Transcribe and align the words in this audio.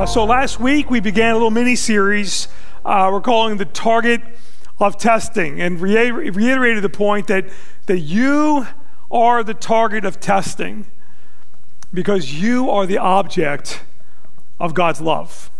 Uh, 0.00 0.06
so 0.06 0.24
last 0.24 0.58
week 0.58 0.88
we 0.88 0.98
began 0.98 1.32
a 1.32 1.34
little 1.34 1.50
mini 1.50 1.76
series 1.76 2.48
uh, 2.86 3.10
we're 3.12 3.20
calling 3.20 3.58
the 3.58 3.66
target 3.66 4.22
of 4.78 4.96
testing 4.96 5.60
and 5.60 5.78
re- 5.78 6.10
reiterated 6.10 6.82
the 6.82 6.88
point 6.88 7.26
that, 7.26 7.44
that 7.84 7.98
you 7.98 8.66
are 9.10 9.44
the 9.44 9.52
target 9.52 10.06
of 10.06 10.18
testing 10.18 10.86
because 11.92 12.40
you 12.40 12.70
are 12.70 12.86
the 12.86 12.96
object 12.96 13.82
of 14.58 14.72
God's 14.72 15.02
love. 15.02 15.50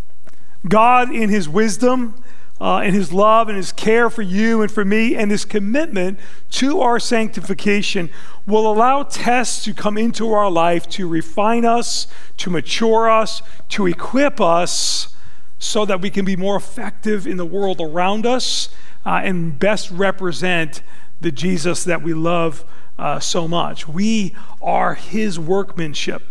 God, 0.67 1.15
in 1.15 1.29
His 1.29 1.47
wisdom, 1.47 2.15
uh, 2.61 2.79
and 2.79 2.95
his 2.95 3.13
love 3.13 3.49
and 3.49 3.57
his 3.57 3.73
care 3.73 4.11
for 4.11 4.23
you 4.23 4.61
and 4.61 4.71
for 4.71 4.85
me 4.85 5.17
and 5.17 5.31
his 5.31 5.45
commitment 5.45 6.19
to 6.51 6.81
our 6.81 7.01
sanctification 7.01 8.11
will 8.47 8.71
allow 8.71 9.03
tests 9.03 9.65
to 9.65 9.73
come 9.73 9.97
into 9.97 10.33
our 10.33 10.51
life 10.51 10.89
to 10.89 11.09
refine 11.09 11.65
us, 11.65 12.07
to 12.37 12.51
mature 12.51 13.09
us, 13.09 13.41
to 13.69 13.87
equip 13.87 14.41
us 14.41 15.15
so 15.59 15.85
that 15.85 16.01
we 16.01 16.11
can 16.11 16.25
be 16.25 16.37
more 16.37 16.57
effective 16.57 17.27
in 17.27 17.37
the 17.37 17.47
world 17.47 17.81
around 17.81 18.27
us 18.27 18.69
uh, 19.07 19.21
and 19.23 19.59
best 19.59 19.91
represent 19.91 20.83
the 21.21 21.31
Jesus 21.31 21.85
that 21.85 22.03
we 22.03 22.13
love 22.13 22.65
uh, 22.99 23.21
so 23.21 23.49
much. 23.49 23.89
We 23.89 24.35
are 24.61 24.95
his 24.95 25.39
workmanship 25.39 26.30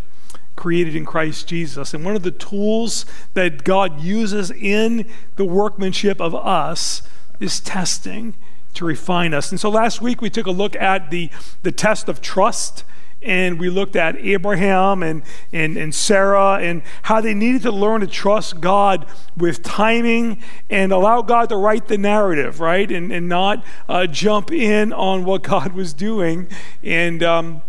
created 0.60 0.94
in 0.94 1.06
Christ 1.06 1.48
Jesus. 1.48 1.94
And 1.94 2.04
one 2.04 2.14
of 2.14 2.22
the 2.22 2.30
tools 2.30 3.06
that 3.32 3.64
God 3.64 4.02
uses 4.02 4.50
in 4.50 5.08
the 5.36 5.44
workmanship 5.46 6.20
of 6.20 6.34
us 6.34 7.00
is 7.40 7.60
testing 7.60 8.34
to 8.74 8.84
refine 8.84 9.32
us. 9.32 9.50
And 9.50 9.58
so 9.58 9.70
last 9.70 10.02
week 10.02 10.20
we 10.20 10.28
took 10.28 10.46
a 10.46 10.50
look 10.50 10.76
at 10.76 11.10
the, 11.10 11.30
the 11.62 11.72
test 11.72 12.10
of 12.10 12.20
trust. 12.20 12.84
And 13.22 13.58
we 13.58 13.70
looked 13.70 13.96
at 13.96 14.16
Abraham 14.16 15.02
and, 15.02 15.22
and, 15.50 15.78
and 15.78 15.94
Sarah 15.94 16.58
and 16.60 16.82
how 17.02 17.22
they 17.22 17.34
needed 17.34 17.62
to 17.62 17.72
learn 17.72 18.02
to 18.02 18.06
trust 18.06 18.60
God 18.60 19.06
with 19.36 19.62
timing 19.62 20.42
and 20.68 20.92
allow 20.92 21.22
God 21.22 21.48
to 21.50 21.56
write 21.56 21.88
the 21.88 21.98
narrative, 21.98 22.60
right? 22.60 22.90
And, 22.90 23.10
and 23.12 23.28
not 23.28 23.64
uh, 23.88 24.06
jump 24.06 24.50
in 24.50 24.92
on 24.92 25.24
what 25.24 25.42
God 25.54 25.72
was 25.72 25.94
doing. 25.94 26.48
And 26.82 27.22
um, 27.22 27.62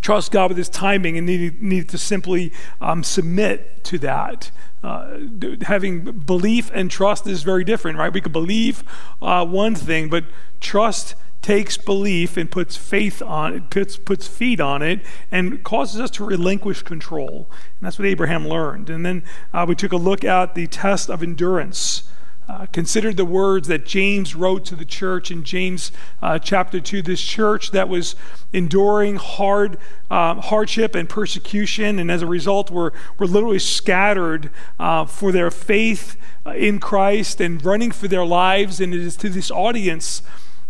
trust 0.00 0.32
God 0.32 0.50
with 0.50 0.58
his 0.58 0.68
timing 0.68 1.16
and 1.16 1.26
needed, 1.26 1.62
needed 1.62 1.88
to 1.90 1.98
simply 1.98 2.52
um, 2.80 3.02
submit 3.02 3.84
to 3.84 3.98
that. 3.98 4.50
Uh, 4.82 5.18
having 5.62 6.04
belief 6.04 6.70
and 6.72 6.90
trust 6.90 7.26
is 7.26 7.42
very 7.42 7.64
different, 7.64 7.98
right? 7.98 8.12
We 8.12 8.20
could 8.20 8.32
believe 8.32 8.84
uh, 9.20 9.44
one 9.44 9.74
thing, 9.74 10.08
but 10.08 10.24
trust 10.60 11.14
takes 11.42 11.76
belief 11.76 12.36
and 12.36 12.50
puts 12.50 12.76
faith 12.76 13.22
on 13.22 13.54
it, 13.54 13.70
puts, 13.70 13.96
puts 13.96 14.26
feet 14.26 14.60
on 14.60 14.82
it, 14.82 15.00
and 15.30 15.62
causes 15.64 16.00
us 16.00 16.10
to 16.10 16.24
relinquish 16.24 16.82
control. 16.82 17.48
And 17.50 17.86
that's 17.86 17.98
what 17.98 18.06
Abraham 18.06 18.46
learned. 18.46 18.90
And 18.90 19.04
then 19.04 19.24
uh, 19.52 19.64
we 19.68 19.74
took 19.74 19.92
a 19.92 19.96
look 19.96 20.24
at 20.24 20.54
the 20.54 20.66
test 20.66 21.08
of 21.08 21.22
endurance. 21.22 22.08
Uh, 22.48 22.64
consider 22.72 23.12
the 23.12 23.26
words 23.26 23.68
that 23.68 23.84
James 23.84 24.34
wrote 24.34 24.64
to 24.64 24.74
the 24.74 24.86
church 24.86 25.30
in 25.30 25.44
James 25.44 25.92
uh, 26.22 26.38
chapter 26.38 26.80
2. 26.80 27.02
This 27.02 27.20
church 27.20 27.72
that 27.72 27.90
was 27.90 28.16
enduring 28.54 29.16
hard 29.16 29.76
um, 30.10 30.38
hardship 30.38 30.94
and 30.94 31.06
persecution, 31.10 31.98
and 31.98 32.10
as 32.10 32.22
a 32.22 32.26
result, 32.26 32.70
were, 32.70 32.94
were 33.18 33.26
literally 33.26 33.58
scattered 33.58 34.48
uh, 34.78 35.04
for 35.04 35.30
their 35.30 35.50
faith 35.50 36.16
uh, 36.46 36.52
in 36.52 36.80
Christ 36.80 37.38
and 37.38 37.62
running 37.62 37.90
for 37.90 38.08
their 38.08 38.24
lives. 38.24 38.80
And 38.80 38.94
it 38.94 39.00
is 39.02 39.16
to 39.16 39.28
this 39.28 39.50
audience 39.50 40.22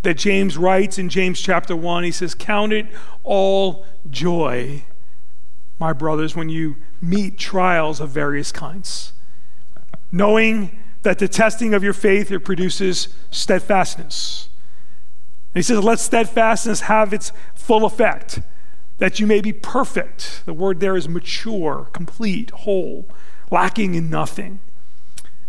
that 0.03 0.15
James 0.15 0.59
writes 0.59 0.99
in 0.99 1.09
James 1.09 1.41
chapter 1.41 1.77
1. 1.77 2.03
He 2.03 2.11
says, 2.11 2.35
Count 2.35 2.73
it 2.73 2.87
all 3.23 3.87
joy, 4.11 4.83
my 5.79 5.93
brothers, 5.93 6.35
when 6.35 6.49
you 6.49 6.75
meet 7.01 7.39
trials 7.39 8.01
of 8.01 8.11
various 8.11 8.51
kinds, 8.51 9.13
knowing 10.11 10.77
that 11.09 11.19
the 11.19 11.27
testing 11.27 11.73
of 11.73 11.83
your 11.83 11.95
faith 11.95 12.31
it 12.31 12.41
produces 12.41 13.09
steadfastness. 13.31 14.51
And 15.55 15.61
he 15.61 15.63
says, 15.63 15.83
let 15.83 16.01
steadfastness 16.01 16.83
have 16.83 17.15
its 17.15 17.33
full 17.55 17.87
effect, 17.87 18.41
that 18.99 19.19
you 19.19 19.27
may 19.27 19.41
be 19.41 19.55
perfect. 19.55 20.43
The 20.45 20.53
word 20.53 20.81
there 20.81 20.99
is 20.99 21.09
mature, 21.09 21.89
complete, 21.95 22.51
whole, 22.51 23.09
lacking 23.51 23.95
in 23.95 24.11
nothing. 24.11 24.61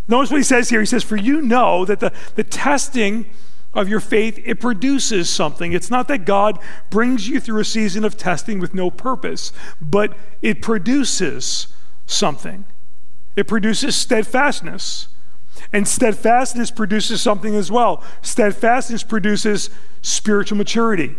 Notice 0.08 0.30
what 0.30 0.38
he 0.38 0.44
says 0.44 0.70
here. 0.70 0.80
He 0.80 0.86
says, 0.86 1.04
For 1.04 1.16
you 1.16 1.42
know 1.42 1.84
that 1.84 2.00
the, 2.00 2.10
the 2.36 2.44
testing 2.44 3.26
of 3.74 3.86
your 3.86 4.00
faith, 4.00 4.40
it 4.42 4.60
produces 4.60 5.28
something. 5.28 5.74
It's 5.74 5.90
not 5.90 6.08
that 6.08 6.24
God 6.24 6.58
brings 6.88 7.28
you 7.28 7.38
through 7.38 7.60
a 7.60 7.66
season 7.66 8.02
of 8.06 8.16
testing 8.16 8.60
with 8.60 8.72
no 8.72 8.90
purpose, 8.90 9.52
but 9.78 10.16
it 10.40 10.62
produces 10.62 11.66
something. 12.06 12.64
It 13.36 13.46
produces 13.46 13.94
steadfastness. 13.94 15.08
And 15.72 15.86
steadfastness 15.86 16.70
produces 16.70 17.20
something 17.20 17.54
as 17.54 17.70
well. 17.70 18.02
Steadfastness 18.22 19.02
produces 19.02 19.70
spiritual 20.02 20.58
maturity. 20.58 21.16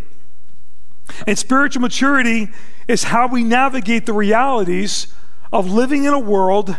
And 1.28 1.38
spiritual 1.38 1.82
maturity 1.82 2.50
is 2.88 3.06
how 3.06 3.28
we 3.28 3.44
navigate 3.44 4.06
the 4.06 4.14
realities 4.14 5.14
of 5.52 5.72
living 5.72 6.06
in 6.06 6.14
a 6.14 6.20
world 6.20 6.78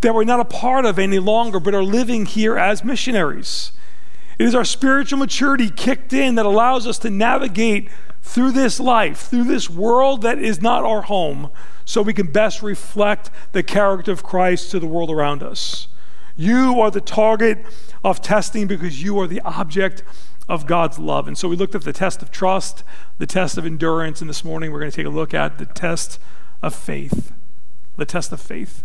that 0.00 0.14
we're 0.14 0.24
not 0.24 0.40
a 0.40 0.44
part 0.44 0.84
of 0.84 0.98
any 0.98 1.18
longer, 1.18 1.60
but 1.60 1.74
are 1.74 1.82
living 1.82 2.26
here 2.26 2.58
as 2.58 2.84
missionaries. 2.84 3.72
It 4.38 4.46
is 4.46 4.54
our 4.54 4.64
spiritual 4.64 5.18
maturity 5.18 5.70
kicked 5.70 6.12
in 6.12 6.34
that 6.34 6.46
allows 6.46 6.86
us 6.86 6.98
to 6.98 7.10
navigate 7.10 7.88
through 8.22 8.52
this 8.52 8.80
life, 8.80 9.20
through 9.20 9.44
this 9.44 9.70
world 9.70 10.22
that 10.22 10.38
is 10.38 10.60
not 10.60 10.84
our 10.84 11.02
home, 11.02 11.50
so 11.84 12.02
we 12.02 12.14
can 12.14 12.30
best 12.30 12.62
reflect 12.62 13.30
the 13.52 13.62
character 13.62 14.12
of 14.12 14.22
Christ 14.22 14.70
to 14.72 14.80
the 14.80 14.86
world 14.86 15.10
around 15.10 15.42
us. 15.42 15.88
You 16.36 16.80
are 16.80 16.90
the 16.90 17.00
target 17.00 17.64
of 18.02 18.22
testing 18.22 18.66
because 18.66 19.02
you 19.02 19.18
are 19.20 19.26
the 19.26 19.40
object 19.40 20.02
of 20.48 20.66
God's 20.66 20.98
love. 20.98 21.28
And 21.28 21.36
so 21.36 21.48
we 21.48 21.56
looked 21.56 21.74
at 21.74 21.82
the 21.82 21.92
test 21.92 22.22
of 22.22 22.30
trust, 22.30 22.84
the 23.18 23.26
test 23.26 23.58
of 23.58 23.66
endurance, 23.66 24.20
and 24.20 24.28
this 24.28 24.44
morning 24.44 24.72
we're 24.72 24.80
going 24.80 24.90
to 24.90 24.96
take 24.96 25.06
a 25.06 25.10
look 25.10 25.34
at 25.34 25.58
the 25.58 25.66
test 25.66 26.18
of 26.62 26.74
faith. 26.74 27.32
The 27.96 28.04
test 28.04 28.32
of 28.32 28.40
faith. 28.40 28.82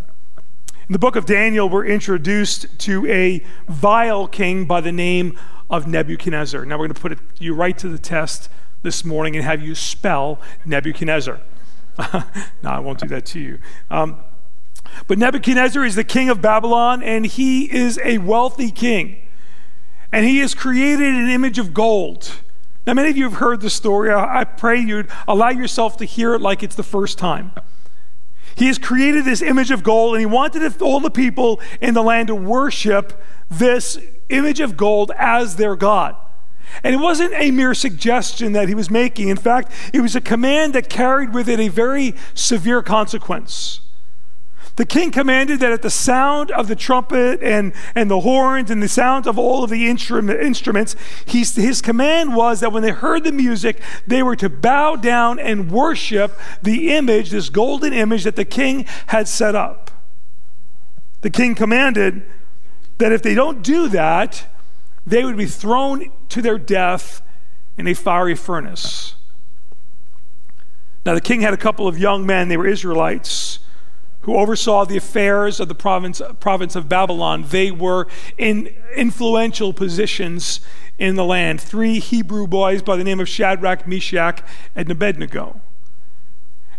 In 0.87 0.93
the 0.93 0.99
book 0.99 1.15
of 1.15 1.25
Daniel, 1.25 1.67
we're 1.67 1.85
introduced 1.85 2.79
to 2.79 3.05
a 3.07 3.43
vile 3.67 4.27
king 4.27 4.65
by 4.65 4.79
the 4.79 4.91
name 4.91 5.37
of 5.69 5.87
Nebuchadnezzar. 5.87 6.63
Now 6.65 6.75
we're 6.75 6.87
going 6.87 6.93
to 6.93 7.01
put 7.01 7.19
you 7.39 7.53
right 7.53 7.77
to 7.77 7.89
the 7.89 7.97
test 7.97 8.49
this 8.83 9.03
morning 9.03 9.35
and 9.35 9.43
have 9.43 9.61
you 9.61 9.75
spell 9.75 10.39
Nebuchadnezzar. 10.65 11.41
no, 12.13 12.23
I 12.63 12.79
won't 12.79 12.99
do 12.99 13.07
that 13.07 13.25
to 13.27 13.39
you. 13.39 13.59
Um, 13.89 14.17
but 15.07 15.17
Nebuchadnezzar 15.17 15.85
is 15.85 15.95
the 15.95 16.03
king 16.03 16.29
of 16.29 16.41
Babylon, 16.41 17.01
and 17.03 17.25
he 17.25 17.71
is 17.73 17.99
a 18.03 18.17
wealthy 18.17 18.71
king. 18.71 19.17
And 20.11 20.25
he 20.25 20.39
has 20.39 20.53
created 20.53 21.13
an 21.13 21.29
image 21.29 21.59
of 21.59 21.73
gold. 21.73 22.31
Now, 22.85 22.93
many 22.93 23.09
of 23.09 23.17
you 23.17 23.25
have 23.25 23.39
heard 23.39 23.61
the 23.61 23.69
story. 23.69 24.13
I 24.13 24.45
pray 24.45 24.79
you'd 24.79 25.09
allow 25.27 25.49
yourself 25.49 25.97
to 25.97 26.05
hear 26.05 26.33
it 26.33 26.41
like 26.41 26.63
it's 26.63 26.75
the 26.75 26.83
first 26.83 27.17
time. 27.17 27.51
He 28.55 28.67
has 28.67 28.79
created 28.79 29.25
this 29.25 29.41
image 29.41 29.69
of 29.69 29.83
gold, 29.83 30.15
and 30.15 30.21
he 30.21 30.25
wanted 30.25 30.81
all 30.81 30.99
the 30.99 31.11
people 31.11 31.61
in 31.81 31.93
the 31.93 32.01
land 32.01 32.29
to 32.29 32.35
worship 32.35 33.21
this 33.49 33.99
image 34.29 34.59
of 34.59 34.77
gold 34.77 35.11
as 35.17 35.57
their 35.57 35.75
God. 35.75 36.15
And 36.83 36.93
it 36.93 36.97
wasn't 36.97 37.33
a 37.33 37.51
mere 37.51 37.73
suggestion 37.73 38.53
that 38.53 38.67
he 38.67 38.75
was 38.75 38.89
making. 38.89 39.29
In 39.29 39.37
fact, 39.37 39.71
it 39.93 40.01
was 40.01 40.15
a 40.15 40.21
command 40.21 40.73
that 40.73 40.89
carried 40.89 41.33
with 41.33 41.47
it 41.49 41.59
a 41.59 41.67
very 41.67 42.15
severe 42.33 42.81
consequence. 42.81 43.81
The 44.77 44.85
king 44.85 45.09
commanded 45.09 45.59
that 45.61 45.71
at 45.71 45.81
the 45.81 45.89
sound 45.89 46.51
of 46.51 46.67
the 46.67 46.75
trumpet 46.75 47.41
and, 47.41 47.73
and 47.95 48.11
the 48.11 48.19
horns 48.19 48.69
and 48.69 48.81
the 48.81 48.87
sound 48.87 49.25
of 49.25 49.39
all 49.39 49.63
of 49.63 49.71
the 49.71 49.89
instrument, 49.89 50.39
instruments, 50.39 50.95
his 51.25 51.81
command 51.81 52.35
was 52.35 52.59
that 52.59 52.71
when 52.71 52.83
they 52.83 52.91
heard 52.91 53.23
the 53.23 53.31
music, 53.31 53.81
they 54.05 54.21
were 54.21 54.35
to 54.35 54.49
bow 54.49 54.95
down 54.95 55.39
and 55.39 55.71
worship 55.71 56.39
the 56.61 56.95
image, 56.95 57.31
this 57.31 57.49
golden 57.49 57.91
image 57.91 58.23
that 58.23 58.35
the 58.35 58.45
king 58.45 58.85
had 59.07 59.27
set 59.27 59.55
up. 59.55 59.89
The 61.21 61.31
king 61.31 61.55
commanded 61.55 62.23
that 62.99 63.11
if 63.11 63.23
they 63.23 63.33
don't 63.33 63.63
do 63.63 63.87
that, 63.89 64.45
they 65.07 65.25
would 65.25 65.37
be 65.37 65.47
thrown 65.47 66.11
to 66.29 66.41
their 66.43 66.59
death 66.59 67.23
in 67.79 67.87
a 67.87 67.95
fiery 67.95 68.35
furnace. 68.35 69.15
Now, 71.03 71.15
the 71.15 71.21
king 71.21 71.41
had 71.41 71.55
a 71.55 71.57
couple 71.57 71.87
of 71.87 71.97
young 71.97 72.27
men, 72.27 72.47
they 72.47 72.57
were 72.57 72.67
Israelites 72.67 73.56
who 74.27 74.35
oversaw 74.35 74.83
the 74.83 74.97
affairs 74.97 75.61
of 75.61 75.69
the 75.69 75.73
province, 75.73 76.21
province 76.41 76.75
of 76.75 76.89
Babylon. 76.89 77.45
They 77.47 77.71
were 77.71 78.07
in 78.37 78.75
influential 78.93 79.71
positions 79.71 80.59
in 80.99 81.15
the 81.15 81.23
land. 81.23 81.61
Three 81.61 81.99
Hebrew 81.99 82.45
boys 82.45 82.81
by 82.81 82.97
the 82.97 83.05
name 83.05 83.21
of 83.21 83.29
Shadrach, 83.29 83.87
Meshach, 83.87 84.43
and 84.75 84.91
Abednego. 84.91 85.61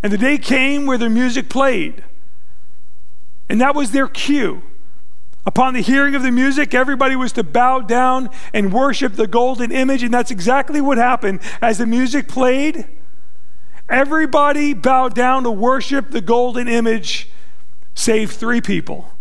And 0.03 0.13
the 0.13 0.17
day 0.19 0.37
came 0.37 0.85
where 0.85 0.99
their 0.99 1.09
music 1.09 1.49
played. 1.49 2.03
And 3.49 3.59
that 3.59 3.73
was 3.73 3.93
their 3.93 4.07
cue. 4.07 4.61
Upon 5.43 5.73
the 5.73 5.81
hearing 5.81 6.13
of 6.13 6.21
the 6.21 6.31
music, 6.31 6.75
everybody 6.75 7.15
was 7.15 7.31
to 7.31 7.43
bow 7.43 7.79
down 7.79 8.29
and 8.53 8.71
worship 8.71 9.13
the 9.15 9.25
golden 9.25 9.71
image. 9.71 10.03
And 10.03 10.13
that's 10.13 10.29
exactly 10.29 10.81
what 10.81 10.99
happened. 10.99 11.39
As 11.63 11.79
the 11.79 11.87
music 11.87 12.27
played, 12.27 12.87
everybody 13.89 14.75
bowed 14.75 15.15
down 15.15 15.41
to 15.45 15.51
worship 15.51 16.11
the 16.11 16.21
golden 16.21 16.67
image 16.67 17.31
save 17.99 18.31
three 18.31 18.61
people 18.61 19.13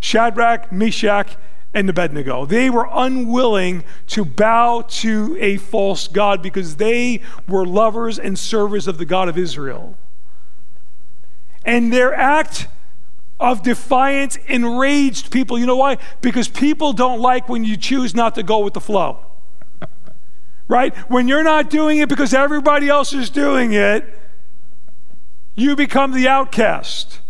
Shadrach, 0.00 0.72
Meshach, 0.72 1.36
and 1.74 1.88
Abednego. 1.88 2.44
They 2.44 2.70
were 2.70 2.88
unwilling 2.90 3.84
to 4.08 4.24
bow 4.24 4.82
to 4.88 5.36
a 5.40 5.58
false 5.58 6.08
God 6.08 6.42
because 6.42 6.76
they 6.76 7.20
were 7.46 7.64
lovers 7.64 8.18
and 8.18 8.36
servers 8.36 8.88
of 8.88 8.98
the 8.98 9.04
God 9.04 9.28
of 9.28 9.38
Israel. 9.38 9.96
And 11.64 11.92
their 11.92 12.12
act 12.12 12.66
of 13.38 13.62
defiance 13.62 14.36
enraged 14.48 15.30
people. 15.30 15.56
You 15.56 15.66
know 15.66 15.76
why? 15.76 15.98
Because 16.20 16.48
people 16.48 16.92
don't 16.92 17.20
like 17.20 17.48
when 17.48 17.64
you 17.64 17.76
choose 17.76 18.12
not 18.12 18.34
to 18.34 18.42
go 18.42 18.58
with 18.58 18.74
the 18.74 18.80
flow. 18.80 19.24
Right? 20.66 20.94
When 21.08 21.28
you're 21.28 21.44
not 21.44 21.70
doing 21.70 21.98
it 21.98 22.08
because 22.08 22.34
everybody 22.34 22.88
else 22.88 23.12
is 23.12 23.30
doing 23.30 23.72
it, 23.72 24.04
you 25.54 25.76
become 25.76 26.12
the 26.12 26.26
outcast. 26.26 27.21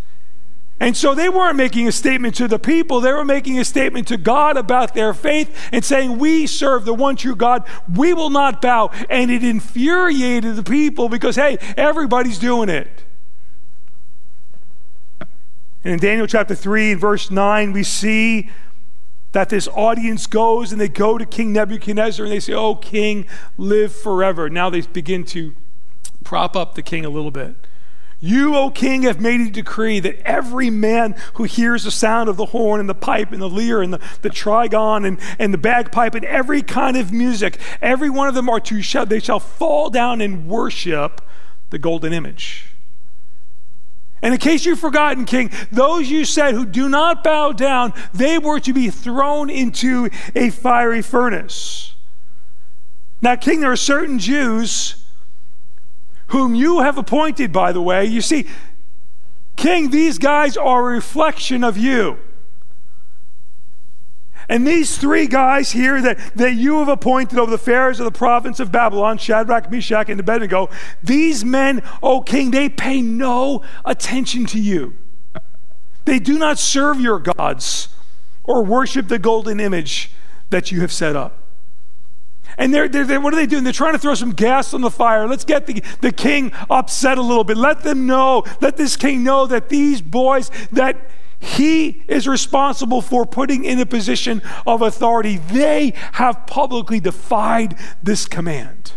And 0.82 0.96
so 0.96 1.14
they 1.14 1.28
weren't 1.28 1.56
making 1.56 1.86
a 1.86 1.92
statement 1.92 2.34
to 2.34 2.48
the 2.48 2.58
people, 2.58 3.00
they 3.00 3.12
were 3.12 3.24
making 3.24 3.56
a 3.56 3.64
statement 3.64 4.08
to 4.08 4.16
God 4.16 4.56
about 4.56 4.94
their 4.94 5.14
faith 5.14 5.56
and 5.70 5.84
saying, 5.84 6.18
We 6.18 6.48
serve 6.48 6.84
the 6.84 6.92
one 6.92 7.14
true 7.14 7.36
God, 7.36 7.64
we 7.88 8.12
will 8.12 8.30
not 8.30 8.60
bow. 8.60 8.90
And 9.08 9.30
it 9.30 9.44
infuriated 9.44 10.56
the 10.56 10.64
people 10.64 11.08
because, 11.08 11.36
hey, 11.36 11.58
everybody's 11.76 12.36
doing 12.36 12.68
it. 12.68 13.04
And 15.84 15.94
in 15.94 15.98
Daniel 16.00 16.26
chapter 16.26 16.56
3 16.56 16.92
and 16.92 17.00
verse 17.00 17.30
9, 17.30 17.72
we 17.72 17.84
see 17.84 18.50
that 19.30 19.50
this 19.50 19.68
audience 19.68 20.26
goes 20.26 20.72
and 20.72 20.80
they 20.80 20.88
go 20.88 21.16
to 21.16 21.24
King 21.24 21.52
Nebuchadnezzar 21.52 22.26
and 22.26 22.32
they 22.32 22.40
say, 22.40 22.54
Oh, 22.54 22.74
king, 22.74 23.26
live 23.56 23.94
forever. 23.94 24.50
Now 24.50 24.68
they 24.68 24.80
begin 24.80 25.22
to 25.26 25.54
prop 26.24 26.56
up 26.56 26.74
the 26.74 26.82
king 26.82 27.04
a 27.04 27.08
little 27.08 27.30
bit. 27.30 27.61
You, 28.24 28.54
O 28.54 28.70
king, 28.70 29.02
have 29.02 29.20
made 29.20 29.40
a 29.40 29.50
decree 29.50 29.98
that 29.98 30.20
every 30.20 30.70
man 30.70 31.16
who 31.34 31.42
hears 31.42 31.82
the 31.82 31.90
sound 31.90 32.28
of 32.28 32.36
the 32.36 32.46
horn 32.46 32.78
and 32.78 32.88
the 32.88 32.94
pipe 32.94 33.32
and 33.32 33.42
the 33.42 33.48
lyre 33.48 33.82
and 33.82 33.92
the, 33.92 34.00
the 34.22 34.30
trigon 34.30 35.04
and, 35.04 35.18
and 35.40 35.52
the 35.52 35.58
bagpipe 35.58 36.14
and 36.14 36.24
every 36.24 36.62
kind 36.62 36.96
of 36.96 37.10
music, 37.10 37.58
every 37.82 38.08
one 38.08 38.28
of 38.28 38.34
them 38.34 38.48
are 38.48 38.60
to 38.60 38.80
shall 38.80 39.04
they 39.06 39.18
shall 39.18 39.40
fall 39.40 39.90
down 39.90 40.20
and 40.20 40.46
worship 40.46 41.20
the 41.70 41.80
golden 41.80 42.12
image. 42.12 42.66
And 44.22 44.32
in 44.32 44.38
case 44.38 44.64
you've 44.64 44.78
forgotten, 44.78 45.24
King, 45.24 45.50
those 45.72 46.08
you 46.08 46.24
said 46.24 46.54
who 46.54 46.64
do 46.64 46.88
not 46.88 47.24
bow 47.24 47.50
down, 47.50 47.92
they 48.14 48.38
were 48.38 48.60
to 48.60 48.72
be 48.72 48.88
thrown 48.88 49.50
into 49.50 50.08
a 50.36 50.50
fiery 50.50 51.02
furnace. 51.02 51.96
Now, 53.20 53.34
King, 53.34 53.62
there 53.62 53.72
are 53.72 53.76
certain 53.76 54.20
Jews 54.20 55.01
whom 56.32 56.54
you 56.54 56.80
have 56.80 56.96
appointed, 56.96 57.52
by 57.52 57.72
the 57.72 57.82
way. 57.82 58.06
You 58.06 58.22
see, 58.22 58.46
King, 59.54 59.90
these 59.90 60.16
guys 60.18 60.56
are 60.56 60.80
a 60.80 60.94
reflection 60.94 61.62
of 61.62 61.76
you. 61.76 62.18
And 64.48 64.66
these 64.66 64.96
three 64.96 65.26
guys 65.26 65.72
here 65.72 66.00
that, 66.00 66.18
that 66.34 66.54
you 66.54 66.78
have 66.78 66.88
appointed 66.88 67.38
over 67.38 67.50
the 67.50 67.56
affairs 67.56 68.00
of 68.00 68.06
the 68.06 68.18
province 68.18 68.60
of 68.60 68.72
Babylon, 68.72 69.18
Shadrach, 69.18 69.70
Meshach, 69.70 70.08
and 70.08 70.18
Abednego, 70.18 70.70
these 71.02 71.44
men, 71.44 71.82
O 72.02 72.22
king, 72.22 72.50
they 72.50 72.70
pay 72.70 73.02
no 73.02 73.62
attention 73.84 74.46
to 74.46 74.58
you. 74.58 74.96
They 76.06 76.18
do 76.18 76.38
not 76.38 76.58
serve 76.58 76.98
your 76.98 77.18
gods 77.18 77.88
or 78.42 78.64
worship 78.64 79.08
the 79.08 79.18
golden 79.18 79.60
image 79.60 80.12
that 80.48 80.72
you 80.72 80.80
have 80.80 80.92
set 80.92 81.14
up. 81.14 81.41
And 82.58 82.72
they're, 82.72 82.88
they're, 82.88 83.04
they're, 83.04 83.20
what 83.20 83.32
are 83.32 83.36
they 83.36 83.46
doing? 83.46 83.64
They're 83.64 83.72
trying 83.72 83.94
to 83.94 83.98
throw 83.98 84.14
some 84.14 84.32
gas 84.32 84.74
on 84.74 84.80
the 84.80 84.90
fire. 84.90 85.26
Let's 85.26 85.44
get 85.44 85.66
the, 85.66 85.82
the 86.00 86.12
king 86.12 86.52
upset 86.70 87.18
a 87.18 87.22
little 87.22 87.44
bit. 87.44 87.56
Let 87.56 87.82
them 87.82 88.06
know, 88.06 88.44
let 88.60 88.76
this 88.76 88.96
king 88.96 89.24
know 89.24 89.46
that 89.46 89.68
these 89.68 90.02
boys, 90.02 90.50
that 90.72 91.10
he 91.42 92.04
is 92.06 92.28
responsible 92.28 93.02
for 93.02 93.26
putting 93.26 93.64
in 93.64 93.80
a 93.80 93.86
position 93.86 94.42
of 94.64 94.80
authority. 94.80 95.38
They 95.38 95.92
have 96.12 96.46
publicly 96.46 97.00
defied 97.00 97.76
this 98.02 98.26
command. 98.26 98.92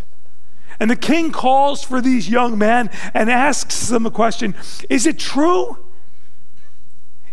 And 0.80 0.92
the 0.92 0.96
king 0.96 1.32
calls 1.32 1.84
for 1.84 2.02
these 2.02 2.30
young 2.30 2.58
men 2.58 2.92
and 3.14 3.32
asks 3.32 3.88
them 3.88 4.06
a 4.06 4.12
question 4.12 4.54
Is 4.90 5.06
it 5.08 5.18
true? 5.18 5.78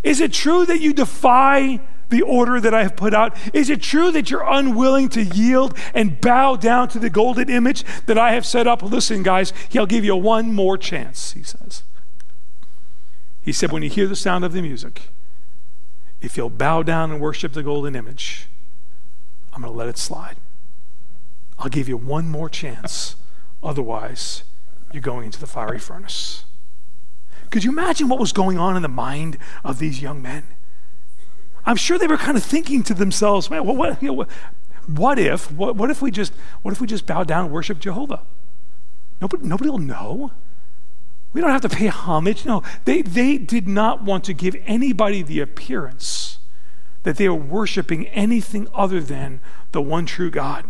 Is 0.02 0.20
it 0.20 0.32
true 0.32 0.64
that 0.66 0.80
you 0.80 0.92
defy 0.94 1.80
the 2.12 2.22
order 2.22 2.60
that 2.60 2.72
I 2.72 2.84
have 2.84 2.94
put 2.94 3.12
out? 3.12 3.36
Is 3.52 3.68
it 3.68 3.82
true 3.82 4.12
that 4.12 4.30
you're 4.30 4.48
unwilling 4.48 5.08
to 5.10 5.24
yield 5.24 5.76
and 5.92 6.20
bow 6.20 6.54
down 6.54 6.88
to 6.90 7.00
the 7.00 7.10
golden 7.10 7.48
image 7.48 7.84
that 8.06 8.16
I 8.16 8.34
have 8.34 8.46
set 8.46 8.68
up? 8.68 8.82
Listen, 8.82 9.24
guys, 9.24 9.52
he'll 9.70 9.86
give 9.86 10.04
you 10.04 10.14
one 10.14 10.54
more 10.54 10.78
chance, 10.78 11.32
he 11.32 11.42
says. 11.42 11.82
He 13.40 13.52
said, 13.52 13.72
when 13.72 13.82
you 13.82 13.90
hear 13.90 14.06
the 14.06 14.14
sound 14.14 14.44
of 14.44 14.52
the 14.52 14.62
music, 14.62 15.08
if 16.20 16.36
you'll 16.36 16.50
bow 16.50 16.84
down 16.84 17.10
and 17.10 17.20
worship 17.20 17.54
the 17.54 17.64
golden 17.64 17.96
image, 17.96 18.46
I'm 19.52 19.62
going 19.62 19.72
to 19.72 19.76
let 19.76 19.88
it 19.88 19.98
slide. 19.98 20.36
I'll 21.58 21.68
give 21.68 21.88
you 21.88 21.96
one 21.96 22.28
more 22.28 22.48
chance. 22.48 23.16
Otherwise, 23.62 24.44
you're 24.92 25.02
going 25.02 25.26
into 25.26 25.40
the 25.40 25.46
fiery 25.46 25.80
furnace. 25.80 26.44
Could 27.50 27.64
you 27.64 27.70
imagine 27.70 28.08
what 28.08 28.20
was 28.20 28.32
going 28.32 28.58
on 28.58 28.76
in 28.76 28.82
the 28.82 28.88
mind 28.88 29.38
of 29.64 29.78
these 29.78 30.00
young 30.00 30.22
men? 30.22 30.44
I'm 31.64 31.76
sure 31.76 31.98
they 31.98 32.06
were 32.06 32.16
kind 32.16 32.36
of 32.36 32.42
thinking 32.42 32.82
to 32.84 32.94
themselves, 32.94 33.50
man, 33.50 33.64
what, 33.64 33.76
what, 33.76 34.02
you 34.02 34.08
know, 34.08 34.14
what, 34.14 34.28
what 34.86 35.18
if, 35.18 35.50
what, 35.52 35.76
what, 35.76 35.90
if 35.90 36.02
we 36.02 36.10
just, 36.10 36.32
what 36.62 36.72
if 36.72 36.80
we 36.80 36.86
just 36.86 37.06
bow 37.06 37.24
down 37.24 37.44
and 37.44 37.52
worship 37.54 37.78
Jehovah? 37.78 38.22
Nobody, 39.20 39.46
nobody 39.46 39.70
will 39.70 39.78
know. 39.78 40.32
We 41.32 41.40
don't 41.40 41.50
have 41.50 41.62
to 41.62 41.68
pay 41.68 41.86
homage. 41.86 42.44
No, 42.44 42.62
they, 42.84 43.02
they 43.02 43.38
did 43.38 43.68
not 43.68 44.02
want 44.02 44.24
to 44.24 44.34
give 44.34 44.56
anybody 44.66 45.22
the 45.22 45.40
appearance 45.40 46.38
that 47.04 47.16
they 47.16 47.28
were 47.28 47.34
worshiping 47.34 48.06
anything 48.08 48.68
other 48.74 49.00
than 49.00 49.40
the 49.72 49.80
one 49.80 50.06
true 50.06 50.30
God. 50.30 50.66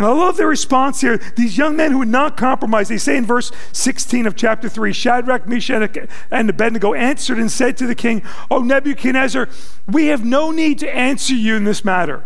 And 0.00 0.06
I 0.06 0.12
love 0.12 0.38
their 0.38 0.46
response 0.46 1.02
here. 1.02 1.18
These 1.36 1.58
young 1.58 1.76
men 1.76 1.92
who 1.92 1.98
would 1.98 2.08
not 2.08 2.34
compromise, 2.34 2.88
they 2.88 2.96
say 2.96 3.18
in 3.18 3.26
verse 3.26 3.52
16 3.72 4.26
of 4.26 4.34
chapter 4.34 4.66
3 4.66 4.94
Shadrach, 4.94 5.46
Meshach, 5.46 6.08
and 6.30 6.48
Abednego 6.48 6.94
answered 6.94 7.38
and 7.38 7.52
said 7.52 7.76
to 7.76 7.86
the 7.86 7.94
king, 7.94 8.22
O 8.50 8.60
Nebuchadnezzar, 8.60 9.50
we 9.86 10.06
have 10.06 10.24
no 10.24 10.52
need 10.52 10.78
to 10.78 10.88
answer 10.88 11.34
you 11.34 11.54
in 11.54 11.64
this 11.64 11.84
matter. 11.84 12.24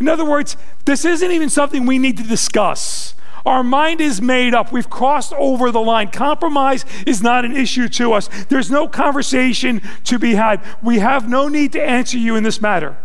In 0.00 0.08
other 0.08 0.24
words, 0.24 0.56
this 0.86 1.04
isn't 1.04 1.30
even 1.30 1.50
something 1.50 1.84
we 1.84 1.98
need 1.98 2.16
to 2.16 2.22
discuss. 2.22 3.14
Our 3.44 3.62
mind 3.62 4.00
is 4.00 4.22
made 4.22 4.54
up. 4.54 4.72
We've 4.72 4.88
crossed 4.88 5.34
over 5.34 5.70
the 5.70 5.82
line. 5.82 6.08
Compromise 6.10 6.86
is 7.06 7.22
not 7.22 7.44
an 7.44 7.54
issue 7.54 7.90
to 7.90 8.14
us. 8.14 8.30
There's 8.48 8.70
no 8.70 8.88
conversation 8.88 9.82
to 10.04 10.18
be 10.18 10.36
had. 10.36 10.64
We 10.82 11.00
have 11.00 11.28
no 11.28 11.48
need 11.48 11.72
to 11.72 11.82
answer 11.82 12.16
you 12.16 12.34
in 12.34 12.44
this 12.44 12.62
matter. 12.62 12.96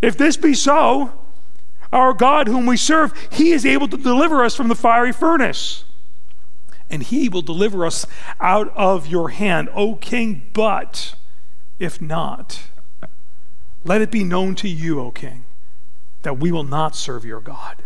If 0.00 0.16
this 0.16 0.36
be 0.36 0.54
so, 0.54 1.23
our 1.94 2.12
God, 2.12 2.48
whom 2.48 2.66
we 2.66 2.76
serve, 2.76 3.14
He 3.30 3.52
is 3.52 3.64
able 3.64 3.88
to 3.88 3.96
deliver 3.96 4.44
us 4.44 4.54
from 4.54 4.68
the 4.68 4.74
fiery 4.74 5.12
furnace. 5.12 5.84
And 6.90 7.02
He 7.02 7.28
will 7.28 7.42
deliver 7.42 7.86
us 7.86 8.04
out 8.40 8.72
of 8.76 9.06
your 9.06 9.30
hand, 9.30 9.70
O 9.74 9.94
King. 9.94 10.42
But 10.52 11.14
if 11.78 12.00
not, 12.02 12.64
let 13.84 14.02
it 14.02 14.10
be 14.10 14.24
known 14.24 14.54
to 14.56 14.68
you, 14.68 15.00
O 15.00 15.10
King, 15.10 15.44
that 16.22 16.38
we 16.38 16.52
will 16.52 16.64
not 16.64 16.94
serve 16.96 17.24
your 17.24 17.40
God 17.40 17.84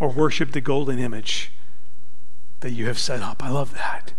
or 0.00 0.08
worship 0.08 0.52
the 0.52 0.60
golden 0.60 0.98
image 0.98 1.52
that 2.60 2.72
you 2.72 2.86
have 2.86 2.98
set 2.98 3.20
up. 3.20 3.44
I 3.44 3.50
love 3.50 3.74
that. 3.74 4.12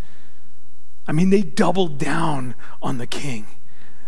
I 1.08 1.12
mean, 1.12 1.30
they 1.30 1.42
doubled 1.42 1.98
down 1.98 2.56
on 2.82 2.98
the 2.98 3.08
king. 3.08 3.48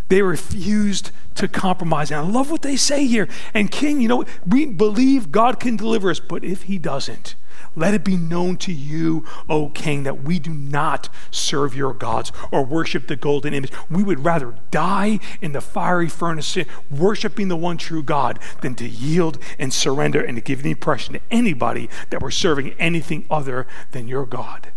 They 0.10 0.22
refused 0.22 1.12
to 1.36 1.48
compromise. 1.48 2.12
And 2.12 2.20
I 2.20 2.30
love 2.30 2.50
what 2.50 2.62
they 2.62 2.76
say 2.76 3.06
here. 3.06 3.28
And 3.54 3.72
King, 3.72 4.02
you 4.02 4.08
know, 4.08 4.26
we 4.46 4.66
believe 4.66 5.32
God 5.32 5.60
can 5.60 5.76
deliver 5.76 6.10
us, 6.10 6.20
but 6.20 6.44
if 6.44 6.64
He 6.64 6.78
doesn't, 6.78 7.36
let 7.76 7.94
it 7.94 8.04
be 8.04 8.18
known 8.18 8.58
to 8.58 8.74
you, 8.74 9.24
O 9.48 9.70
King, 9.70 10.04
that 10.04 10.24
we 10.24 10.40
do 10.40 10.52
not 10.52 11.10
serve 11.30 11.76
your 11.76 11.94
gods 11.94 12.32
or 12.52 12.66
worship 12.66 13.08
the 13.08 13.16
golden 13.16 13.54
image. 13.54 13.72
We 13.90 14.04
would 14.04 14.26
rather 14.26 14.56
die 14.72 15.20
in 15.42 15.52
the 15.52 15.62
fiery 15.62 16.10
furnace 16.10 16.58
worshiping 16.90 17.50
the 17.50 17.56
one 17.56 17.78
true 17.78 18.02
God 18.02 18.40
than 18.62 18.74
to 18.76 18.88
yield 18.88 19.38
and 19.60 19.72
surrender 19.72 20.22
and 20.22 20.36
to 20.38 20.42
give 20.42 20.64
the 20.64 20.72
impression 20.72 21.14
to 21.14 21.22
anybody 21.30 21.90
that 22.10 22.22
we're 22.22 22.32
serving 22.32 22.72
anything 22.74 23.26
other 23.30 23.68
than 23.92 24.08
your 24.08 24.26
God. 24.26 24.72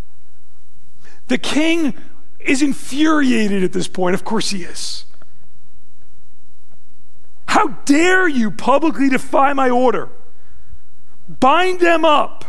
The 1.28 1.38
king 1.38 1.94
is 2.38 2.60
infuriated 2.60 3.62
at 3.62 3.72
this 3.72 3.88
point. 3.88 4.14
Of 4.14 4.24
course 4.24 4.50
he 4.50 4.64
is. 4.64 5.06
How 7.50 7.66
dare 7.84 8.28
you 8.28 8.52
publicly 8.52 9.08
defy 9.08 9.52
my 9.54 9.68
order? 9.68 10.08
Bind 11.28 11.80
them 11.80 12.04
up. 12.04 12.44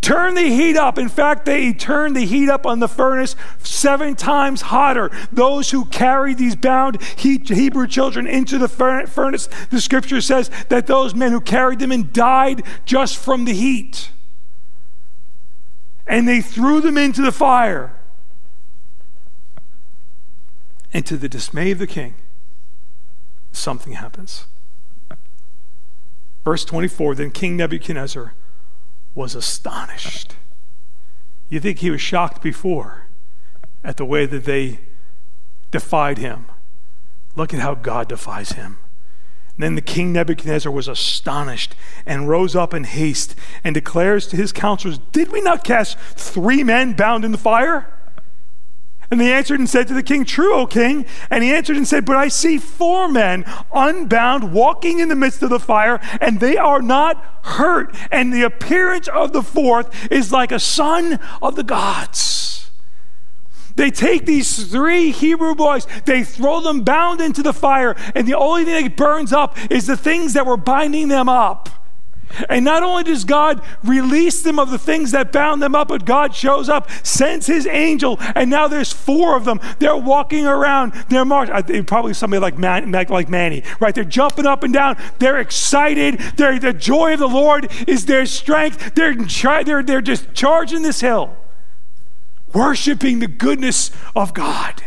Turn 0.00 0.32
the 0.32 0.48
heat 0.48 0.74
up. 0.74 0.96
In 0.96 1.10
fact, 1.10 1.44
they 1.44 1.74
turned 1.74 2.16
the 2.16 2.24
heat 2.24 2.48
up 2.48 2.64
on 2.64 2.78
the 2.78 2.88
furnace 2.88 3.36
seven 3.58 4.14
times 4.14 4.62
hotter. 4.62 5.10
Those 5.30 5.70
who 5.70 5.84
carried 5.84 6.38
these 6.38 6.56
bound 6.56 7.02
Hebrew 7.02 7.86
children 7.86 8.26
into 8.26 8.56
the 8.56 8.68
furnace, 8.68 9.50
the 9.70 9.82
scripture 9.82 10.22
says 10.22 10.50
that 10.70 10.86
those 10.86 11.14
men 11.14 11.32
who 11.32 11.42
carried 11.42 11.78
them 11.78 11.92
in 11.92 12.10
died 12.10 12.62
just 12.86 13.18
from 13.18 13.44
the 13.44 13.52
heat. 13.52 14.08
And 16.06 16.26
they 16.26 16.40
threw 16.40 16.80
them 16.80 16.96
into 16.96 17.20
the 17.20 17.32
fire. 17.32 17.94
And 20.94 21.04
to 21.04 21.18
the 21.18 21.28
dismay 21.28 21.70
of 21.72 21.78
the 21.78 21.86
king, 21.86 22.14
something 23.56 23.94
happens. 23.94 24.46
Verse 26.44 26.64
24 26.64 27.14
Then 27.14 27.30
King 27.30 27.56
Nebuchadnezzar 27.56 28.34
was 29.14 29.34
astonished. 29.34 30.34
You 31.48 31.60
think 31.60 31.78
he 31.78 31.90
was 31.90 32.00
shocked 32.00 32.42
before 32.42 33.06
at 33.82 33.96
the 33.96 34.04
way 34.04 34.26
that 34.26 34.44
they 34.44 34.80
defied 35.70 36.18
him. 36.18 36.46
Look 37.36 37.52
at 37.52 37.60
how 37.60 37.74
God 37.74 38.08
defies 38.08 38.52
him. 38.52 38.78
then 39.56 39.76
the 39.76 39.80
king 39.80 40.12
Nebuchadnezzar 40.12 40.72
was 40.72 40.88
astonished 40.88 41.76
and 42.04 42.28
rose 42.28 42.56
up 42.56 42.74
in 42.74 42.84
haste 42.84 43.36
and 43.62 43.72
declares 43.72 44.26
to 44.28 44.36
his 44.36 44.52
counselors, 44.52 44.98
Did 45.12 45.30
we 45.30 45.40
not 45.40 45.62
cast 45.62 45.96
three 45.98 46.64
men 46.64 46.94
bound 46.94 47.24
in 47.24 47.32
the 47.32 47.38
fire? 47.38 47.93
And 49.14 49.20
they 49.20 49.32
answered 49.32 49.60
and 49.60 49.70
said 49.70 49.86
to 49.86 49.94
the 49.94 50.02
king, 50.02 50.24
True, 50.24 50.52
O 50.54 50.66
king. 50.66 51.06
And 51.30 51.44
he 51.44 51.54
answered 51.54 51.76
and 51.76 51.86
said, 51.86 52.04
But 52.04 52.16
I 52.16 52.26
see 52.26 52.58
four 52.58 53.06
men 53.06 53.44
unbound 53.72 54.52
walking 54.52 54.98
in 54.98 55.08
the 55.08 55.14
midst 55.14 55.40
of 55.44 55.50
the 55.50 55.60
fire, 55.60 56.00
and 56.20 56.40
they 56.40 56.56
are 56.56 56.82
not 56.82 57.24
hurt. 57.44 57.94
And 58.10 58.32
the 58.32 58.42
appearance 58.42 59.06
of 59.06 59.32
the 59.32 59.44
fourth 59.44 60.10
is 60.10 60.32
like 60.32 60.50
a 60.50 60.58
son 60.58 61.20
of 61.40 61.54
the 61.54 61.62
gods. 61.62 62.72
They 63.76 63.92
take 63.92 64.26
these 64.26 64.66
three 64.66 65.12
Hebrew 65.12 65.54
boys, 65.54 65.86
they 66.06 66.24
throw 66.24 66.60
them 66.60 66.82
bound 66.82 67.20
into 67.20 67.44
the 67.44 67.52
fire, 67.52 67.94
and 68.16 68.26
the 68.26 68.36
only 68.36 68.64
thing 68.64 68.82
that 68.82 68.96
burns 68.96 69.32
up 69.32 69.56
is 69.70 69.86
the 69.86 69.96
things 69.96 70.32
that 70.32 70.44
were 70.44 70.56
binding 70.56 71.06
them 71.06 71.28
up. 71.28 71.68
And 72.48 72.64
not 72.64 72.82
only 72.82 73.04
does 73.04 73.24
God 73.24 73.62
release 73.82 74.42
them 74.42 74.58
of 74.58 74.70
the 74.70 74.78
things 74.78 75.12
that 75.12 75.32
bound 75.32 75.62
them 75.62 75.74
up, 75.74 75.88
but 75.88 76.04
God 76.04 76.34
shows 76.34 76.68
up, 76.68 76.90
sends 77.04 77.46
his 77.46 77.66
angel, 77.66 78.18
and 78.34 78.50
now 78.50 78.68
there's 78.68 78.92
four 78.92 79.36
of 79.36 79.44
them. 79.44 79.60
They're 79.78 79.96
walking 79.96 80.46
around. 80.46 80.92
They're 81.08 81.24
marching. 81.24 81.84
Probably 81.84 82.14
somebody 82.14 82.40
like, 82.40 82.58
Man, 82.58 82.90
like 82.92 83.28
Manny, 83.28 83.62
right? 83.80 83.94
They're 83.94 84.04
jumping 84.04 84.46
up 84.46 84.62
and 84.62 84.72
down. 84.72 84.96
They're 85.18 85.38
excited. 85.38 86.18
They're, 86.36 86.58
the 86.58 86.72
joy 86.72 87.14
of 87.14 87.18
the 87.18 87.28
Lord 87.28 87.70
is 87.86 88.06
their 88.06 88.26
strength. 88.26 88.94
They're, 88.94 89.14
they're, 89.14 89.82
they're 89.82 90.00
just 90.00 90.32
charging 90.34 90.82
this 90.82 91.00
hill, 91.00 91.36
worshiping 92.52 93.18
the 93.18 93.28
goodness 93.28 93.90
of 94.14 94.34
God. 94.34 94.82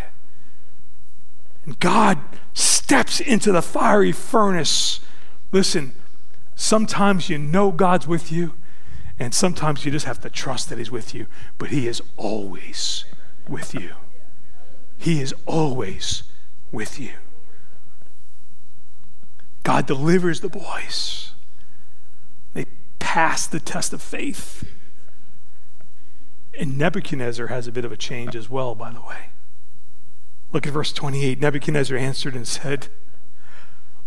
And 1.65 1.79
God 1.79 2.19
steps 2.53 3.19
into 3.19 3.51
the 3.51 3.61
fiery 3.61 4.13
furnace. 4.13 5.01
Listen, 5.51 5.93
Sometimes 6.59 7.29
you 7.29 7.37
know 7.37 7.71
God's 7.71 8.07
with 8.07 8.31
you, 8.31 8.55
and 9.19 9.31
sometimes 9.31 9.85
you 9.85 9.91
just 9.91 10.07
have 10.07 10.19
to 10.21 10.29
trust 10.29 10.69
that 10.69 10.79
He's 10.79 10.89
with 10.89 11.13
you, 11.13 11.27
but 11.59 11.69
He 11.69 11.87
is 11.87 12.01
always 12.17 13.05
with 13.47 13.75
you. 13.75 13.91
He 14.97 15.21
is 15.21 15.35
always 15.45 16.23
with 16.71 16.99
you. 16.99 17.11
God 19.61 19.85
delivers 19.85 20.41
the 20.41 20.49
boys. 20.49 21.33
They 22.55 22.65
pass 22.97 23.45
the 23.45 23.59
test 23.59 23.93
of 23.93 24.01
faith. 24.01 24.67
And 26.59 26.75
Nebuchadnezzar 26.75 27.47
has 27.47 27.67
a 27.67 27.71
bit 27.71 27.85
of 27.85 27.91
a 27.91 27.97
change 27.97 28.35
as 28.35 28.49
well, 28.49 28.73
by 28.73 28.89
the 28.89 29.01
way. 29.01 29.29
Look 30.51 30.65
at 30.65 30.73
verse 30.73 30.91
28. 30.91 31.39
Nebuchadnezzar 31.39 31.95
answered 31.95 32.35
and 32.35 32.47
said, 32.47 32.87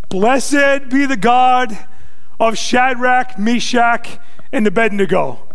Blessed 0.09 0.89
be 0.89 1.07
the 1.07 1.17
God 1.17 1.87
of 2.41 2.59
Shadrach, 2.59 3.39
Meshach, 3.39 4.19
and 4.51 4.67
Abednego, 4.67 5.47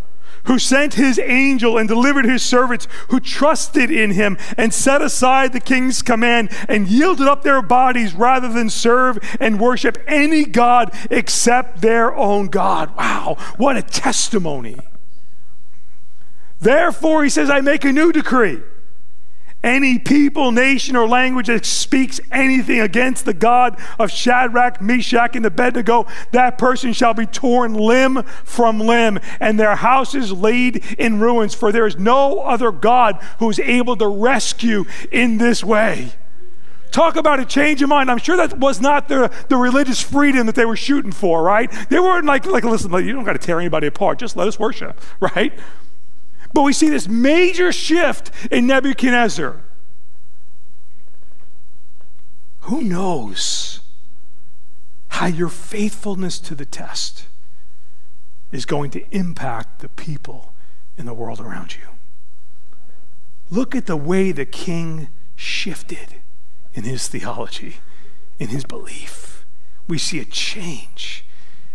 who 0.46 0.60
sent 0.60 0.94
his 0.94 1.18
angel 1.20 1.78
and 1.78 1.90
delivered 1.90 2.24
his 2.24 2.44
servants 2.44 2.88
who 3.10 3.20
trusted 3.20 3.90
in 3.90 4.12
him 4.12 4.38
and 4.56 4.72
set 4.72 5.02
aside 5.02 5.52
the 5.52 5.60
king's 5.60 6.04
command 6.04 6.50
and 6.70 6.88
yielded 6.88 7.28
up 7.28 7.42
their 7.42 7.64
bodies 7.64 8.14
rather 8.14 8.48
than 8.48 8.70
serve 8.70 9.18
and 9.40 9.60
worship 9.60 9.98
any 10.08 10.46
God 10.46 10.94
except 11.10 11.82
their 11.82 12.16
own 12.16 12.48
God. 12.48 12.96
Wow, 12.96 13.36
what 13.58 13.76
a 13.76 13.82
testimony. 13.82 14.78
Therefore, 16.60 17.24
he 17.24 17.30
says, 17.30 17.50
I 17.50 17.62
make 17.62 17.84
a 17.84 17.92
new 17.92 18.12
decree 18.12 18.62
any 19.66 19.98
people, 19.98 20.52
nation, 20.52 20.96
or 20.96 21.08
language 21.08 21.48
that 21.48 21.66
speaks 21.66 22.22
anything 22.32 22.80
against 22.80 23.26
the 23.26 23.34
God 23.34 23.78
of 23.98 24.12
Shadrach, 24.12 24.80
Meshach, 24.80 25.36
and 25.36 25.46
Abednego, 25.46 26.06
that 26.32 26.58
person 26.58 26.94
shall 26.94 27.16
be 27.16 27.26
torn 27.26 27.74
limb 27.74 28.22
from 28.44 28.80
limb, 28.80 29.20
and 29.40 29.60
their 29.60 29.76
houses 29.76 30.32
laid 30.32 30.86
in 31.00 31.20
ruins. 31.20 31.56
For 31.56 31.72
there 31.72 31.88
is 31.88 31.98
no 31.98 32.42
other 32.42 32.72
God 32.72 33.22
who 33.40 33.50
is 33.50 33.60
able 33.60 33.98
to 33.98 34.08
rescue 34.08 34.86
in 35.12 35.40
this 35.40 35.64
way. 35.64 36.12
Talk 36.92 37.16
about 37.18 37.40
a 37.40 37.46
change 37.46 37.82
of 37.82 37.90
mind. 37.90 38.10
I'm 38.10 38.20
sure 38.20 38.38
that 38.38 38.58
was 38.58 38.80
not 38.80 39.10
the, 39.10 39.30
the 39.50 39.58
religious 39.58 40.00
freedom 40.00 40.46
that 40.46 40.56
they 40.56 40.64
were 40.64 40.78
shooting 40.78 41.12
for, 41.12 41.44
right? 41.44 41.70
They 41.90 42.00
weren't 42.00 42.26
like, 42.26 42.46
like 42.46 42.64
listen, 42.64 42.94
you 43.06 43.12
don't 43.12 43.26
got 43.26 43.34
to 43.34 43.40
tear 43.40 43.60
anybody 43.60 43.88
apart. 43.88 44.20
Just 44.20 44.38
let 44.38 44.48
us 44.48 44.60
worship, 44.60 45.02
right? 45.20 45.52
But 46.56 46.64
we 46.64 46.72
see 46.72 46.88
this 46.88 47.10
major 47.10 47.74
shift 47.74 48.32
in 48.50 48.66
Nebuchadnezzar. 48.66 49.62
Who 52.62 52.82
knows 52.82 53.82
how 55.10 55.26
your 55.26 55.50
faithfulness 55.50 56.40
to 56.40 56.56
the 56.56 56.66
test 56.66 57.28
is 58.54 58.66
going 58.66 58.90
to 58.92 59.06
impact 59.14 59.80
the 59.80 59.90
people 59.90 60.54
in 60.98 61.06
the 61.06 61.14
world 61.14 61.42
around 61.42 61.76
you? 61.76 61.90
Look 63.50 63.76
at 63.76 63.86
the 63.86 63.98
way 63.98 64.32
the 64.32 64.46
king 64.46 65.10
shifted 65.36 66.22
in 66.74 66.86
his 66.86 67.10
theology, 67.10 67.76
in 68.40 68.48
his 68.48 68.64
belief. 68.64 69.46
We 69.90 69.98
see 69.98 70.22
a 70.22 70.26
change. 70.26 71.26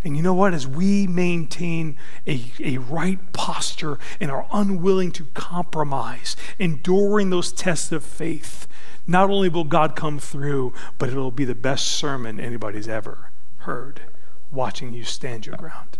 And 0.02 0.16
you 0.16 0.22
know 0.22 0.34
what? 0.34 0.54
As 0.54 0.66
we 0.66 1.06
maintain 1.06 1.96
a, 2.26 2.52
a 2.58 2.78
right 2.78 3.18
posture 3.32 3.98
and 4.18 4.30
are 4.30 4.46
unwilling 4.52 5.12
to 5.12 5.26
compromise, 5.34 6.36
enduring 6.58 7.30
those 7.30 7.52
tests 7.52 7.92
of 7.92 8.02
faith, 8.02 8.66
not 9.06 9.28
only 9.28 9.48
will 9.48 9.64
God 9.64 9.96
come 9.96 10.18
through, 10.18 10.72
but 10.98 11.10
it'll 11.10 11.30
be 11.30 11.44
the 11.44 11.54
best 11.54 11.86
sermon 11.86 12.40
anybody's 12.40 12.88
ever 12.88 13.30
heard, 13.58 14.02
watching 14.50 14.92
you 14.92 15.04
stand 15.04 15.46
your 15.46 15.56
ground. 15.56 15.98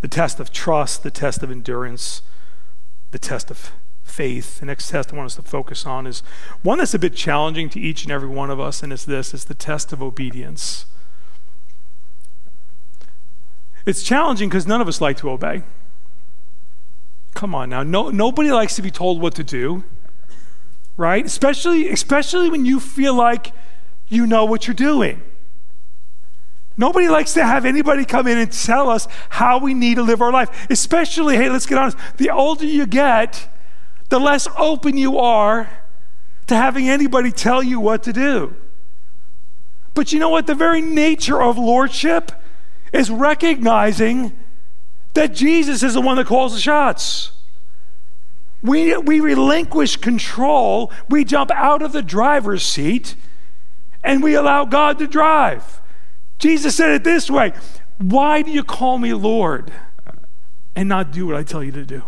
The 0.00 0.08
test 0.08 0.40
of 0.40 0.52
trust, 0.52 1.02
the 1.02 1.10
test 1.10 1.42
of 1.42 1.50
endurance, 1.50 2.22
the 3.10 3.18
test 3.18 3.50
of 3.50 3.72
faith. 4.02 4.60
The 4.60 4.66
next 4.66 4.90
test 4.90 5.12
I 5.12 5.16
want 5.16 5.26
us 5.26 5.36
to 5.36 5.42
focus 5.42 5.86
on 5.86 6.06
is 6.06 6.22
one 6.62 6.78
that's 6.78 6.94
a 6.94 6.98
bit 6.98 7.14
challenging 7.14 7.70
to 7.70 7.80
each 7.80 8.02
and 8.02 8.12
every 8.12 8.28
one 8.28 8.50
of 8.50 8.60
us, 8.60 8.82
and 8.82 8.92
it's 8.92 9.04
this 9.04 9.32
it's 9.32 9.44
the 9.44 9.54
test 9.54 9.92
of 9.92 10.02
obedience. 10.02 10.86
It's 13.86 14.02
challenging 14.02 14.48
because 14.48 14.66
none 14.66 14.80
of 14.80 14.88
us 14.88 15.00
like 15.00 15.16
to 15.18 15.30
obey. 15.30 15.62
Come 17.34 17.54
on 17.54 17.70
now. 17.70 17.82
No, 17.82 18.10
nobody 18.10 18.50
likes 18.50 18.76
to 18.76 18.82
be 18.82 18.90
told 18.90 19.20
what 19.20 19.34
to 19.36 19.44
do, 19.44 19.84
right? 20.96 21.24
Especially, 21.24 21.88
especially 21.88 22.50
when 22.50 22.64
you 22.64 22.80
feel 22.80 23.14
like 23.14 23.52
you 24.08 24.26
know 24.26 24.44
what 24.44 24.66
you're 24.66 24.74
doing. 24.74 25.22
Nobody 26.76 27.08
likes 27.08 27.34
to 27.34 27.44
have 27.44 27.64
anybody 27.64 28.04
come 28.04 28.26
in 28.26 28.38
and 28.38 28.50
tell 28.50 28.88
us 28.88 29.06
how 29.28 29.58
we 29.58 29.74
need 29.74 29.96
to 29.96 30.02
live 30.02 30.22
our 30.22 30.32
life. 30.32 30.66
Especially, 30.70 31.36
hey, 31.36 31.50
let's 31.50 31.66
get 31.66 31.78
honest, 31.78 31.98
the 32.16 32.30
older 32.30 32.64
you 32.64 32.86
get, 32.86 33.48
the 34.08 34.18
less 34.18 34.48
open 34.56 34.96
you 34.96 35.18
are 35.18 35.68
to 36.46 36.56
having 36.56 36.88
anybody 36.88 37.30
tell 37.30 37.62
you 37.62 37.78
what 37.78 38.02
to 38.04 38.12
do. 38.12 38.56
But 39.94 40.12
you 40.12 40.18
know 40.18 40.30
what? 40.30 40.46
The 40.46 40.54
very 40.54 40.80
nature 40.80 41.42
of 41.42 41.58
lordship 41.58 42.32
is 42.92 43.10
recognizing 43.10 44.36
that 45.14 45.34
Jesus 45.34 45.82
is 45.82 45.94
the 45.94 46.00
one 46.00 46.16
that 46.16 46.26
calls 46.26 46.54
the 46.54 46.60
shots. 46.60 47.32
We, 48.62 48.96
we 48.96 49.20
relinquish 49.20 49.96
control, 49.96 50.92
we 51.08 51.24
jump 51.24 51.50
out 51.52 51.82
of 51.82 51.92
the 51.92 52.02
driver's 52.02 52.62
seat, 52.62 53.14
and 54.04 54.22
we 54.22 54.34
allow 54.34 54.64
God 54.64 54.98
to 54.98 55.06
drive. 55.06 55.80
Jesus 56.38 56.76
said 56.76 56.90
it 56.90 57.04
this 57.04 57.30
way 57.30 57.52
Why 57.98 58.42
do 58.42 58.50
you 58.50 58.62
call 58.62 58.98
me 58.98 59.14
Lord 59.14 59.72
and 60.76 60.88
not 60.88 61.10
do 61.10 61.26
what 61.26 61.36
I 61.36 61.42
tell 61.42 61.64
you 61.64 61.72
to 61.72 61.84
do? 61.84 62.02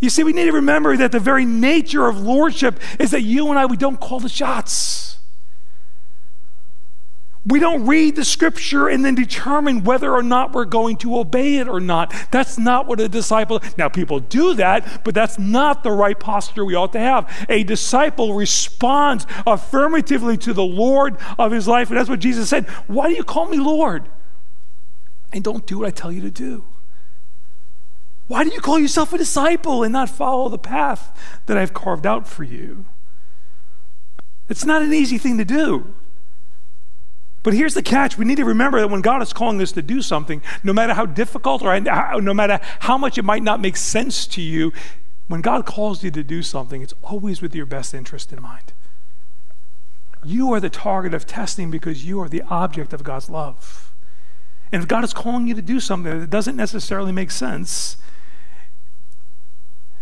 You 0.00 0.08
see, 0.08 0.24
we 0.24 0.32
need 0.32 0.46
to 0.46 0.52
remember 0.52 0.96
that 0.96 1.12
the 1.12 1.20
very 1.20 1.44
nature 1.44 2.06
of 2.06 2.18
lordship 2.18 2.80
is 2.98 3.10
that 3.10 3.22
you 3.22 3.50
and 3.50 3.58
I, 3.58 3.66
we 3.66 3.76
don't 3.76 4.00
call 4.00 4.18
the 4.18 4.30
shots. 4.30 5.09
We 7.46 7.58
don't 7.58 7.86
read 7.86 8.16
the 8.16 8.24
scripture 8.24 8.88
and 8.88 9.02
then 9.02 9.14
determine 9.14 9.82
whether 9.82 10.12
or 10.12 10.22
not 10.22 10.52
we're 10.52 10.66
going 10.66 10.98
to 10.98 11.18
obey 11.18 11.56
it 11.56 11.68
or 11.68 11.80
not. 11.80 12.12
That's 12.30 12.58
not 12.58 12.86
what 12.86 13.00
a 13.00 13.08
disciple. 13.08 13.60
Now 13.78 13.88
people 13.88 14.20
do 14.20 14.52
that, 14.54 15.04
but 15.04 15.14
that's 15.14 15.38
not 15.38 15.82
the 15.82 15.90
right 15.90 16.18
posture 16.18 16.66
we 16.66 16.74
ought 16.74 16.92
to 16.92 17.00
have. 17.00 17.46
A 17.48 17.62
disciple 17.64 18.34
responds 18.34 19.26
affirmatively 19.46 20.36
to 20.38 20.52
the 20.52 20.62
Lord 20.62 21.16
of 21.38 21.50
his 21.50 21.66
life, 21.66 21.88
and 21.88 21.98
that's 21.98 22.10
what 22.10 22.20
Jesus 22.20 22.50
said. 22.50 22.68
Why 22.88 23.08
do 23.08 23.14
you 23.14 23.24
call 23.24 23.46
me 23.46 23.56
Lord? 23.56 24.10
And 25.32 25.42
don't 25.42 25.66
do 25.66 25.78
what 25.78 25.88
I 25.88 25.92
tell 25.92 26.12
you 26.12 26.20
to 26.20 26.30
do. 26.30 26.64
Why 28.26 28.44
do 28.44 28.50
you 28.50 28.60
call 28.60 28.78
yourself 28.78 29.14
a 29.14 29.18
disciple 29.18 29.82
and 29.82 29.92
not 29.94 30.10
follow 30.10 30.50
the 30.50 30.58
path 30.58 31.18
that 31.46 31.56
I've 31.56 31.72
carved 31.72 32.06
out 32.06 32.28
for 32.28 32.44
you? 32.44 32.84
It's 34.48 34.66
not 34.66 34.82
an 34.82 34.92
easy 34.92 35.16
thing 35.16 35.38
to 35.38 35.44
do. 35.44 35.94
But 37.42 37.54
here's 37.54 37.74
the 37.74 37.82
catch 37.82 38.18
we 38.18 38.24
need 38.24 38.36
to 38.36 38.44
remember 38.44 38.80
that 38.80 38.90
when 38.90 39.00
God 39.00 39.22
is 39.22 39.32
calling 39.32 39.60
us 39.62 39.72
to 39.72 39.82
do 39.82 40.02
something, 40.02 40.42
no 40.62 40.72
matter 40.72 40.94
how 40.94 41.06
difficult 41.06 41.62
or 41.62 41.78
no 42.20 42.34
matter 42.34 42.60
how 42.80 42.98
much 42.98 43.16
it 43.16 43.24
might 43.24 43.42
not 43.42 43.60
make 43.60 43.76
sense 43.76 44.26
to 44.28 44.42
you, 44.42 44.72
when 45.28 45.40
God 45.40 45.64
calls 45.64 46.02
you 46.02 46.10
to 46.10 46.22
do 46.22 46.42
something, 46.42 46.82
it's 46.82 46.94
always 47.02 47.40
with 47.40 47.54
your 47.54 47.66
best 47.66 47.94
interest 47.94 48.32
in 48.32 48.42
mind. 48.42 48.72
You 50.22 50.52
are 50.52 50.60
the 50.60 50.68
target 50.68 51.14
of 51.14 51.26
testing 51.26 51.70
because 51.70 52.04
you 52.04 52.20
are 52.20 52.28
the 52.28 52.42
object 52.42 52.92
of 52.92 53.04
God's 53.04 53.30
love. 53.30 53.92
And 54.72 54.82
if 54.82 54.88
God 54.88 55.02
is 55.02 55.14
calling 55.14 55.46
you 55.46 55.54
to 55.54 55.62
do 55.62 55.80
something 55.80 56.20
that 56.20 56.30
doesn't 56.30 56.56
necessarily 56.56 57.12
make 57.12 57.30
sense, 57.30 57.96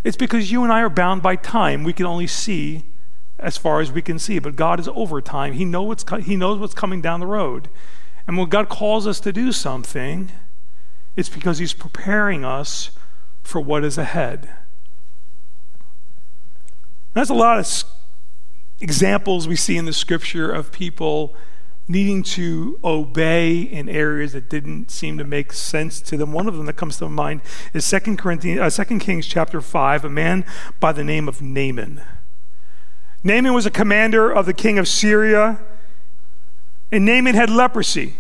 it's 0.02 0.16
because 0.16 0.50
you 0.50 0.64
and 0.64 0.73
I 0.73 0.80
are 0.80 0.90
bound 0.90 1.23
by 1.23 1.37
time. 1.37 1.85
We 1.85 1.92
can 1.92 2.07
only 2.07 2.26
see 2.26 2.85
as 3.38 3.57
far 3.57 3.80
as 3.80 3.92
we 3.92 4.02
can 4.02 4.18
see. 4.18 4.38
But 4.38 4.57
God 4.57 4.80
is 4.80 4.88
over 4.88 5.21
time. 5.21 5.54
He, 5.54 5.64
know 5.64 5.83
what's 5.83 6.04
he 6.25 6.37
knows 6.37 6.59
what's 6.59 6.75
coming 6.75 7.00
down 7.00 7.21
the 7.21 7.26
road. 7.26 7.68
And 8.26 8.37
when 8.37 8.49
God 8.49 8.68
calls 8.68 9.07
us 9.07 9.21
to 9.21 9.33
do 9.33 9.52
something, 9.52 10.30
it's 11.16 11.28
because 11.28 11.59
He's 11.59 11.73
preparing 11.73 12.45
us 12.45 12.90
for 13.42 13.61
what 13.61 13.85
is 13.85 13.97
ahead. 13.97 14.50
There's 17.14 17.30
a 17.30 17.35
lot 17.35 17.59
of 17.59 17.85
examples 18.80 19.49
we 19.49 19.57
see 19.57 19.76
in 19.76 19.87
the 19.87 19.92
scripture 19.92 20.50
of 20.50 20.71
people 20.71 21.35
needing 21.88 22.23
to 22.23 22.78
obey 22.85 23.61
in 23.61 23.88
areas 23.88 24.35
that 24.35 24.50
didn't 24.50 24.90
seem 24.90 25.16
to 25.16 25.25
make 25.25 25.52
sense 25.54 26.00
to 26.02 26.18
them. 26.18 26.33
One 26.33 26.47
of 26.47 26.54
them 26.54 26.66
that 26.66 26.75
comes 26.75 26.99
to 26.99 27.09
mind 27.09 27.40
is 27.73 27.88
2 27.90 28.16
Corinthians, 28.16 28.78
uh, 28.78 28.85
2 28.85 28.99
Kings 28.99 29.26
chapter 29.26 29.62
5, 29.62 30.04
a 30.04 30.11
man 30.11 30.45
by 30.78 30.92
the 30.92 31.02
name 31.02 31.28
of 31.28 31.40
Naaman. 31.40 32.02
Naaman 33.22 33.52
was 33.52 33.66
a 33.66 33.70
commander 33.70 34.30
of 34.30 34.46
the 34.46 34.54
king 34.54 34.78
of 34.78 34.87
Syria, 34.88 35.60
and 36.92 37.04
Naaman 37.04 37.34
had 37.34 37.50
leprosy. 37.50 38.14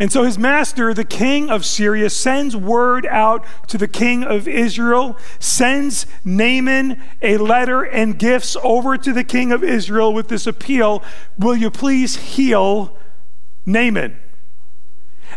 And 0.00 0.10
so 0.10 0.22
his 0.22 0.38
master, 0.38 0.94
the 0.94 1.04
king 1.04 1.50
of 1.50 1.66
Syria, 1.66 2.08
sends 2.08 2.56
word 2.56 3.04
out 3.04 3.44
to 3.68 3.76
the 3.76 3.86
king 3.86 4.24
of 4.24 4.48
Israel, 4.48 5.18
sends 5.38 6.06
Naaman 6.24 7.02
a 7.20 7.36
letter 7.36 7.82
and 7.82 8.18
gifts 8.18 8.56
over 8.62 8.96
to 8.96 9.12
the 9.12 9.24
king 9.24 9.52
of 9.52 9.62
Israel 9.62 10.14
with 10.14 10.28
this 10.28 10.46
appeal 10.46 11.02
Will 11.38 11.54
you 11.54 11.70
please 11.70 12.16
heal 12.16 12.96
Naaman? 13.66 14.16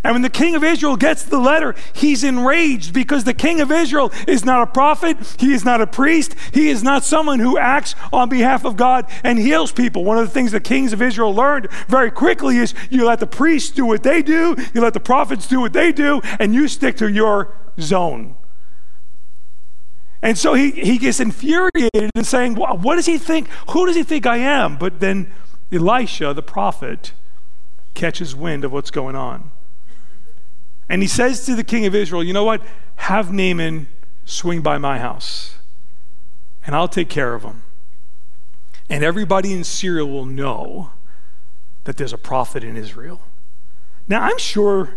And 0.04 0.14
when 0.14 0.22
the 0.22 0.30
king 0.30 0.56
of 0.56 0.64
Israel 0.64 0.96
gets 0.96 1.24
the 1.24 1.40
letter, 1.40 1.76
he's 1.94 2.24
enraged 2.24 2.94
because 2.94 3.24
the 3.24 3.34
king 3.34 3.62
of 3.62 3.72
Israel 3.72 4.12
is 4.28 4.44
not 4.44 4.62
a 4.62 4.68
prophet, 4.68 5.18
he 5.40 5.54
is 5.54 5.64
not 5.64 5.82
a 5.82 5.88
priest, 5.88 6.36
he 6.54 6.70
is 6.70 6.84
not 6.84 7.04
someone 7.04 7.40
who 7.40 7.58
acts 7.58 7.96
on 8.12 8.30
behalf 8.30 8.66
of 8.66 8.76
God 8.76 9.10
and 9.24 9.38
heals 9.38 9.72
people. 9.72 10.04
One 10.04 10.18
of 10.18 10.26
the 10.26 10.34
things 10.34 10.52
the 10.52 10.60
kings 10.60 10.94
of 10.94 11.02
Israel 11.02 11.34
learned 11.34 11.70
very 11.88 12.12
quickly 12.12 12.58
is 12.58 12.74
you 12.90 13.06
let 13.06 13.20
the 13.20 13.28
priests 13.28 13.72
do 13.72 13.86
what 13.86 14.04
they 14.04 14.22
do, 14.22 14.56
you 14.74 14.82
let 14.82 14.94
the 14.94 15.00
prophets 15.00 15.48
do 15.48 15.60
what 15.60 15.74
they 15.74 15.92
do, 15.92 16.22
and 16.40 16.54
you 16.54 16.68
stick 16.68 16.98
to 16.98 17.08
your 17.08 17.56
zone. 17.80 18.36
And 20.22 20.38
so 20.38 20.54
he, 20.54 20.72
he 20.72 20.98
gets 20.98 21.20
infuriated 21.20 22.10
and 22.16 22.26
saying, 22.26 22.56
What 22.56 22.96
does 22.96 23.06
he 23.06 23.18
think? 23.18 23.50
Who 23.72 23.86
does 23.86 23.96
he 23.96 24.04
think 24.04 24.26
I 24.26 24.38
am? 24.38 24.78
But 24.78 25.02
then 25.02 25.34
Elisha, 25.70 26.34
the 26.34 26.42
prophet, 26.42 27.12
catches 27.94 28.34
wind 28.34 28.64
of 28.64 28.72
what's 28.72 28.90
going 28.90 29.16
on. 29.16 29.52
And 30.90 31.02
he 31.02 31.08
says 31.08 31.46
to 31.46 31.56
the 31.56 31.63
king 31.63 31.86
of 31.86 31.96
Israel, 31.96 32.24
You 32.24 32.34
know 32.34 32.44
what? 32.44 32.62
Have 32.96 33.32
Naaman 33.32 33.88
swing 34.25 34.62
by 34.62 34.78
my 34.78 35.00
house, 35.00 35.56
and 36.66 36.75
I'll 36.75 36.88
take 36.88 37.10
care 37.10 37.34
of 37.34 37.43
him. 37.43 37.63
And 38.89 39.04
everybody 39.04 39.54
in 39.54 39.63
Syria 39.63 40.06
will 40.06 40.26
know 40.26 40.91
that 41.86 41.98
there's 41.98 42.13
a 42.13 42.17
prophet 42.17 42.63
in 42.63 42.78
Israel. 42.78 43.22
Now, 44.08 44.22
I'm 44.22 44.38
sure 44.38 44.96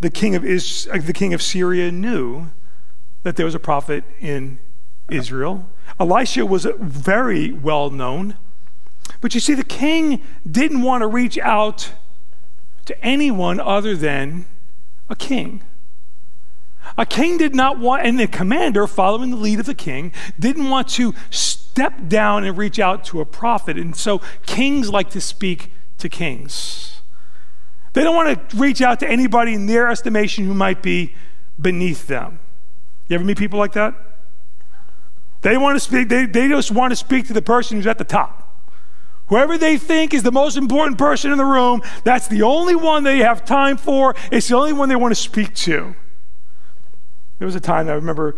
the 0.00 0.10
king 0.10 0.34
of, 0.34 0.44
Is- 0.44 0.88
the 0.92 1.12
king 1.12 1.34
of 1.34 1.42
Syria 1.42 1.92
knew 1.92 2.50
that 3.22 3.36
there 3.36 3.46
was 3.46 3.54
a 3.54 3.60
prophet 3.60 4.04
in 4.20 4.58
Israel. 5.10 5.68
Elisha 5.98 6.46
was 6.46 6.66
very 6.78 7.52
well 7.52 7.90
known. 7.90 8.36
But 9.20 9.34
you 9.34 9.40
see, 9.40 9.54
the 9.54 9.64
king 9.64 10.22
didn't 10.48 10.82
want 10.82 11.02
to 11.02 11.06
reach 11.06 11.38
out 11.38 11.92
to 12.84 13.04
anyone 13.04 13.60
other 13.60 13.96
than 13.96 14.46
a 15.08 15.16
king. 15.16 15.62
A 16.96 17.04
king 17.04 17.38
did 17.38 17.54
not 17.54 17.78
want, 17.78 18.06
and 18.06 18.18
the 18.18 18.26
commander, 18.26 18.86
following 18.86 19.30
the 19.30 19.36
lead 19.36 19.60
of 19.60 19.66
the 19.66 19.74
king, 19.74 20.12
didn't 20.38 20.70
want 20.70 20.88
to 20.90 21.14
step 21.30 22.08
down 22.08 22.44
and 22.44 22.56
reach 22.56 22.78
out 22.78 23.04
to 23.04 23.20
a 23.20 23.26
prophet. 23.26 23.76
And 23.76 23.94
so 23.94 24.20
kings 24.46 24.90
like 24.90 25.10
to 25.10 25.20
speak 25.20 25.72
to 25.98 26.08
kings. 26.08 27.02
They 27.92 28.04
don't 28.04 28.14
want 28.14 28.50
to 28.50 28.56
reach 28.56 28.80
out 28.80 29.00
to 29.00 29.08
anybody 29.08 29.54
in 29.54 29.66
their 29.66 29.88
estimation 29.88 30.46
who 30.46 30.54
might 30.54 30.82
be 30.82 31.14
beneath 31.60 32.06
them. 32.06 32.38
You 33.08 33.14
ever 33.16 33.24
meet 33.24 33.38
people 33.38 33.58
like 33.58 33.72
that? 33.72 33.94
They 35.42 35.56
want 35.56 35.76
to 35.76 35.80
speak, 35.80 36.08
they, 36.08 36.26
they 36.26 36.48
just 36.48 36.70
want 36.70 36.92
to 36.92 36.96
speak 36.96 37.26
to 37.28 37.32
the 37.32 37.42
person 37.42 37.76
who's 37.76 37.86
at 37.86 37.98
the 37.98 38.04
top. 38.04 38.47
Whoever 39.28 39.58
they 39.58 39.76
think 39.76 40.14
is 40.14 40.22
the 40.22 40.32
most 40.32 40.56
important 40.56 40.98
person 40.98 41.30
in 41.32 41.38
the 41.38 41.44
room, 41.44 41.82
that's 42.02 42.28
the 42.28 42.42
only 42.42 42.74
one 42.74 43.04
they 43.04 43.18
have 43.18 43.44
time 43.44 43.76
for. 43.76 44.14
It's 44.32 44.48
the 44.48 44.56
only 44.56 44.72
one 44.72 44.88
they 44.88 44.96
want 44.96 45.14
to 45.14 45.20
speak 45.20 45.54
to. 45.56 45.94
There 47.38 47.46
was 47.46 47.54
a 47.54 47.60
time 47.60 47.88
I 47.88 47.92
remember 47.92 48.36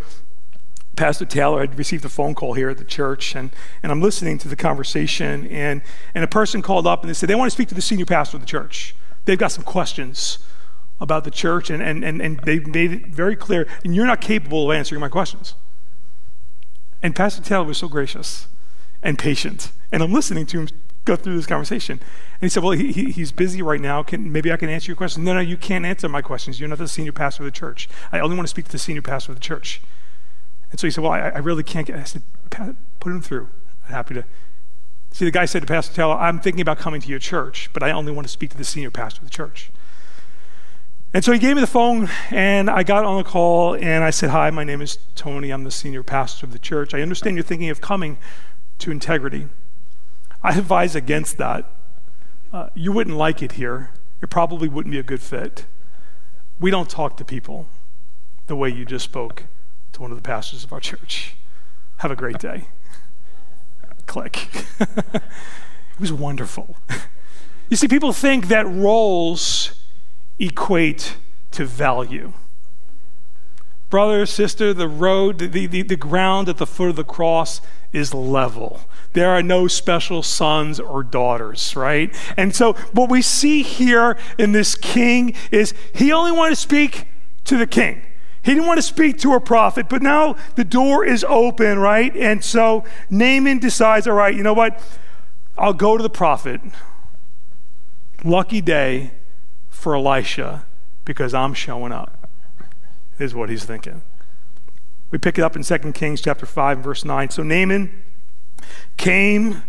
Pastor 0.97 1.25
Taylor 1.25 1.61
had 1.61 1.77
received 1.77 2.03
a 2.03 2.09
phone 2.09 2.35
call 2.35 2.53
here 2.53 2.69
at 2.69 2.77
the 2.77 2.83
church, 2.83 3.35
and, 3.35 3.51
and 3.81 3.91
I'm 3.91 4.01
listening 4.01 4.37
to 4.39 4.49
the 4.49 4.57
conversation, 4.57 5.47
and, 5.47 5.81
and 6.13 6.23
a 6.23 6.27
person 6.27 6.61
called 6.61 6.85
up 6.85 7.01
and 7.01 7.09
they 7.09 7.13
said 7.13 7.29
they 7.29 7.35
want 7.35 7.49
to 7.49 7.55
speak 7.55 7.69
to 7.69 7.75
the 7.75 7.81
senior 7.81 8.05
pastor 8.05 8.37
of 8.37 8.41
the 8.41 8.47
church. 8.47 8.93
They've 9.25 9.37
got 9.37 9.51
some 9.51 9.63
questions 9.63 10.39
about 10.99 11.23
the 11.23 11.31
church, 11.31 11.69
and, 11.69 11.81
and, 11.81 12.03
and, 12.03 12.21
and 12.21 12.39
they 12.41 12.59
made 12.59 12.91
it 12.91 13.07
very 13.07 13.35
clear, 13.35 13.65
and 13.85 13.95
you're 13.95 14.05
not 14.05 14.19
capable 14.19 14.69
of 14.69 14.75
answering 14.75 14.99
my 14.99 15.09
questions. 15.09 15.55
And 17.01 17.15
Pastor 17.15 17.41
Taylor 17.41 17.63
was 17.63 17.77
so 17.77 17.87
gracious 17.87 18.47
and 19.03 19.17
patient. 19.17 19.71
And 19.91 20.01
I'm 20.01 20.13
listening 20.13 20.45
to 20.47 20.59
him 20.61 20.67
go 21.05 21.15
through 21.15 21.35
this 21.35 21.45
conversation. 21.45 21.99
And 21.99 22.41
he 22.41 22.49
said, 22.49 22.63
Well, 22.63 22.73
he, 22.73 22.91
he, 22.91 23.11
he's 23.11 23.31
busy 23.31 23.61
right 23.61 23.81
now. 23.81 24.03
Can, 24.03 24.31
maybe 24.31 24.51
I 24.51 24.57
can 24.57 24.69
answer 24.69 24.87
your 24.87 24.95
questions. 24.95 25.25
No, 25.25 25.33
no, 25.33 25.39
you 25.39 25.57
can't 25.57 25.85
answer 25.85 26.07
my 26.09 26.21
questions. 26.21 26.59
You're 26.59 26.69
not 26.69 26.77
the 26.77 26.87
senior 26.87 27.11
pastor 27.11 27.43
of 27.43 27.45
the 27.45 27.51
church. 27.51 27.89
I 28.11 28.19
only 28.19 28.35
want 28.35 28.47
to 28.47 28.51
speak 28.51 28.65
to 28.65 28.71
the 28.71 28.79
senior 28.79 29.01
pastor 29.01 29.31
of 29.31 29.37
the 29.37 29.43
church. 29.43 29.81
And 30.71 30.79
so 30.79 30.87
he 30.87 30.91
said, 30.91 31.03
Well, 31.03 31.13
I, 31.13 31.19
I 31.19 31.37
really 31.39 31.63
can't 31.63 31.87
get. 31.87 31.97
I 31.97 32.03
said, 32.03 32.23
Put 32.49 33.11
him 33.11 33.21
through. 33.21 33.49
I'm 33.87 33.93
happy 33.93 34.15
to. 34.15 34.25
See, 35.13 35.25
the 35.25 35.31
guy 35.31 35.43
said 35.43 35.61
to 35.61 35.67
Pastor 35.67 35.93
Taylor, 35.93 36.15
I'm 36.15 36.39
thinking 36.39 36.61
about 36.61 36.77
coming 36.77 37.01
to 37.01 37.09
your 37.09 37.19
church, 37.19 37.69
but 37.73 37.83
I 37.83 37.91
only 37.91 38.13
want 38.13 38.25
to 38.25 38.31
speak 38.31 38.49
to 38.51 38.57
the 38.57 38.63
senior 38.63 38.91
pastor 38.91 39.19
of 39.19 39.25
the 39.25 39.29
church. 39.29 39.69
And 41.13 41.21
so 41.21 41.33
he 41.33 41.39
gave 41.39 41.55
me 41.55 41.61
the 41.61 41.67
phone, 41.67 42.07
and 42.29 42.69
I 42.69 42.83
got 42.83 43.03
on 43.03 43.17
the 43.17 43.25
call, 43.25 43.75
and 43.75 44.05
I 44.05 44.11
said, 44.11 44.29
Hi, 44.29 44.49
my 44.51 44.63
name 44.63 44.81
is 44.81 44.97
Tony. 45.15 45.49
I'm 45.49 45.65
the 45.65 45.71
senior 45.71 46.03
pastor 46.03 46.45
of 46.45 46.53
the 46.53 46.59
church. 46.59 46.93
I 46.93 47.01
understand 47.01 47.35
you're 47.35 47.43
thinking 47.43 47.69
of 47.69 47.81
coming 47.81 48.17
to 48.81 48.91
integrity. 48.91 49.47
I 50.43 50.57
advise 50.57 50.95
against 50.95 51.37
that. 51.37 51.69
Uh, 52.51 52.69
you 52.73 52.91
wouldn't 52.91 53.15
like 53.15 53.41
it 53.41 53.53
here. 53.53 53.91
It 54.21 54.29
probably 54.29 54.67
wouldn't 54.67 54.91
be 54.91 54.99
a 54.99 55.03
good 55.03 55.21
fit. 55.21 55.65
We 56.59 56.69
don't 56.69 56.89
talk 56.89 57.17
to 57.17 57.25
people 57.25 57.67
the 58.47 58.55
way 58.55 58.69
you 58.69 58.85
just 58.85 59.05
spoke 59.05 59.45
to 59.93 60.01
one 60.01 60.11
of 60.11 60.17
the 60.17 60.23
pastors 60.23 60.63
of 60.63 60.73
our 60.73 60.79
church. 60.79 61.35
Have 61.97 62.11
a 62.11 62.15
great 62.15 62.39
day. 62.39 62.67
Click. 64.05 64.47
it 64.79 65.21
was 65.99 66.11
wonderful. 66.11 66.75
You 67.69 67.77
see, 67.77 67.87
people 67.87 68.11
think 68.11 68.47
that 68.47 68.67
roles 68.67 69.73
equate 70.39 71.17
to 71.51 71.65
value. 71.65 72.33
Brother, 73.91 74.25
sister, 74.25 74.73
the 74.73 74.87
road, 74.87 75.37
the, 75.37 75.67
the, 75.67 75.83
the 75.83 75.95
ground 75.95 76.49
at 76.49 76.57
the 76.57 76.65
foot 76.65 76.89
of 76.89 76.95
the 76.95 77.03
cross 77.03 77.61
is 77.93 78.13
level. 78.13 78.81
There 79.13 79.29
are 79.29 79.43
no 79.43 79.67
special 79.67 80.23
sons 80.23 80.79
or 80.79 81.03
daughters, 81.03 81.75
right? 81.75 82.15
And 82.37 82.55
so 82.55 82.73
what 82.93 83.09
we 83.11 83.21
see 83.21 83.61
here 83.61 84.17
in 84.39 84.53
this 84.53 84.75
king 84.75 85.35
is 85.51 85.73
he 85.93 86.11
only 86.11 86.31
wanted 86.31 86.51
to 86.51 86.61
speak 86.61 87.09
to 87.43 87.57
the 87.57 87.67
king. 87.67 88.01
He 88.43 88.53
didn't 88.53 88.65
want 88.65 88.77
to 88.77 88.81
speak 88.81 89.19
to 89.19 89.33
a 89.33 89.41
prophet, 89.41 89.87
but 89.89 90.01
now 90.01 90.35
the 90.55 90.63
door 90.63 91.05
is 91.05 91.23
open, 91.27 91.77
right? 91.77 92.15
And 92.15 92.43
so 92.43 92.83
Naaman 93.09 93.59
decides, 93.59 94.07
all 94.07 94.15
right, 94.15 94.33
you 94.33 94.41
know 94.41 94.53
what? 94.53 94.81
I'll 95.57 95.73
go 95.73 95.97
to 95.97 96.01
the 96.01 96.09
prophet. 96.09 96.61
Lucky 98.23 98.61
day 98.61 99.11
for 99.69 99.95
Elisha 99.95 100.65
because 101.03 101.33
I'm 101.33 101.53
showing 101.53 101.91
up, 101.91 102.20
is 103.19 103.35
what 103.35 103.49
he's 103.49 103.65
thinking. 103.65 104.01
We 105.11 105.17
pick 105.17 105.37
it 105.37 105.41
up 105.41 105.55
in 105.55 105.63
2 105.63 105.77
Kings 105.93 106.21
chapter 106.21 106.45
5 106.45 106.79
verse 106.79 107.03
9. 107.03 107.29
So 107.29 107.43
Naaman 107.43 108.03
came 108.97 109.63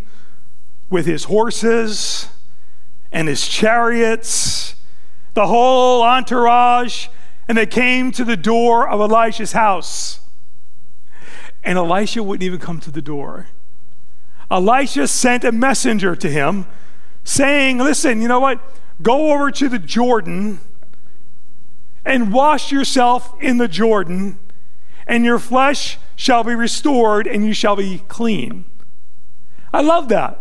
with 0.89 1.07
his 1.07 1.25
horses 1.25 2.29
and 3.11 3.29
his 3.29 3.47
chariots, 3.47 4.75
the 5.35 5.47
whole 5.47 6.03
entourage, 6.03 7.09
and 7.49 7.59
they 7.59 7.67
came 7.67 8.13
to 8.13 8.25
the 8.25 8.37
door 8.37 8.89
of 8.89 9.01
Elisha's 9.01 9.53
house. 9.53 10.21
And 11.65 11.79
Elisha 11.79 12.23
wouldn't 12.23 12.43
even 12.43 12.59
come 12.59 12.81
to 12.81 12.91
the 12.91 13.03
door. 13.03 13.49
Elisha 14.51 15.09
sent 15.09 15.45
a 15.45 15.53
messenger 15.53 16.15
to 16.17 16.29
him 16.29 16.67
saying, 17.25 17.79
Listen, 17.79 18.21
you 18.21 18.29
know 18.29 18.41
what? 18.41 18.61
Go 19.01 19.33
over 19.33 19.51
to 19.51 19.69
the 19.69 19.79
Jordan 19.79 20.61
and 22.05 22.33
wash 22.33 22.73
yourself 22.73 23.35
in 23.41 23.59
the 23.59 23.69
Jordan, 23.69 24.39
and 25.07 25.25
your 25.25 25.39
flesh 25.39 25.99
shall 26.17 26.45
be 26.45 26.55
restored, 26.55 27.27
and 27.27 27.45
you 27.45 27.53
shall 27.53 27.77
be 27.77 27.99
clean. 28.09 28.65
I 29.73 29.81
love 29.81 30.09
that. 30.09 30.39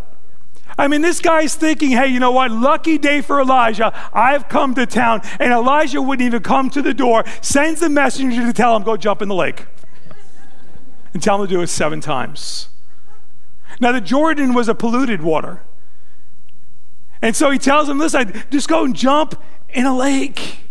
I 0.78 0.88
mean, 0.88 1.02
this 1.02 1.20
guy's 1.20 1.56
thinking, 1.56 1.92
hey, 1.92 2.08
you 2.08 2.20
know 2.20 2.32
what? 2.32 2.52
Lucky 2.52 2.98
day 2.98 3.22
for 3.22 3.40
Elijah. 3.40 3.94
I've 4.14 4.48
come 4.48 4.74
to 4.76 4.86
town. 4.86 5.22
And 5.40 5.52
Elijah 5.52 6.02
wouldn't 6.02 6.26
even 6.26 6.42
come 6.42 6.70
to 6.72 6.82
the 6.82 6.94
door, 6.94 7.24
sends 7.42 7.82
the 7.82 7.90
messenger 7.90 8.46
to 8.46 8.54
tell 8.54 8.76
him, 8.76 8.84
go 8.84 8.98
jump 8.98 9.22
in 9.22 9.30
the 9.30 9.36
lake. 9.36 9.66
and 11.14 11.22
tell 11.22 11.42
him 11.42 11.48
to 11.48 11.54
do 11.54 11.62
it 11.62 11.68
seven 11.68 12.02
times. 12.02 12.70
Now, 13.80 13.92
the 13.92 14.02
Jordan 14.02 14.54
was 14.54 14.68
a 14.68 14.76
polluted 14.76 15.22
water. 15.22 15.62
And 17.22 17.36
so 17.36 17.50
he 17.52 17.60
tells 17.60 17.90
him, 17.90 18.00
listen, 18.00 18.44
just 18.50 18.68
go 18.68 18.84
and 18.84 18.96
jump 18.96 19.42
in 19.70 19.86
a 19.86 19.96
lake. 19.96 20.71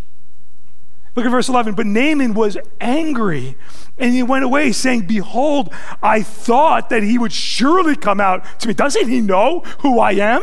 Look 1.16 1.27
at 1.27 1.31
verse 1.31 1.49
11. 1.49 1.75
But 1.75 1.87
Naaman 1.87 2.35
was 2.35 2.57
angry 2.81 3.57
and 3.99 4.14
he 4.14 4.23
went 4.23 4.44
away 4.44 4.73
saying, 4.73 5.03
Behold, 5.07 5.73
I 6.03 6.23
thought 6.23 6.90
that 6.90 7.03
he 7.03 7.18
would 7.18 7.33
surely 7.33 7.96
come 7.96 8.20
out 8.20 8.44
to 8.61 8.68
me. 8.68 8.75
Doesn't 8.75 9.09
he 9.09 9.20
know 9.20 9.61
who 9.81 9.99
I 9.99 10.12
am? 10.12 10.42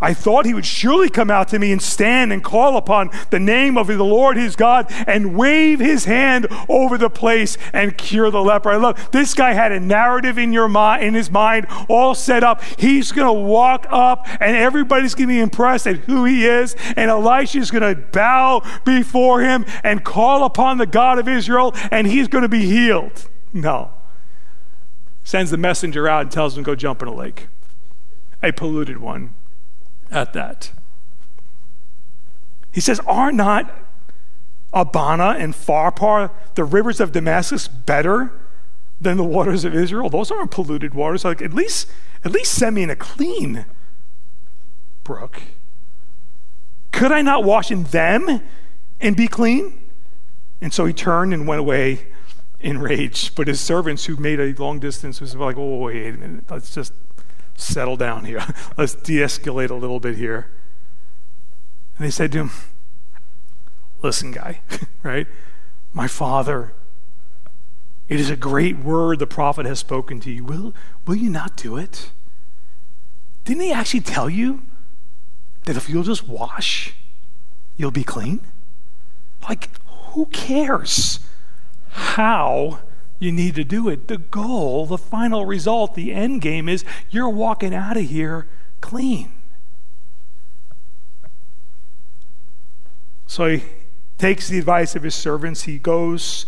I 0.00 0.14
thought 0.14 0.46
he 0.46 0.54
would 0.54 0.64
surely 0.64 1.10
come 1.10 1.30
out 1.30 1.48
to 1.48 1.58
me 1.58 1.72
and 1.72 1.82
stand 1.82 2.32
and 2.32 2.42
call 2.42 2.78
upon 2.78 3.10
the 3.28 3.38
name 3.38 3.76
of 3.76 3.86
the 3.86 4.02
Lord 4.02 4.38
his 4.38 4.56
God 4.56 4.86
and 5.06 5.36
wave 5.36 5.78
his 5.78 6.06
hand 6.06 6.46
over 6.68 6.96
the 6.96 7.10
place 7.10 7.58
and 7.72 7.98
cure 7.98 8.30
the 8.30 8.42
leper. 8.42 8.70
I 8.70 8.76
love 8.76 9.10
this 9.12 9.34
guy 9.34 9.52
had 9.52 9.72
a 9.72 9.80
narrative 9.80 10.38
in 10.38 10.52
your 10.52 10.68
mind 10.68 11.04
in 11.04 11.14
his 11.14 11.30
mind 11.30 11.66
all 11.88 12.14
set 12.14 12.42
up. 12.42 12.62
He's 12.78 13.12
going 13.12 13.26
to 13.26 13.40
walk 13.40 13.86
up 13.90 14.26
and 14.40 14.56
everybody's 14.56 15.14
going 15.14 15.28
to 15.28 15.34
be 15.34 15.40
impressed 15.40 15.86
at 15.86 15.96
who 15.98 16.24
he 16.24 16.46
is 16.46 16.74
and 16.96 17.10
Elisha's 17.10 17.70
going 17.70 17.94
to 17.94 18.00
bow 18.00 18.62
before 18.86 19.42
him 19.42 19.66
and 19.84 20.02
call 20.02 20.44
upon 20.44 20.78
the 20.78 20.86
God 20.86 21.18
of 21.18 21.28
Israel 21.28 21.74
and 21.90 22.06
he's 22.06 22.28
going 22.28 22.42
to 22.42 22.48
be 22.48 22.64
healed. 22.64 23.28
No. 23.52 23.90
Sends 25.24 25.50
the 25.50 25.58
messenger 25.58 26.08
out 26.08 26.22
and 26.22 26.30
tells 26.30 26.56
him 26.56 26.62
go 26.62 26.74
jump 26.74 27.02
in 27.02 27.08
a 27.08 27.14
lake. 27.14 27.48
A 28.42 28.52
polluted 28.52 28.98
one 28.98 29.34
at 30.10 30.32
that. 30.32 30.72
He 32.72 32.80
says, 32.80 33.00
Are 33.06 33.32
not 33.32 33.70
Abana 34.72 35.36
and 35.38 35.54
Pharpar, 35.54 36.30
the 36.54 36.64
rivers 36.64 37.00
of 37.00 37.12
Damascus, 37.12 37.68
better 37.68 38.32
than 39.00 39.16
the 39.16 39.24
waters 39.24 39.64
of 39.64 39.74
Israel? 39.74 40.08
Those 40.08 40.30
aren't 40.30 40.50
polluted 40.50 40.94
waters. 40.94 41.24
Like 41.24 41.42
at 41.42 41.52
least, 41.52 41.88
at 42.24 42.32
least 42.32 42.52
send 42.52 42.76
me 42.76 42.82
in 42.82 42.90
a 42.90 42.96
clean 42.96 43.66
brook. 45.04 45.42
Could 46.92 47.12
I 47.12 47.22
not 47.22 47.44
wash 47.44 47.70
in 47.70 47.84
them 47.84 48.42
and 49.00 49.16
be 49.16 49.26
clean? 49.28 49.90
And 50.60 50.72
so 50.72 50.84
he 50.84 50.92
turned 50.92 51.32
and 51.32 51.48
went 51.48 51.60
away 51.60 52.06
in 52.60 52.78
rage. 52.78 53.34
But 53.34 53.48
his 53.48 53.60
servants 53.60 54.04
who 54.04 54.16
made 54.16 54.38
a 54.38 54.52
long 54.62 54.78
distance 54.78 55.20
was 55.20 55.34
like, 55.34 55.56
oh, 55.56 55.78
wait 55.78 56.14
a 56.14 56.18
minute, 56.18 56.44
let's 56.50 56.74
just 56.74 56.92
settle 57.60 57.96
down 57.96 58.24
here. 58.24 58.44
Let's 58.76 58.94
de 58.94 59.18
escalate 59.18 59.70
a 59.70 59.74
little 59.74 60.00
bit 60.00 60.16
here. 60.16 60.50
And 61.96 62.06
they 62.06 62.10
said 62.10 62.32
to 62.32 62.38
him, 62.38 62.50
Listen, 64.02 64.32
guy, 64.32 64.60
right? 65.02 65.26
My 65.92 66.06
father, 66.06 66.72
it 68.08 68.18
is 68.18 68.30
a 68.30 68.36
great 68.36 68.78
word 68.78 69.18
the 69.18 69.26
prophet 69.26 69.66
has 69.66 69.78
spoken 69.78 70.20
to 70.20 70.30
you. 70.30 70.44
Will, 70.44 70.74
will 71.06 71.16
you 71.16 71.30
not 71.30 71.56
do 71.56 71.76
it? 71.76 72.10
Didn't 73.44 73.62
he 73.62 73.72
actually 73.72 74.00
tell 74.00 74.30
you 74.30 74.62
that 75.64 75.76
if 75.76 75.88
you'll 75.88 76.02
just 76.02 76.26
wash, 76.26 76.94
you'll 77.76 77.90
be 77.90 78.04
clean? 78.04 78.40
Like, 79.48 79.70
who 79.86 80.26
cares 80.26 81.20
how 81.90 82.80
you 83.20 83.30
need 83.30 83.54
to 83.54 83.62
do 83.62 83.88
it. 83.88 84.08
The 84.08 84.18
goal, 84.18 84.86
the 84.86 84.98
final 84.98 85.46
result, 85.46 85.94
the 85.94 86.12
end 86.12 86.40
game 86.40 86.68
is 86.68 86.84
you're 87.10 87.28
walking 87.28 87.72
out 87.72 87.96
of 87.96 88.04
here 88.04 88.48
clean. 88.80 89.30
So 93.26 93.46
he 93.46 93.62
takes 94.18 94.48
the 94.48 94.58
advice 94.58 94.96
of 94.96 95.04
his 95.04 95.14
servants. 95.14 95.62
He 95.62 95.78
goes 95.78 96.46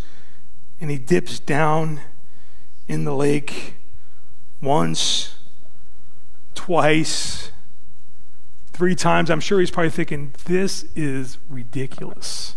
and 0.81 0.91
he 0.91 0.99
dips 0.99 1.39
down 1.39 2.01
in 2.89 3.05
the 3.05 3.15
lake 3.15 3.75
once, 4.61 5.35
twice, 6.55 7.53
three 8.73 8.95
times. 8.95 9.31
I'm 9.31 9.41
sure 9.41 9.61
he's 9.61 9.71
probably 9.71 9.91
thinking, 9.91 10.35
this 10.47 10.87
is 10.97 11.39
ridiculous 11.49 12.57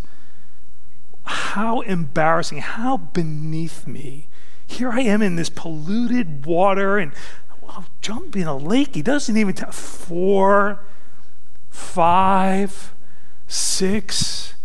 how 1.25 1.81
embarrassing, 1.81 2.59
how 2.59 2.97
beneath 2.97 3.85
me. 3.88 4.27
Here 4.67 4.91
I 4.91 5.01
am 5.01 5.21
in 5.21 5.35
this 5.35 5.49
polluted 5.49 6.45
water 6.45 6.97
and 6.97 7.11
I'll 7.67 7.85
jump 8.01 8.35
in 8.35 8.47
a 8.47 8.55
lake. 8.55 8.95
He 8.95 9.01
doesn't 9.01 9.35
even 9.35 9.53
tell. 9.53 9.71
Four, 9.71 10.85
five, 11.69 12.93
six, 13.47 14.55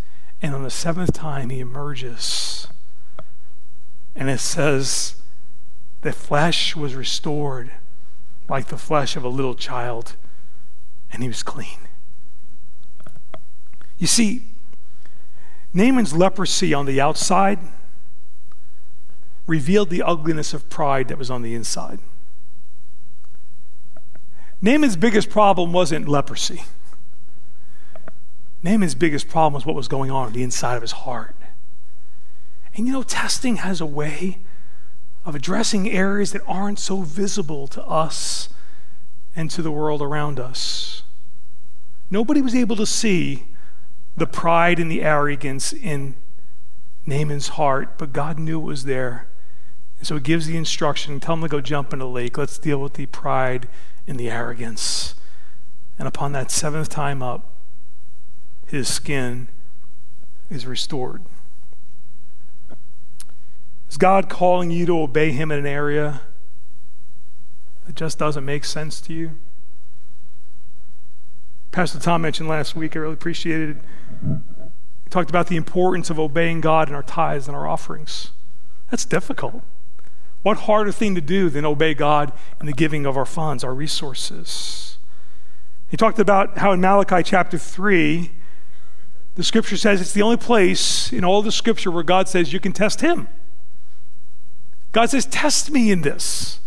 and 0.42 0.54
on 0.54 0.62
the 0.62 0.70
seventh 0.70 1.12
time 1.12 1.50
he 1.50 1.60
emerges. 1.60 2.68
And 4.14 4.28
it 4.28 4.40
says, 4.40 5.16
the 6.02 6.12
flesh 6.12 6.74
was 6.74 6.94
restored 6.94 7.70
like 8.48 8.66
the 8.66 8.78
flesh 8.78 9.16
of 9.16 9.24
a 9.24 9.28
little 9.28 9.54
child, 9.54 10.16
and 11.12 11.22
he 11.22 11.28
was 11.28 11.42
clean. 11.42 11.78
You 13.98 14.06
see, 14.06 14.42
Naaman's 15.72 16.12
leprosy 16.12 16.74
on 16.74 16.86
the 16.86 17.00
outside 17.00 17.58
revealed 19.46 19.90
the 19.90 20.02
ugliness 20.02 20.52
of 20.54 20.68
pride 20.68 21.08
that 21.08 21.18
was 21.18 21.30
on 21.30 21.42
the 21.42 21.54
inside. 21.54 21.98
Naaman's 24.62 24.96
biggest 24.96 25.30
problem 25.30 25.72
wasn't 25.72 26.06
leprosy. 26.08 26.62
Naaman's 28.62 28.94
biggest 28.94 29.28
problem 29.28 29.54
was 29.54 29.64
what 29.64 29.74
was 29.74 29.88
going 29.88 30.10
on 30.10 30.26
on 30.26 30.32
the 30.32 30.42
inside 30.42 30.76
of 30.76 30.82
his 30.82 30.92
heart. 30.92 31.34
And 32.74 32.86
you 32.86 32.92
know, 32.92 33.02
testing 33.02 33.56
has 33.56 33.80
a 33.80 33.86
way 33.86 34.38
of 35.24 35.34
addressing 35.34 35.88
areas 35.90 36.32
that 36.32 36.42
aren't 36.46 36.78
so 36.78 37.02
visible 37.02 37.66
to 37.68 37.82
us 37.84 38.48
and 39.34 39.50
to 39.50 39.62
the 39.62 39.70
world 39.70 40.02
around 40.02 40.38
us. 40.38 41.02
Nobody 42.10 42.42
was 42.42 42.54
able 42.54 42.76
to 42.76 42.86
see 42.86 43.46
the 44.16 44.26
pride 44.26 44.78
and 44.78 44.90
the 44.90 45.02
arrogance 45.02 45.72
in 45.72 46.16
Naaman's 47.06 47.48
heart, 47.48 47.98
but 47.98 48.12
God 48.12 48.38
knew 48.38 48.60
it 48.60 48.64
was 48.64 48.84
there. 48.84 49.28
And 49.98 50.06
so 50.06 50.14
he 50.14 50.20
gives 50.20 50.46
the 50.46 50.56
instruction 50.56 51.20
tell 51.20 51.34
him 51.34 51.42
to 51.42 51.48
go 51.48 51.60
jump 51.60 51.92
in 51.92 51.98
the 51.98 52.08
lake. 52.08 52.38
Let's 52.38 52.58
deal 52.58 52.80
with 52.80 52.94
the 52.94 53.06
pride 53.06 53.68
and 54.06 54.18
the 54.18 54.30
arrogance. 54.30 55.14
And 55.98 56.08
upon 56.08 56.32
that 56.32 56.50
seventh 56.50 56.88
time 56.88 57.22
up, 57.22 57.52
his 58.66 58.88
skin 58.88 59.48
is 60.48 60.66
restored. 60.66 61.22
Is 63.88 63.96
God 63.96 64.28
calling 64.28 64.70
you 64.70 64.86
to 64.86 65.00
obey 65.00 65.32
him 65.32 65.50
in 65.50 65.58
an 65.58 65.66
area 65.66 66.22
that 67.86 67.96
just 67.96 68.18
doesn't 68.18 68.44
make 68.44 68.64
sense 68.64 69.00
to 69.02 69.12
you? 69.12 69.32
Pastor 71.72 71.98
Tom 71.98 72.22
mentioned 72.22 72.48
last 72.48 72.74
week, 72.74 72.96
I 72.96 73.00
really 73.00 73.14
appreciated 73.14 73.76
it 73.76 73.82
he 75.04 75.10
talked 75.10 75.30
about 75.30 75.48
the 75.48 75.56
importance 75.56 76.10
of 76.10 76.18
obeying 76.18 76.60
God 76.60 76.88
in 76.88 76.94
our 76.94 77.02
tithes 77.02 77.48
and 77.48 77.56
our 77.56 77.66
offerings. 77.66 78.30
That's 78.90 79.04
difficult. 79.04 79.62
What 80.42 80.58
harder 80.58 80.92
thing 80.92 81.14
to 81.14 81.20
do 81.20 81.50
than 81.50 81.64
obey 81.64 81.94
God 81.94 82.32
in 82.60 82.66
the 82.66 82.72
giving 82.72 83.06
of 83.06 83.16
our 83.16 83.26
funds, 83.26 83.62
our 83.62 83.74
resources? 83.74 84.98
He 85.88 85.96
talked 85.96 86.18
about 86.18 86.58
how 86.58 86.72
in 86.72 86.80
Malachi 86.80 87.22
chapter 87.22 87.58
3, 87.58 88.30
the 89.34 89.44
scripture 89.44 89.76
says 89.76 90.00
it's 90.00 90.12
the 90.12 90.22
only 90.22 90.36
place 90.36 91.12
in 91.12 91.24
all 91.24 91.42
the 91.42 91.52
scripture 91.52 91.90
where 91.90 92.02
God 92.02 92.28
says 92.28 92.52
you 92.52 92.60
can 92.60 92.72
test 92.72 93.00
him. 93.00 93.28
God 94.92 95.10
says, 95.10 95.26
Test 95.26 95.70
me 95.70 95.90
in 95.90 96.02
this 96.02 96.60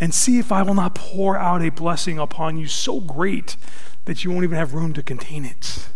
and 0.00 0.12
see 0.12 0.38
if 0.38 0.50
I 0.50 0.62
will 0.62 0.74
not 0.74 0.94
pour 0.94 1.38
out 1.38 1.62
a 1.62 1.70
blessing 1.70 2.18
upon 2.18 2.56
you 2.56 2.66
so 2.66 3.00
great 3.00 3.56
that 4.04 4.24
you 4.24 4.30
won't 4.30 4.44
even 4.44 4.58
have 4.58 4.74
room 4.74 4.92
to 4.94 5.02
contain 5.02 5.44
it. 5.44 5.88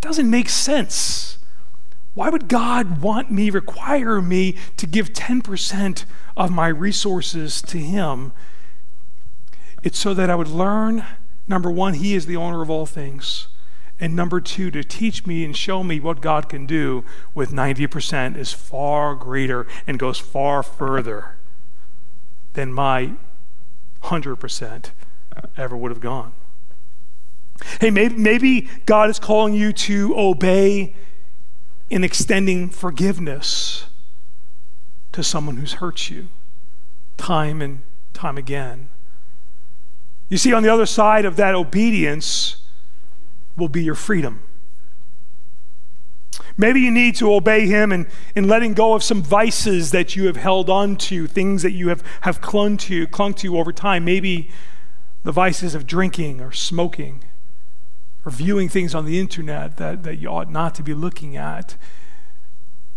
It 0.00 0.08
doesn't 0.08 0.30
make 0.30 0.48
sense. 0.48 1.36
Why 2.14 2.30
would 2.30 2.48
God 2.48 3.02
want 3.02 3.30
me, 3.30 3.50
require 3.50 4.22
me 4.22 4.56
to 4.78 4.86
give 4.86 5.12
10% 5.12 6.06
of 6.38 6.50
my 6.50 6.68
resources 6.68 7.60
to 7.60 7.76
Him? 7.76 8.32
It's 9.82 9.98
so 9.98 10.14
that 10.14 10.30
I 10.30 10.36
would 10.36 10.48
learn 10.48 11.04
number 11.46 11.70
one, 11.70 11.92
He 11.92 12.14
is 12.14 12.24
the 12.24 12.36
owner 12.36 12.62
of 12.62 12.70
all 12.70 12.86
things. 12.86 13.48
And 14.00 14.16
number 14.16 14.40
two, 14.40 14.70
to 14.70 14.82
teach 14.82 15.26
me 15.26 15.44
and 15.44 15.54
show 15.54 15.84
me 15.84 16.00
what 16.00 16.22
God 16.22 16.48
can 16.48 16.64
do 16.64 17.04
with 17.34 17.52
90% 17.52 18.38
is 18.38 18.54
far 18.54 19.14
greater 19.14 19.66
and 19.86 19.98
goes 19.98 20.18
far 20.18 20.62
further 20.62 21.36
than 22.54 22.72
my 22.72 23.16
100% 24.04 24.92
ever 25.58 25.76
would 25.76 25.90
have 25.90 26.00
gone. 26.00 26.32
Hey, 27.80 27.90
maybe, 27.90 28.16
maybe 28.16 28.68
God 28.86 29.10
is 29.10 29.18
calling 29.18 29.54
you 29.54 29.72
to 29.72 30.16
obey 30.16 30.94
in 31.88 32.04
extending 32.04 32.68
forgiveness 32.68 33.86
to 35.12 35.22
someone 35.22 35.56
who's 35.56 35.74
hurt 35.74 36.08
you 36.08 36.28
time 37.16 37.60
and 37.60 37.82
time 38.14 38.38
again. 38.38 38.88
You 40.28 40.38
see, 40.38 40.52
on 40.52 40.62
the 40.62 40.72
other 40.72 40.86
side 40.86 41.24
of 41.24 41.36
that 41.36 41.54
obedience 41.54 42.56
will 43.56 43.68
be 43.68 43.82
your 43.82 43.94
freedom. 43.94 44.42
Maybe 46.56 46.80
you 46.80 46.90
need 46.90 47.16
to 47.16 47.32
obey 47.32 47.66
him 47.66 47.92
in, 47.92 48.06
in 48.34 48.46
letting 48.46 48.74
go 48.74 48.94
of 48.94 49.02
some 49.02 49.22
vices 49.22 49.90
that 49.90 50.14
you 50.14 50.26
have 50.26 50.36
held 50.36 50.70
on 50.70 50.96
to, 50.96 51.26
things 51.26 51.62
that 51.62 51.72
you 51.72 51.88
have, 51.88 52.02
have 52.22 52.40
clung 52.40 52.76
to, 52.78 53.06
clung 53.08 53.34
to 53.34 53.58
over 53.58 53.72
time. 53.72 54.04
Maybe 54.04 54.50
the 55.24 55.32
vices 55.32 55.74
of 55.74 55.86
drinking 55.86 56.40
or 56.40 56.52
smoking 56.52 57.24
or 58.24 58.32
viewing 58.32 58.68
things 58.68 58.94
on 58.94 59.04
the 59.04 59.18
internet 59.18 59.76
that, 59.78 60.02
that 60.02 60.18
you 60.18 60.28
ought 60.28 60.50
not 60.50 60.74
to 60.74 60.82
be 60.82 60.94
looking 60.94 61.36
at. 61.36 61.76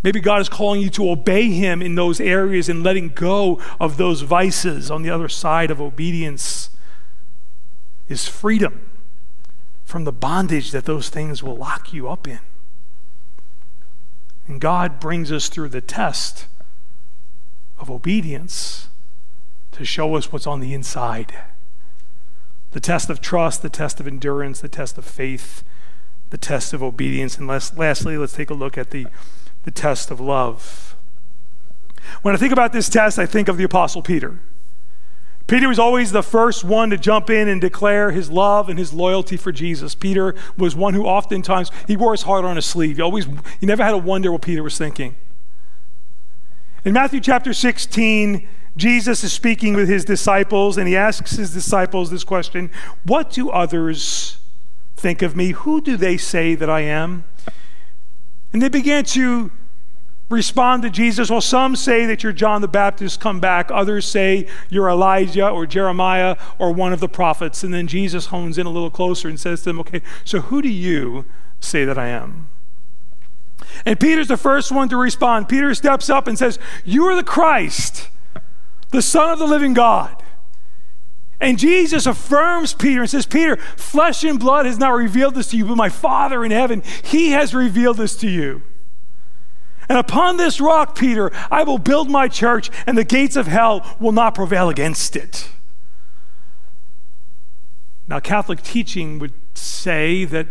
Maybe 0.04 0.20
God 0.20 0.42
is 0.42 0.50
calling 0.50 0.82
you 0.82 0.90
to 0.92 1.10
obey 1.10 1.50
Him 1.50 1.82
in 1.82 1.96
those 1.96 2.20
areas 2.20 2.68
and 2.68 2.84
letting 2.84 3.10
go 3.10 3.62
of 3.80 3.96
those 3.96 4.22
vices. 4.22 4.92
On 4.92 5.02
the 5.02 5.10
other 5.10 5.30
side 5.30 5.72
of 5.72 5.80
obedience 5.80 6.70
is 8.10 8.28
freedom 8.28 8.90
from 9.86 10.04
the 10.04 10.12
bondage 10.12 10.72
that 10.72 10.86
those 10.86 11.08
things 11.08 11.42
will 11.42 11.56
lock 11.56 11.94
you 11.94 12.10
up 12.10 12.28
in. 12.28 12.40
And 14.48 14.60
God 14.60 15.00
brings 15.00 15.32
us 15.32 15.48
through 15.48 15.70
the 15.70 15.82
test 15.82 16.48
of 17.80 17.90
obedience 17.90 18.90
to 19.72 19.86
show 19.86 20.16
us 20.16 20.32
what's 20.32 20.46
on 20.46 20.60
the 20.60 20.74
inside 20.74 21.34
the 22.74 22.80
test 22.80 23.10
of 23.10 23.22
trust, 23.22 23.62
the 23.62 23.70
test 23.70 24.00
of 24.00 24.08
endurance, 24.08 24.60
the 24.60 24.68
test 24.68 24.98
of 24.98 25.06
faith, 25.06 25.64
the 26.32 26.38
test 26.38 26.74
of 26.74 26.84
obedience. 26.84 27.38
And 27.38 27.48
lastly, 27.48 28.18
let's 28.18 28.34
take 28.34 28.50
a 28.50 28.56
look 28.56 28.78
at 28.78 28.90
the, 28.90 29.06
the 29.64 29.72
test 29.72 30.12
of 30.12 30.20
love. 30.20 30.96
When 32.24 32.34
I 32.34 32.38
think 32.38 32.52
about 32.52 32.74
this 32.74 32.90
test, 32.90 33.18
I 33.18 33.26
think 33.26 33.48
of 33.48 33.58
the 33.58 33.64
Apostle 33.64 34.02
Peter. 34.02 34.40
Peter 35.46 35.68
was 35.68 35.78
always 35.78 36.12
the 36.12 36.24
first 36.24 36.64
one 36.64 36.90
to 36.90 36.98
jump 36.98 37.30
in 37.30 37.48
and 37.48 37.62
declare 37.62 38.12
his 38.12 38.32
love 38.32 38.70
and 38.70 38.80
his 38.80 38.94
loyalty 38.94 39.38
for 39.38 39.52
Jesus. 39.52 39.94
Peter 39.94 40.34
was 40.58 40.76
one 40.76 40.94
who 40.94 41.06
oftentimes 41.06 41.70
he 41.86 41.96
wore 41.96 42.14
his 42.14 42.24
heart 42.24 42.46
on 42.46 42.56
his 42.56 42.66
sleeve. 42.66 42.96
He 42.96 43.02
always 43.02 43.28
you 43.28 43.68
never 43.68 43.84
had 43.84 43.92
to 43.92 43.98
wonder 43.98 44.32
what 44.32 44.42
Peter 44.42 44.64
was 44.64 44.78
thinking. 44.78 45.16
In 46.86 46.94
Matthew 46.94 47.20
chapter 47.20 47.54
16, 47.54 48.48
Jesus 48.76 49.24
is 49.24 49.32
speaking 49.32 49.76
with 49.76 49.88
his 49.88 50.04
disciples 50.04 50.78
and 50.78 50.88
he 50.88 50.98
asks 50.98 51.32
his 51.34 51.54
disciples 51.54 52.10
this 52.10 52.24
question 52.24 52.72
What 53.04 53.30
do 53.30 53.50
others 53.50 54.38
think 54.96 55.22
of 55.22 55.36
me? 55.36 55.52
Who 55.52 55.82
do 55.82 55.96
they 55.98 56.18
say 56.18 56.56
that 56.56 56.70
I 56.70 56.82
am? 56.82 57.24
And 58.52 58.62
they 58.62 58.70
began 58.70 59.04
to 59.06 59.52
respond 60.30 60.82
to 60.84 60.90
Jesus. 60.90 61.30
Well, 61.30 61.42
some 61.42 61.76
say 61.76 62.06
that 62.06 62.24
you're 62.24 62.34
John 62.34 62.62
the 62.62 62.68
Baptist 62.68 63.20
come 63.20 63.40
back, 63.40 63.70
others 63.72 64.06
say 64.06 64.48
you're 64.70 64.90
Elijah 64.90 65.50
or 65.50 65.66
Jeremiah 65.66 66.38
or 66.58 66.72
one 66.72 66.94
of 66.94 67.00
the 67.00 67.10
prophets. 67.10 67.64
And 67.64 67.74
then 67.74 67.88
Jesus 67.88 68.28
hones 68.28 68.58
in 68.58 68.66
a 68.66 68.72
little 68.72 68.90
closer 68.90 69.28
and 69.28 69.40
says 69.40 69.60
to 69.60 69.66
them, 69.66 69.80
Okay, 69.82 70.02
so 70.24 70.42
who 70.42 70.62
do 70.62 70.70
you 70.70 71.26
say 71.60 71.86
that 71.86 71.98
I 71.98 72.08
am? 72.08 72.50
And 73.86 74.00
Peter's 74.00 74.28
the 74.28 74.38
first 74.38 74.72
one 74.72 74.90
to 74.90 74.98
respond. 74.98 75.48
Peter 75.48 75.74
steps 75.76 76.10
up 76.10 76.28
and 76.28 76.38
says, 76.38 76.58
You 76.84 77.06
are 77.06 77.16
the 77.16 77.24
Christ 77.24 78.10
the 78.94 79.02
Son 79.02 79.32
of 79.32 79.40
the 79.40 79.46
living 79.46 79.74
God. 79.74 80.24
And 81.42 81.60
Jesus 81.60 82.06
affirms 82.06 82.74
Peter 82.74 83.02
and 83.02 83.10
says, 83.10 83.26
Peter, 83.26 83.58
flesh 83.58 84.24
and 84.24 84.40
blood 84.40 84.66
has 84.66 84.78
not 84.78 84.92
revealed 84.92 85.36
this 85.36 85.50
to 85.50 85.58
you, 85.58 85.66
but 85.66 85.76
my 85.76 85.90
Father 85.90 86.46
in 86.46 86.52
heaven, 86.52 86.82
he 87.04 87.32
has 87.32 87.54
revealed 87.54 87.98
this 87.98 88.16
to 88.18 88.30
you. 88.30 88.62
And 89.90 89.98
upon 89.98 90.38
this 90.38 90.62
rock, 90.62 90.98
Peter, 90.98 91.32
I 91.52 91.64
will 91.64 91.80
build 91.80 92.10
my 92.10 92.30
church, 92.30 92.70
and 92.88 92.98
the 92.98 93.04
gates 93.04 93.36
of 93.36 93.48
hell 93.48 93.98
will 94.00 94.14
not 94.14 94.36
prevail 94.36 94.70
against 94.70 95.18
it. 95.18 95.50
Now, 98.08 98.20
Catholic 98.20 98.62
teaching 98.62 99.20
would 99.20 99.34
say 99.58 100.24
that 100.26 100.48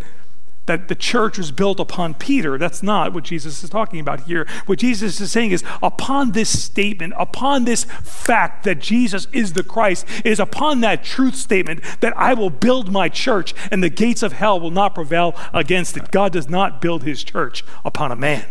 that 0.72 0.88
the 0.88 0.94
church 0.94 1.36
was 1.36 1.52
built 1.52 1.78
upon 1.78 2.14
Peter. 2.14 2.56
That's 2.56 2.82
not 2.82 3.12
what 3.12 3.24
Jesus 3.24 3.62
is 3.62 3.68
talking 3.68 4.00
about 4.00 4.22
here. 4.22 4.46
What 4.66 4.78
Jesus 4.78 5.20
is 5.20 5.30
saying 5.30 5.50
is 5.50 5.62
upon 5.82 6.32
this 6.32 6.62
statement, 6.62 7.12
upon 7.18 7.64
this 7.64 7.84
fact 7.84 8.64
that 8.64 8.78
Jesus 8.78 9.28
is 9.32 9.52
the 9.52 9.62
Christ, 9.62 10.06
is 10.24 10.40
upon 10.40 10.80
that 10.80 11.04
truth 11.04 11.34
statement 11.34 11.82
that 12.00 12.16
I 12.16 12.32
will 12.34 12.50
build 12.50 12.90
my 12.90 13.08
church 13.08 13.54
and 13.70 13.82
the 13.82 13.90
gates 13.90 14.22
of 14.22 14.32
hell 14.32 14.58
will 14.58 14.70
not 14.70 14.94
prevail 14.94 15.36
against 15.52 15.96
it. 15.96 16.10
God 16.10 16.32
does 16.32 16.48
not 16.48 16.80
build 16.80 17.02
his 17.02 17.22
church 17.22 17.64
upon 17.84 18.10
a 18.10 18.16
man. 18.16 18.46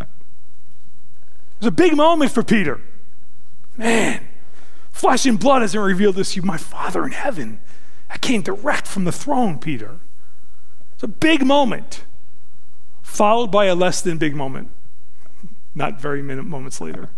It 0.00 0.06
was 1.60 1.68
a 1.68 1.72
big 1.72 1.94
moment 1.94 2.32
for 2.32 2.42
Peter. 2.42 2.80
Man, 3.76 4.26
flesh 4.92 5.26
and 5.26 5.38
blood 5.38 5.62
hasn't 5.62 5.82
revealed 5.82 6.16
this 6.16 6.32
to 6.32 6.40
you, 6.40 6.46
my 6.46 6.56
Father 6.56 7.04
in 7.04 7.12
heaven. 7.12 7.60
I 8.08 8.16
came 8.16 8.42
direct 8.42 8.86
from 8.86 9.04
the 9.04 9.12
throne, 9.12 9.58
Peter. 9.58 10.00
It's 11.04 11.12
a 11.12 11.16
big 11.18 11.44
moment, 11.44 12.06
followed 13.02 13.48
by 13.48 13.66
a 13.66 13.74
less 13.74 14.00
than 14.00 14.16
big 14.16 14.34
moment, 14.34 14.70
not 15.74 16.00
very 16.00 16.22
minute 16.22 16.46
moments 16.46 16.80
later. 16.80 17.10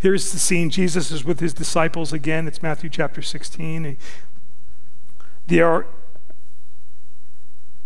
Here's 0.00 0.32
the 0.32 0.40
scene 0.40 0.68
Jesus 0.68 1.12
is 1.12 1.24
with 1.24 1.38
his 1.38 1.54
disciples 1.54 2.12
again. 2.12 2.48
It's 2.48 2.60
Matthew 2.60 2.90
chapter 2.90 3.22
16. 3.22 3.96
They 5.46 5.60
are 5.60 5.86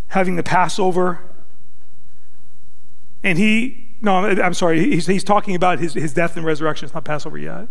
having 0.07 0.35
the 0.35 0.41
Passover. 0.41 1.19
And 3.23 3.37
he, 3.37 3.91
no, 4.01 4.25
I'm 4.25 4.55
sorry, 4.55 4.79
he's, 4.79 5.05
he's 5.05 5.23
talking 5.23 5.53
about 5.53 5.77
his, 5.77 5.93
his 5.93 6.11
death 6.11 6.35
and 6.35 6.43
resurrection. 6.43 6.87
It's 6.87 6.95
not 6.95 7.05
Passover 7.05 7.37
yet. 7.37 7.67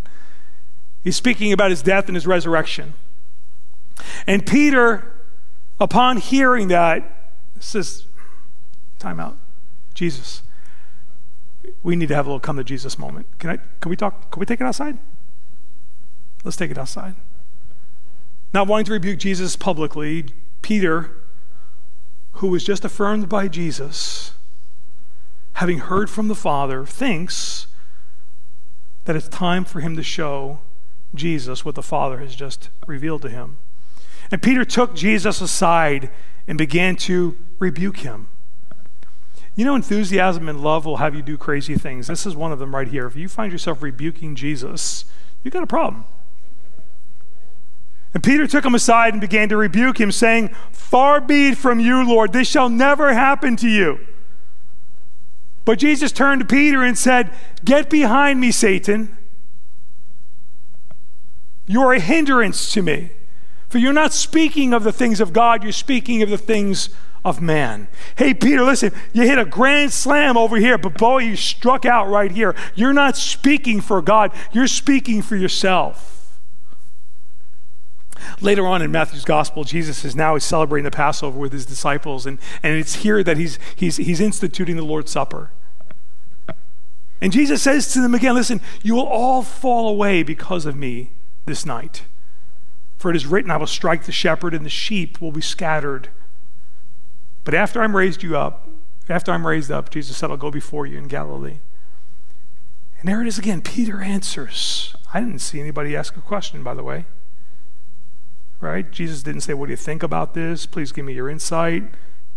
He's 1.03 1.17
speaking 1.17 1.53
about 1.53 1.71
his 1.71 1.83
death 1.83 2.07
and 2.07 2.15
his 2.15 2.29
resurrection. 2.29 2.95
And 4.29 4.47
Peter 4.47 5.18
Upon 5.81 6.17
hearing 6.17 6.69
that, 6.69 7.31
says, 7.61 8.07
time 8.99 9.21
out. 9.21 9.37
Jesus. 9.95 10.43
We 11.83 11.97
need 11.97 12.09
to 12.09 12.15
have 12.15 12.27
a 12.27 12.31
little 12.31 12.41
come 12.41 12.57
to 12.57 12.65
Jesus 12.65 12.99
moment. 12.99 13.27
Can 13.39 13.51
I 13.51 13.59
can 13.81 13.91
we 13.91 13.97
talk? 13.97 14.31
Can 14.31 14.41
we 14.41 14.47
take 14.47 14.61
it 14.61 14.65
outside? 14.65 14.99
Let's 16.45 16.57
take 16.57 16.71
it 16.71 16.79
outside. 16.79 17.15
Not 18.55 18.67
wanting 18.67 18.87
to 18.87 18.93
rebuke 18.93 19.19
Jesus 19.19 19.57
publicly, 19.57 20.27
Peter, 20.63 21.11
who 22.35 22.49
was 22.49 22.65
just 22.65 22.85
affirmed 22.85 23.29
by 23.29 23.49
Jesus, 23.49 24.33
having 25.55 25.81
heard 25.81 26.09
from 26.09 26.29
the 26.29 26.35
Father, 26.35 26.87
thinks 26.87 27.67
that 29.05 29.17
it's 29.17 29.29
time 29.29 29.65
for 29.65 29.81
him 29.81 29.97
to 29.97 30.03
show 30.03 30.61
Jesus 31.15 31.65
what 31.65 31.75
the 31.75 31.83
Father 31.83 32.19
has 32.19 32.35
just 32.35 32.71
revealed 32.87 33.23
to 33.23 33.29
him. 33.29 33.59
And 34.31 34.43
Peter 34.43 34.65
took 34.65 34.95
Jesus 34.95 35.41
aside 35.41 36.11
and 36.47 36.59
began 36.59 36.97
to 36.97 37.37
rebuke 37.59 37.99
him. 37.99 38.29
You 39.55 39.65
know, 39.65 39.75
enthusiasm 39.75 40.49
and 40.49 40.63
love 40.63 40.85
will 40.85 40.99
have 40.99 41.15
you 41.15 41.23
do 41.23 41.37
crazy 41.37 41.75
things. 41.75 42.07
This 42.07 42.27
is 42.27 42.37
one 42.37 42.53
of 42.53 42.59
them 42.59 42.75
right 42.75 42.87
here. 42.87 43.07
If 43.07 43.17
you 43.17 43.29
find 43.29 43.51
yourself 43.51 43.83
rebuking 43.83 44.37
Jesus, 44.37 45.05
you've 45.43 45.53
got 45.53 45.65
a 45.65 45.67
problem. 45.67 46.05
And 48.15 48.23
Peter 48.23 48.47
took 48.47 48.65
him 48.65 48.75
aside 48.75 49.13
and 49.15 49.21
began 49.21 49.49
to 49.49 49.57
rebuke 49.57 50.01
him, 50.01 50.13
saying, 50.13 50.55
Far 50.71 51.21
be 51.21 51.49
it 51.49 51.59
from 51.59 51.81
you, 51.81 52.07
Lord, 52.07 52.33
this 52.33 52.49
shall 52.49 52.69
never 52.69 53.13
happen 53.13 53.57
to 53.57 53.69
you. 53.69 53.99
But 55.65 55.79
Jesus 55.79 56.13
turned 56.13 56.41
to 56.41 56.47
Peter 56.47 56.83
and 56.83 56.97
said, 56.97 57.31
Get 57.65 57.91
behind 57.91 58.41
me, 58.41 58.51
Satan. 58.51 59.17
You 61.67 61.83
are 61.83 61.93
a 61.93 62.01
hindrance 62.01 62.73
to 62.73 62.83
me. 62.83 63.11
For 63.69 63.79
you're 63.79 63.93
not 63.93 64.13
speaking 64.13 64.73
of 64.73 64.83
the 64.83 64.93
things 64.93 65.21
of 65.21 65.33
God, 65.33 65.63
you're 65.63 65.73
speaking 65.73 66.23
of 66.23 66.31
the 66.31 66.39
things 66.39 66.91
of 67.25 67.41
man. 67.43 67.89
Hey, 68.17 68.33
Peter, 68.33 68.65
listen, 68.65 68.93
you 69.13 69.23
hit 69.23 69.39
a 69.39 69.45
grand 69.45 69.93
slam 69.93 70.37
over 70.37 70.57
here, 70.57 70.79
but 70.79 70.97
boy, 70.97 71.19
you 71.19 71.37
struck 71.37 71.85
out 71.85 72.09
right 72.09 72.31
here. 72.31 72.55
You're 72.75 72.93
not 72.93 73.17
speaking 73.17 73.81
for 73.81 74.01
God, 74.01 74.33
you're 74.53 74.69
speaking 74.69 75.21
for 75.23 75.37
yourself. 75.37 76.15
Later 78.41 78.67
on 78.67 78.83
in 78.83 78.91
Matthew's 78.91 79.25
gospel, 79.25 79.65
Jesus 79.65 80.05
is 80.05 80.17
now 80.17 80.37
celebrating 80.39 80.85
the 80.85 80.91
Passover 80.91 81.39
with 81.39 81.53
his 81.53 81.67
disciples, 81.67 82.27
and, 82.27 82.39
and 82.63 82.75
it's 82.75 82.97
here 82.97 83.23
that 83.23 83.37
he's, 83.37 83.59
he's, 83.77 83.97
he's 83.97 84.21
instituting 84.21 84.77
the 84.77 84.85
Lord's 84.85 85.11
Supper. 85.11 85.51
And 87.21 87.33
Jesus 87.33 87.63
says 87.63 87.93
to 87.93 88.01
them 88.01 88.15
again, 88.15 88.35
Listen, 88.35 88.61
you 88.83 88.95
will 88.95 89.07
all 89.07 89.43
fall 89.43 89.89
away 89.89 90.23
because 90.23 90.67
of 90.67 90.77
me 90.77 91.11
this 91.47 91.67
night. 91.67 92.03
For 92.99 93.11
it 93.11 93.17
is 93.17 93.27
written, 93.27 93.51
I 93.51 93.57
will 93.57 93.67
strike 93.67 94.05
the 94.05 94.13
shepherd, 94.13 94.55
and 94.55 94.67
the 94.67 94.71
sheep 94.71 95.21
will 95.21 95.33
be 95.33 95.41
scattered. 95.41 96.09
But 97.45 97.55
after 97.55 97.83
I'm 97.83 97.97
raised 97.97 98.23
you 98.23 98.37
up, 98.37 98.69
after 99.09 99.33
I'm 99.33 99.47
raised 99.47 99.71
up, 99.71 99.91
Jesus 99.91 100.17
said, 100.17 100.31
I'll 100.31 100.37
go 100.37 100.51
before 100.51 100.87
you 100.87 100.99
in 100.99 101.09
Galilee. 101.09 101.61
And 103.01 103.09
there 103.09 103.23
it 103.23 103.29
is 103.29 103.39
again. 103.39 103.63
Peter 103.63 104.03
answers. 104.03 104.95
I 105.15 105.21
didn't 105.21 105.39
see 105.39 105.61
anybody 105.61 105.97
ask 105.97 106.17
a 106.17 106.21
question, 106.21 106.63
by 106.63 106.75
the 106.75 106.83
way. 106.83 107.07
Right? 108.61 108.91
Jesus 108.91 109.23
didn't 109.23 109.43
say, 109.43 109.55
What 109.55 109.67
do 109.67 109.71
you 109.73 109.77
think 109.77 110.03
about 110.03 110.35
this? 110.35 110.67
Please 110.67 110.91
give 110.91 111.05
me 111.05 111.15
your 111.15 111.31
insight. 111.31 111.85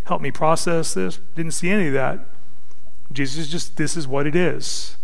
Help 0.04 0.22
me 0.22 0.30
process 0.30 0.94
this. 0.94 1.18
Didn't 1.34 1.52
see 1.52 1.68
any 1.70 1.88
of 1.88 1.94
that. 1.94 2.28
Jesus 3.12 3.48
just, 3.48 3.76
this 3.76 3.96
is 3.96 4.06
what 4.06 4.26
it 4.26 4.36
is. 4.36 4.96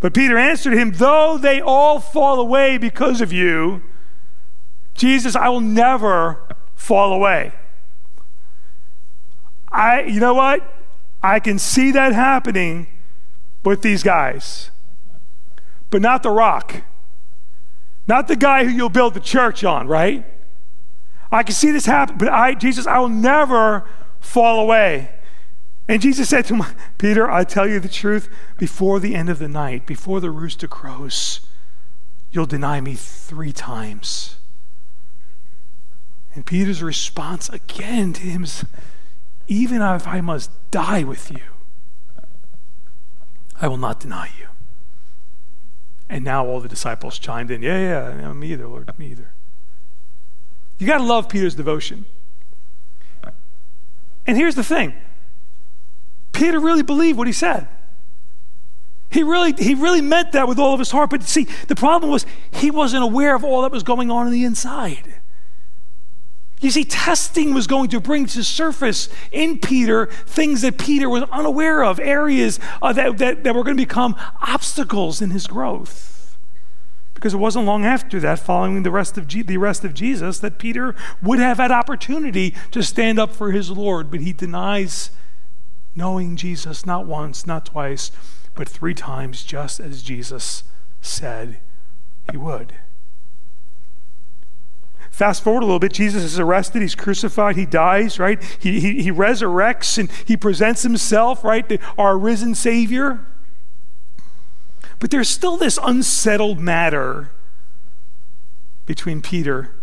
But 0.00 0.14
Peter 0.14 0.38
answered 0.38 0.74
him, 0.74 0.92
Though 0.92 1.36
they 1.38 1.60
all 1.60 1.98
fall 1.98 2.40
away 2.40 2.78
because 2.78 3.20
of 3.20 3.32
you, 3.32 3.82
Jesus, 4.98 5.34
I 5.34 5.48
will 5.48 5.60
never 5.60 6.42
fall 6.74 7.12
away. 7.12 7.52
I, 9.70 10.02
you 10.02 10.20
know 10.20 10.34
what? 10.34 10.62
I 11.22 11.40
can 11.40 11.58
see 11.58 11.90
that 11.92 12.12
happening 12.12 12.88
with 13.64 13.82
these 13.82 14.02
guys, 14.02 14.70
but 15.90 16.02
not 16.02 16.22
the 16.22 16.30
rock. 16.30 16.82
Not 18.08 18.26
the 18.26 18.36
guy 18.36 18.64
who 18.64 18.70
you'll 18.70 18.88
build 18.88 19.14
the 19.14 19.20
church 19.20 19.62
on, 19.62 19.86
right? 19.86 20.24
I 21.30 21.42
can 21.42 21.54
see 21.54 21.70
this 21.70 21.86
happen, 21.86 22.16
but 22.18 22.28
I, 22.28 22.54
Jesus, 22.54 22.86
I 22.86 22.98
will 22.98 23.10
never 23.10 23.88
fall 24.18 24.60
away. 24.60 25.10
And 25.86 26.02
Jesus 26.02 26.28
said 26.28 26.46
to 26.46 26.66
Peter, 26.98 27.30
I 27.30 27.44
tell 27.44 27.68
you 27.68 27.78
the 27.78 27.88
truth, 27.88 28.28
before 28.56 28.98
the 28.98 29.14
end 29.14 29.28
of 29.28 29.38
the 29.38 29.48
night, 29.48 29.86
before 29.86 30.20
the 30.20 30.30
rooster 30.30 30.66
crows, 30.66 31.40
you'll 32.32 32.46
deny 32.46 32.80
me 32.80 32.94
three 32.94 33.52
times. 33.52 34.37
And 36.34 36.44
Peter's 36.46 36.82
response 36.82 37.48
again 37.48 38.12
to 38.12 38.22
him 38.22 38.44
is, 38.44 38.64
even 39.46 39.82
if 39.82 40.06
I 40.06 40.20
must 40.20 40.50
die 40.70 41.02
with 41.02 41.30
you, 41.30 41.40
I 43.60 43.66
will 43.66 43.78
not 43.78 44.00
deny 44.00 44.30
you. 44.38 44.46
And 46.08 46.24
now 46.24 46.46
all 46.46 46.60
the 46.60 46.68
disciples 46.68 47.18
chimed 47.18 47.50
in, 47.50 47.62
Yeah, 47.62 48.16
yeah, 48.16 48.32
me 48.32 48.52
either, 48.52 48.68
Lord, 48.68 48.96
me 48.98 49.08
either. 49.08 49.32
You 50.78 50.86
got 50.86 50.98
to 50.98 51.04
love 51.04 51.28
Peter's 51.28 51.54
devotion. 51.54 52.06
And 54.26 54.36
here's 54.36 54.54
the 54.54 54.64
thing 54.64 54.94
Peter 56.32 56.60
really 56.60 56.82
believed 56.82 57.18
what 57.18 57.26
he 57.26 57.32
said. 57.32 57.66
He 59.10 59.22
really, 59.22 59.54
he 59.54 59.74
really 59.74 60.02
meant 60.02 60.32
that 60.32 60.46
with 60.46 60.58
all 60.58 60.74
of 60.74 60.78
his 60.78 60.90
heart. 60.90 61.10
But 61.10 61.22
see, 61.22 61.48
the 61.66 61.74
problem 61.74 62.12
was 62.12 62.26
he 62.50 62.70
wasn't 62.70 63.02
aware 63.02 63.34
of 63.34 63.42
all 63.42 63.62
that 63.62 63.72
was 63.72 63.82
going 63.82 64.10
on 64.10 64.26
in 64.26 64.32
the 64.32 64.44
inside. 64.44 65.14
You 66.60 66.70
see, 66.70 66.84
testing 66.84 67.54
was 67.54 67.66
going 67.66 67.88
to 67.90 68.00
bring 68.00 68.26
to 68.26 68.42
surface 68.42 69.08
in 69.30 69.58
Peter 69.58 70.06
things 70.06 70.62
that 70.62 70.76
Peter 70.76 71.08
was 71.08 71.22
unaware 71.30 71.84
of, 71.84 72.00
areas 72.00 72.58
uh, 72.82 72.92
that, 72.94 73.18
that, 73.18 73.44
that 73.44 73.54
were 73.54 73.62
going 73.62 73.76
to 73.76 73.82
become 73.82 74.16
obstacles 74.40 75.22
in 75.22 75.30
his 75.30 75.46
growth. 75.46 76.36
Because 77.14 77.34
it 77.34 77.38
wasn't 77.38 77.66
long 77.66 77.84
after 77.84 78.18
that, 78.20 78.38
following 78.40 78.82
the 78.82 78.90
rest 78.90 79.16
of 79.18 79.28
G- 79.28 79.42
the 79.42 79.56
arrest 79.56 79.84
of 79.84 79.94
Jesus, 79.94 80.38
that 80.40 80.58
Peter 80.58 80.94
would 81.22 81.38
have 81.38 81.58
had 81.58 81.70
opportunity 81.70 82.54
to 82.72 82.82
stand 82.82 83.18
up 83.18 83.32
for 83.32 83.52
his 83.52 83.70
Lord, 83.70 84.10
but 84.10 84.20
he 84.20 84.32
denies 84.32 85.10
knowing 85.94 86.36
Jesus 86.36 86.86
not 86.86 87.06
once, 87.06 87.46
not 87.46 87.66
twice, 87.66 88.12
but 88.54 88.68
three 88.68 88.94
times, 88.94 89.44
just 89.44 89.80
as 89.80 90.02
Jesus 90.02 90.64
said 91.00 91.58
he 92.30 92.36
would. 92.36 92.74
Fast 95.18 95.42
forward 95.42 95.64
a 95.64 95.66
little 95.66 95.80
bit, 95.80 95.92
Jesus 95.92 96.22
is 96.22 96.38
arrested, 96.38 96.80
he's 96.80 96.94
crucified, 96.94 97.56
he 97.56 97.66
dies, 97.66 98.20
right? 98.20 98.40
He, 98.60 98.78
he, 98.78 99.02
he 99.02 99.10
resurrects 99.10 99.98
and 99.98 100.08
he 100.26 100.36
presents 100.36 100.84
himself, 100.84 101.42
right? 101.42 101.80
Our 101.98 102.16
risen 102.16 102.54
Savior. 102.54 103.26
But 105.00 105.10
there's 105.10 105.28
still 105.28 105.56
this 105.56 105.76
unsettled 105.82 106.60
matter 106.60 107.32
between 108.86 109.20
Peter 109.20 109.74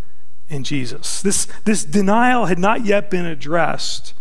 and 0.49 0.63
Jesus. 0.63 1.21
This, 1.21 1.49
this 1.65 1.83
denial 1.83 2.45
had 2.45 2.57
not 2.57 2.85
yet 2.85 3.09
been 3.09 3.25
addressed. 3.25 4.13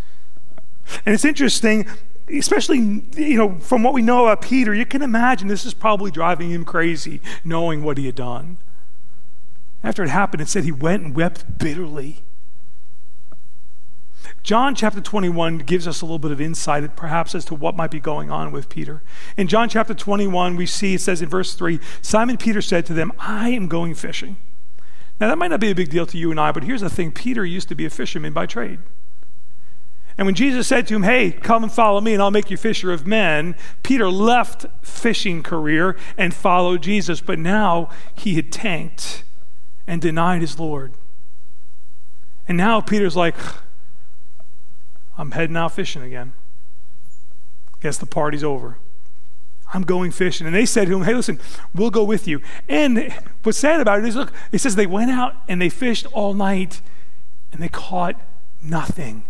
And 1.07 1.14
it's 1.14 1.24
interesting, 1.24 1.87
especially 2.29 2.79
you 3.16 3.38
know 3.38 3.61
from 3.61 3.85
what 3.85 3.94
we 3.94 4.03
know 4.03 4.27
about 4.27 4.42
Peter, 4.42 4.74
you 4.74 4.85
can 4.85 5.00
imagine 5.00 5.46
this 5.46 5.64
is 5.64 5.74
probably 5.74 6.11
driving 6.11 6.50
him 6.50 6.64
crazy, 6.64 7.20
knowing 7.44 7.85
what 7.85 7.98
he 7.98 8.07
had 8.07 8.16
done. 8.16 8.59
After 9.85 10.03
it 10.03 10.09
happened, 10.09 10.40
it 10.40 10.49
said 10.49 10.64
he 10.64 10.73
went 10.73 11.05
and 11.05 11.14
wept 11.14 11.59
bitterly. 11.59 12.23
John 14.42 14.75
chapter 14.75 15.03
21 15.03 15.59
gives 15.59 15.87
us 15.87 16.01
a 16.01 16.07
little 16.07 16.18
bit 16.18 16.31
of 16.31 16.40
insight, 16.40 16.97
perhaps, 16.97 17.35
as 17.35 17.44
to 17.47 17.55
what 17.55 17.77
might 17.77 17.90
be 17.90 18.01
going 18.01 18.31
on 18.31 18.51
with 18.51 18.70
Peter. 18.70 19.03
In 19.37 19.47
John 19.47 19.68
chapter 19.68 19.92
21, 19.92 20.57
we 20.57 20.64
see 20.64 20.94
it 20.94 21.03
says 21.03 21.20
in 21.20 21.29
verse 21.29 21.55
3 21.55 21.79
Simon 22.01 22.38
Peter 22.38 22.62
said 22.62 22.87
to 22.87 22.94
them, 22.94 23.12
I 23.18 23.51
am 23.51 23.68
going 23.68 23.94
fishing. 23.94 24.38
Now, 25.20 25.29
that 25.29 25.38
might 25.38 25.49
not 25.49 25.61
be 25.61 25.70
a 25.70 25.75
big 25.75 25.90
deal 25.90 26.07
to 26.07 26.18
you 26.18 26.31
and 26.31 26.40
I, 26.40 26.51
but 26.51 26.64
here's 26.64 26.81
the 26.81 26.90
thing 26.90 27.12
Peter 27.12 27.44
used 27.44 27.68
to 27.68 27.75
be 27.75 27.85
a 27.85 27.90
fisherman 27.90 28.33
by 28.33 28.47
trade. 28.47 28.81
And 30.16 30.27
when 30.27 30.35
Jesus 30.35 30.66
said 30.66 30.87
to 30.87 30.94
him, 30.94 31.03
Hey, 31.03 31.31
come 31.31 31.62
and 31.62 31.73
follow 31.73 32.01
me, 32.01 32.14
and 32.14 32.23
I'll 32.23 32.31
make 32.31 32.51
you 32.51 32.57
fisher 32.57 32.90
of 32.90 33.07
men, 33.07 33.55
Peter 33.83 34.09
left 34.09 34.64
fishing 34.81 35.42
career 35.42 35.97
and 36.16 36.33
followed 36.33 36.83
Jesus. 36.83 37.20
But 37.20 37.38
now 37.38 37.90
he 38.14 38.35
had 38.35 38.51
tanked 38.51 39.25
and 39.87 40.01
denied 40.01 40.40
his 40.40 40.59
Lord. 40.59 40.92
And 42.49 42.59
now 42.59 42.81
Peter's 42.81 43.16
like, 43.16 43.37
I'm 45.16 45.31
heading 45.31 45.57
out 45.57 45.73
fishing 45.73 46.03
again. 46.03 46.33
Guess 47.81 47.99
the 47.99 48.07
party's 48.07 48.44
over. 48.44 48.79
I'm 49.73 49.83
going 49.83 50.11
fishing. 50.11 50.47
And 50.47 50.55
they 50.55 50.66
said 50.66 50.87
to 50.87 50.97
him, 50.97 51.03
Hey, 51.03 51.14
listen, 51.14 51.40
we'll 51.75 51.90
go 51.90 52.05
with 52.05 52.29
you. 52.29 52.40
And 52.68 53.12
what's 53.42 53.59
sad 53.59 53.81
about 53.81 53.99
it 53.99 54.05
is, 54.05 54.16
look, 54.16 54.33
it 54.53 54.59
says 54.59 54.77
they 54.77 54.87
went 54.87 55.11
out 55.11 55.35
and 55.49 55.61
they 55.61 55.68
fished 55.68 56.07
all 56.12 56.35
night 56.35 56.81
and 57.53 57.62
they 57.62 57.68
caught 57.68 58.20
nothing. 58.62 59.25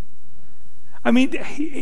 I 1.04 1.10
mean, 1.10 1.34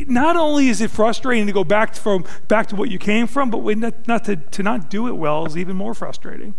not 0.08 0.37
only 0.37 0.68
is 0.68 0.80
it 0.80 0.90
frustrating 0.90 1.46
to 1.46 1.52
go 1.52 1.62
back 1.62 1.94
from 1.94 2.24
back 2.48 2.66
to 2.68 2.76
what 2.76 2.90
you 2.90 2.98
came 2.98 3.28
from, 3.28 3.50
but 3.50 3.61
not, 3.78 4.08
not 4.08 4.24
to, 4.24 4.37
to 4.37 4.62
not 4.64 4.90
do 4.90 5.06
it 5.06 5.12
well 5.12 5.46
is 5.46 5.56
even 5.56 5.76
more 5.76 5.94
frustrating. 5.94 6.54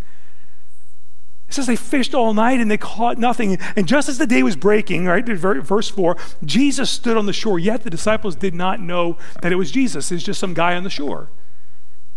It 1.54 1.58
says 1.58 1.68
they 1.68 1.76
fished 1.76 2.16
all 2.16 2.34
night 2.34 2.60
and 2.60 2.72
they 2.72 2.80
caught 2.80 3.20
nothing. 3.20 3.60
And 3.76 3.88
just 3.88 4.10
as 4.10 4.18
the 4.18 4.26
day 4.26 4.42
was 4.42 4.56
breaking, 4.56 5.06
right, 5.06 5.24
verse 5.24 5.88
4, 5.88 6.18
Jesus 6.44 6.90
stood 6.90 7.16
on 7.16 7.28
the 7.28 7.34
shore, 7.34 7.60
yet 7.60 7.84
the 7.84 7.92
disciples 7.92 8.36
did 8.36 8.56
not 8.56 8.80
know 8.80 9.20
that 9.44 9.52
it 9.52 9.56
was 9.56 9.70
Jesus. 9.70 10.12
It's 10.12 10.24
just 10.24 10.40
some 10.40 10.56
guy 10.56 10.76
on 10.76 10.84
the 10.84 10.90
shore. 10.90 11.30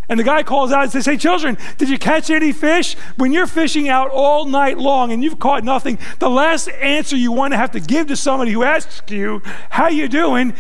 And 0.09 0.18
the 0.18 0.25
guy 0.25 0.42
calls 0.42 0.72
out 0.72 0.85
and 0.85 0.90
says, 0.90 1.05
Hey, 1.05 1.18
children, 1.18 1.59
did 1.77 1.90
you 1.90 1.99
catch 1.99 2.31
any 2.31 2.51
fish? 2.51 2.94
When 3.16 3.31
you're 3.31 3.46
fishing 3.46 3.90
out 3.90 4.11
all 4.11 4.46
night 4.46 4.79
long 4.79 5.12
and 5.12 5.22
you've 5.22 5.38
caught 5.38 5.64
nothing, 5.64 5.99
the 6.18 6.31
last 6.31 6.70
answer 6.70 7.14
you 7.14 7.31
want 7.31 7.53
to 7.53 7.59
have 7.59 7.72
to 7.72 7.81
give 7.81 8.07
to 8.07 8.16
somebody 8.16 8.53
who 8.53 8.62
asks 8.62 9.03
you, 9.12 9.42
How 9.68 9.88
you 9.88 10.09
doing? 10.09 10.55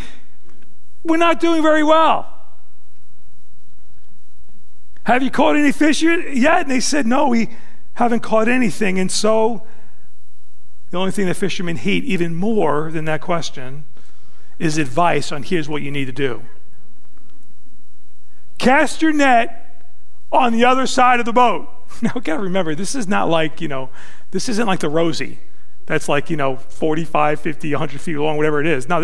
We're 1.02 1.16
not 1.16 1.40
doing 1.40 1.62
very 1.62 1.82
well. 1.82 2.30
Have 5.04 5.22
you 5.22 5.30
caught 5.30 5.56
any 5.56 5.72
fish 5.72 6.02
yet? 6.02 6.60
And 6.60 6.70
they 6.70 6.80
said, 6.80 7.06
No, 7.06 7.28
we 7.28 7.48
haven't 7.96 8.20
caught 8.20 8.48
anything. 8.48 8.98
And 8.98 9.10
so, 9.10 9.66
the 10.90 10.98
only 10.98 11.10
thing 11.10 11.26
that 11.26 11.34
fishermen 11.34 11.76
hate 11.76 12.04
even 12.04 12.34
more 12.34 12.90
than 12.90 13.04
that 13.06 13.20
question 13.20 13.84
is 14.58 14.78
advice 14.78 15.32
on 15.32 15.42
here's 15.42 15.68
what 15.68 15.82
you 15.82 15.90
need 15.90 16.06
to 16.06 16.12
do. 16.12 16.42
Cast 18.58 19.02
your 19.02 19.12
net 19.12 19.92
on 20.32 20.52
the 20.52 20.64
other 20.64 20.86
side 20.86 21.20
of 21.20 21.26
the 21.26 21.32
boat. 21.32 21.68
Now, 22.02 22.12
gotta 22.12 22.42
remember, 22.42 22.74
this 22.74 22.94
is 22.94 23.08
not 23.08 23.30
like, 23.30 23.60
you 23.62 23.68
know, 23.68 23.88
this 24.30 24.50
isn't 24.50 24.66
like 24.66 24.80
the 24.80 24.88
Rosie 24.90 25.38
that's 25.86 26.08
like, 26.08 26.28
you 26.28 26.36
know, 26.36 26.56
45, 26.56 27.40
50, 27.40 27.72
100 27.72 28.00
feet 28.00 28.16
long, 28.16 28.36
whatever 28.36 28.60
it 28.60 28.66
is. 28.66 28.88
Now, 28.88 29.00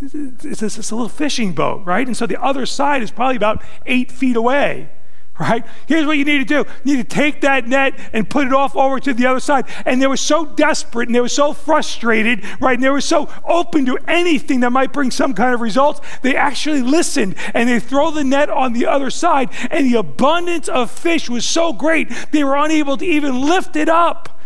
it's, 0.00 0.62
it's 0.62 0.90
a 0.90 0.94
little 0.94 1.08
fishing 1.08 1.52
boat, 1.52 1.86
right? 1.86 2.06
And 2.06 2.16
so 2.16 2.26
the 2.26 2.42
other 2.42 2.66
side 2.66 3.02
is 3.02 3.10
probably 3.10 3.36
about 3.36 3.62
eight 3.86 4.12
feet 4.12 4.36
away 4.36 4.90
right? 5.38 5.66
Here's 5.86 6.06
what 6.06 6.16
you 6.16 6.24
need 6.24 6.38
to 6.38 6.44
do 6.44 6.70
you 6.84 6.96
need 6.96 7.08
to 7.08 7.16
take 7.16 7.40
that 7.40 7.66
net 7.66 7.98
and 8.12 8.28
put 8.28 8.46
it 8.46 8.52
off 8.52 8.76
over 8.76 9.00
to 9.00 9.12
the 9.12 9.26
other 9.26 9.40
side. 9.40 9.66
And 9.84 10.00
they 10.00 10.06
were 10.06 10.16
so 10.16 10.46
desperate 10.46 11.08
and 11.08 11.14
they 11.14 11.20
were 11.20 11.28
so 11.28 11.52
frustrated, 11.52 12.44
right? 12.60 12.74
And 12.74 12.82
they 12.82 12.90
were 12.90 13.00
so 13.00 13.28
open 13.44 13.86
to 13.86 13.98
anything 14.06 14.60
that 14.60 14.70
might 14.70 14.92
bring 14.92 15.10
some 15.10 15.34
kind 15.34 15.54
of 15.54 15.60
results. 15.60 16.00
They 16.22 16.36
actually 16.36 16.82
listened 16.82 17.34
and 17.52 17.68
they 17.68 17.80
throw 17.80 18.10
the 18.10 18.24
net 18.24 18.48
on 18.48 18.72
the 18.72 18.86
other 18.86 19.10
side. 19.10 19.50
And 19.70 19.86
the 19.86 19.98
abundance 19.98 20.68
of 20.68 20.90
fish 20.90 21.28
was 21.28 21.44
so 21.44 21.72
great, 21.72 22.10
they 22.30 22.44
were 22.44 22.56
unable 22.56 22.96
to 22.96 23.04
even 23.04 23.40
lift 23.40 23.76
it 23.76 23.88
up. 23.88 24.40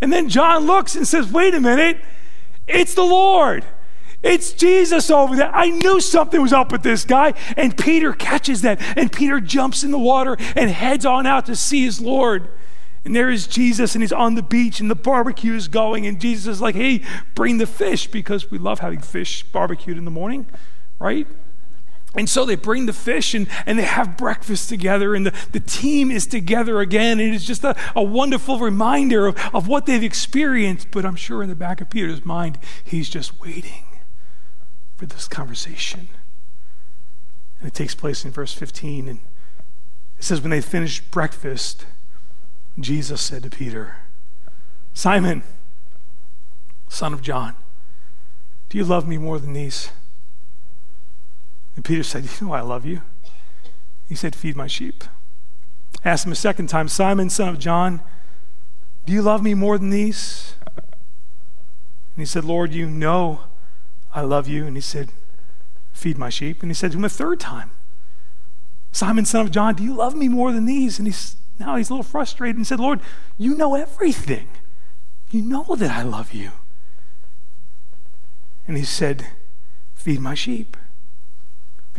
And 0.00 0.10
then 0.10 0.30
John 0.30 0.66
looks 0.66 0.96
and 0.96 1.06
says, 1.06 1.30
Wait 1.30 1.54
a 1.54 1.60
minute, 1.60 2.02
it's 2.66 2.94
the 2.94 3.04
Lord. 3.04 3.64
It's 4.22 4.52
Jesus 4.52 5.10
over 5.10 5.34
there. 5.34 5.54
I 5.54 5.70
knew 5.70 6.00
something 6.00 6.42
was 6.42 6.52
up 6.52 6.72
with 6.72 6.82
this 6.82 7.04
guy. 7.04 7.32
And 7.56 7.76
Peter 7.76 8.12
catches 8.12 8.62
that. 8.62 8.80
And 8.96 9.10
Peter 9.10 9.40
jumps 9.40 9.82
in 9.82 9.90
the 9.90 9.98
water 9.98 10.36
and 10.54 10.70
heads 10.70 11.06
on 11.06 11.26
out 11.26 11.46
to 11.46 11.56
see 11.56 11.84
his 11.84 12.00
Lord. 12.00 12.48
And 13.02 13.16
there 13.16 13.30
is 13.30 13.46
Jesus, 13.46 13.94
and 13.94 14.02
he's 14.02 14.12
on 14.12 14.34
the 14.34 14.42
beach, 14.42 14.78
and 14.78 14.90
the 14.90 14.94
barbecue 14.94 15.54
is 15.54 15.68
going. 15.68 16.06
And 16.06 16.20
Jesus 16.20 16.56
is 16.56 16.60
like, 16.60 16.74
hey, 16.74 17.02
bring 17.34 17.56
the 17.56 17.66
fish 17.66 18.06
because 18.06 18.50
we 18.50 18.58
love 18.58 18.80
having 18.80 19.00
fish 19.00 19.42
barbecued 19.42 19.96
in 19.96 20.04
the 20.04 20.10
morning, 20.10 20.46
right? 20.98 21.26
And 22.14 22.28
so 22.28 22.44
they 22.44 22.56
bring 22.56 22.84
the 22.84 22.92
fish 22.92 23.34
and, 23.34 23.46
and 23.64 23.78
they 23.78 23.84
have 23.84 24.18
breakfast 24.18 24.68
together, 24.68 25.14
and 25.14 25.24
the, 25.24 25.32
the 25.52 25.60
team 25.60 26.10
is 26.10 26.26
together 26.26 26.80
again. 26.80 27.20
And 27.20 27.34
it's 27.34 27.46
just 27.46 27.64
a, 27.64 27.74
a 27.96 28.02
wonderful 28.02 28.58
reminder 28.58 29.28
of, 29.28 29.54
of 29.54 29.66
what 29.66 29.86
they've 29.86 30.04
experienced. 30.04 30.88
But 30.90 31.06
I'm 31.06 31.16
sure 31.16 31.42
in 31.42 31.48
the 31.48 31.56
back 31.56 31.80
of 31.80 31.88
Peter's 31.88 32.26
mind, 32.26 32.58
he's 32.84 33.08
just 33.08 33.40
waiting 33.40 33.84
for 35.00 35.06
this 35.06 35.26
conversation. 35.26 36.10
And 37.58 37.66
it 37.66 37.72
takes 37.72 37.94
place 37.94 38.22
in 38.22 38.32
verse 38.32 38.52
15. 38.52 39.08
And 39.08 39.20
it 40.18 40.24
says, 40.24 40.42
When 40.42 40.50
they 40.50 40.60
finished 40.60 41.10
breakfast, 41.10 41.86
Jesus 42.78 43.22
said 43.22 43.44
to 43.44 43.48
Peter, 43.48 43.96
Simon, 44.92 45.42
son 46.90 47.14
of 47.14 47.22
John, 47.22 47.56
do 48.68 48.76
you 48.76 48.84
love 48.84 49.08
me 49.08 49.16
more 49.16 49.38
than 49.38 49.54
these? 49.54 49.90
And 51.76 51.82
Peter 51.82 52.02
said, 52.02 52.24
You 52.24 52.48
know 52.48 52.52
I 52.52 52.60
love 52.60 52.84
you. 52.84 53.00
He 54.06 54.14
said, 54.14 54.36
Feed 54.36 54.54
my 54.54 54.66
sheep. 54.66 55.02
Asked 56.04 56.26
him 56.26 56.32
a 56.32 56.36
second 56.36 56.66
time, 56.66 56.88
Simon, 56.88 57.30
son 57.30 57.48
of 57.48 57.58
John, 57.58 58.02
do 59.06 59.14
you 59.14 59.22
love 59.22 59.42
me 59.42 59.54
more 59.54 59.78
than 59.78 59.88
these? 59.88 60.56
And 60.76 62.18
he 62.18 62.26
said, 62.26 62.44
Lord, 62.44 62.74
you 62.74 62.86
know 62.86 63.44
I 64.14 64.22
love 64.22 64.48
you. 64.48 64.66
And 64.66 64.76
he 64.76 64.80
said, 64.80 65.12
Feed 65.92 66.18
my 66.18 66.30
sheep. 66.30 66.62
And 66.62 66.70
he 66.70 66.74
said 66.74 66.92
to 66.92 66.98
him 66.98 67.04
a 67.04 67.08
third 67.08 67.40
time, 67.40 67.70
Simon, 68.92 69.24
son 69.24 69.46
of 69.46 69.50
John, 69.52 69.74
do 69.74 69.84
you 69.84 69.94
love 69.94 70.14
me 70.14 70.28
more 70.28 70.52
than 70.52 70.66
these? 70.66 70.98
And 70.98 71.06
he's 71.06 71.36
now 71.58 71.76
he's 71.76 71.90
a 71.90 71.92
little 71.92 72.02
frustrated 72.02 72.56
and 72.56 72.66
said, 72.66 72.80
Lord, 72.80 73.00
you 73.36 73.54
know 73.54 73.74
everything. 73.74 74.48
You 75.30 75.42
know 75.42 75.76
that 75.76 75.90
I 75.90 76.02
love 76.02 76.32
you. 76.32 76.52
And 78.66 78.76
he 78.76 78.84
said, 78.84 79.26
Feed 79.94 80.20
my 80.20 80.34
sheep. 80.34 80.76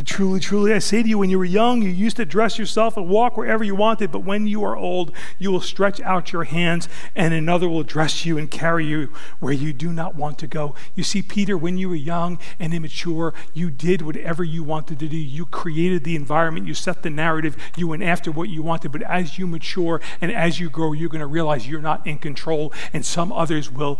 Truly, 0.05 0.39
truly, 0.39 0.73
I 0.73 0.79
say 0.79 1.03
to 1.03 1.09
you, 1.09 1.17
when 1.17 1.29
you 1.29 1.37
were 1.37 1.45
young, 1.45 1.81
you 1.81 1.89
used 1.89 2.17
to 2.17 2.25
dress 2.25 2.57
yourself 2.57 2.97
and 2.97 3.09
walk 3.09 3.37
wherever 3.37 3.63
you 3.63 3.75
wanted. 3.75 4.11
But 4.11 4.23
when 4.23 4.47
you 4.47 4.63
are 4.63 4.75
old, 4.75 5.11
you 5.37 5.51
will 5.51 5.61
stretch 5.61 5.99
out 6.01 6.31
your 6.31 6.45
hands, 6.45 6.87
and 7.15 7.33
another 7.33 7.67
will 7.67 7.83
dress 7.83 8.25
you 8.25 8.37
and 8.37 8.49
carry 8.49 8.85
you 8.85 9.09
where 9.39 9.53
you 9.53 9.73
do 9.73 9.91
not 9.91 10.15
want 10.15 10.39
to 10.39 10.47
go. 10.47 10.75
You 10.95 11.03
see, 11.03 11.21
Peter, 11.21 11.57
when 11.57 11.77
you 11.77 11.89
were 11.89 11.95
young 11.95 12.39
and 12.59 12.73
immature, 12.73 13.33
you 13.53 13.69
did 13.69 14.01
whatever 14.01 14.43
you 14.43 14.63
wanted 14.63 14.99
to 14.99 15.07
do. 15.07 15.17
You 15.17 15.45
created 15.45 16.03
the 16.03 16.15
environment, 16.15 16.67
you 16.67 16.73
set 16.73 17.03
the 17.03 17.09
narrative, 17.09 17.55
you 17.75 17.87
went 17.87 18.03
after 18.03 18.31
what 18.31 18.49
you 18.49 18.63
wanted. 18.63 18.91
But 18.91 19.03
as 19.03 19.37
you 19.37 19.45
mature 19.45 20.01
and 20.21 20.31
as 20.31 20.59
you 20.59 20.69
grow, 20.69 20.93
you're 20.93 21.09
going 21.09 21.19
to 21.19 21.27
realize 21.27 21.67
you're 21.67 21.81
not 21.81 22.05
in 22.07 22.17
control, 22.17 22.73
and 22.93 23.05
some 23.05 23.31
others 23.31 23.69
will 23.69 23.99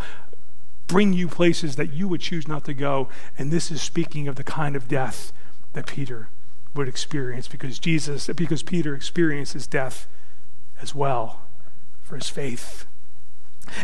bring 0.88 1.14
you 1.14 1.28
places 1.28 1.76
that 1.76 1.94
you 1.94 2.08
would 2.08 2.22
choose 2.22 2.48
not 2.48 2.66
to 2.66 2.74
go. 2.74 3.08
And 3.38 3.52
this 3.52 3.72
is 3.72 3.82
speaking 3.82 4.28
of 4.28 4.36
the 4.36 4.44
kind 4.44 4.76
of 4.76 4.88
death 4.88 5.32
that 5.74 5.88
Peter 5.88 6.30
would 6.74 6.88
experience 6.88 7.48
because 7.48 7.80
Jesus, 7.80 8.28
because 8.28 8.64
Peter 8.64 8.96
experiences 8.96 9.68
death 9.68 10.08
as 10.82 10.96
well 10.96 11.42
for 12.02 12.16
his 12.16 12.30
faith. 12.30 12.86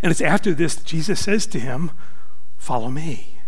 And 0.02 0.12
it's 0.12 0.22
after 0.22 0.54
this 0.54 0.78
Jesus 0.78 1.20
says 1.20 1.46
to 1.48 1.60
him, 1.60 1.92
Follow 2.58 2.90
me. 2.90 3.40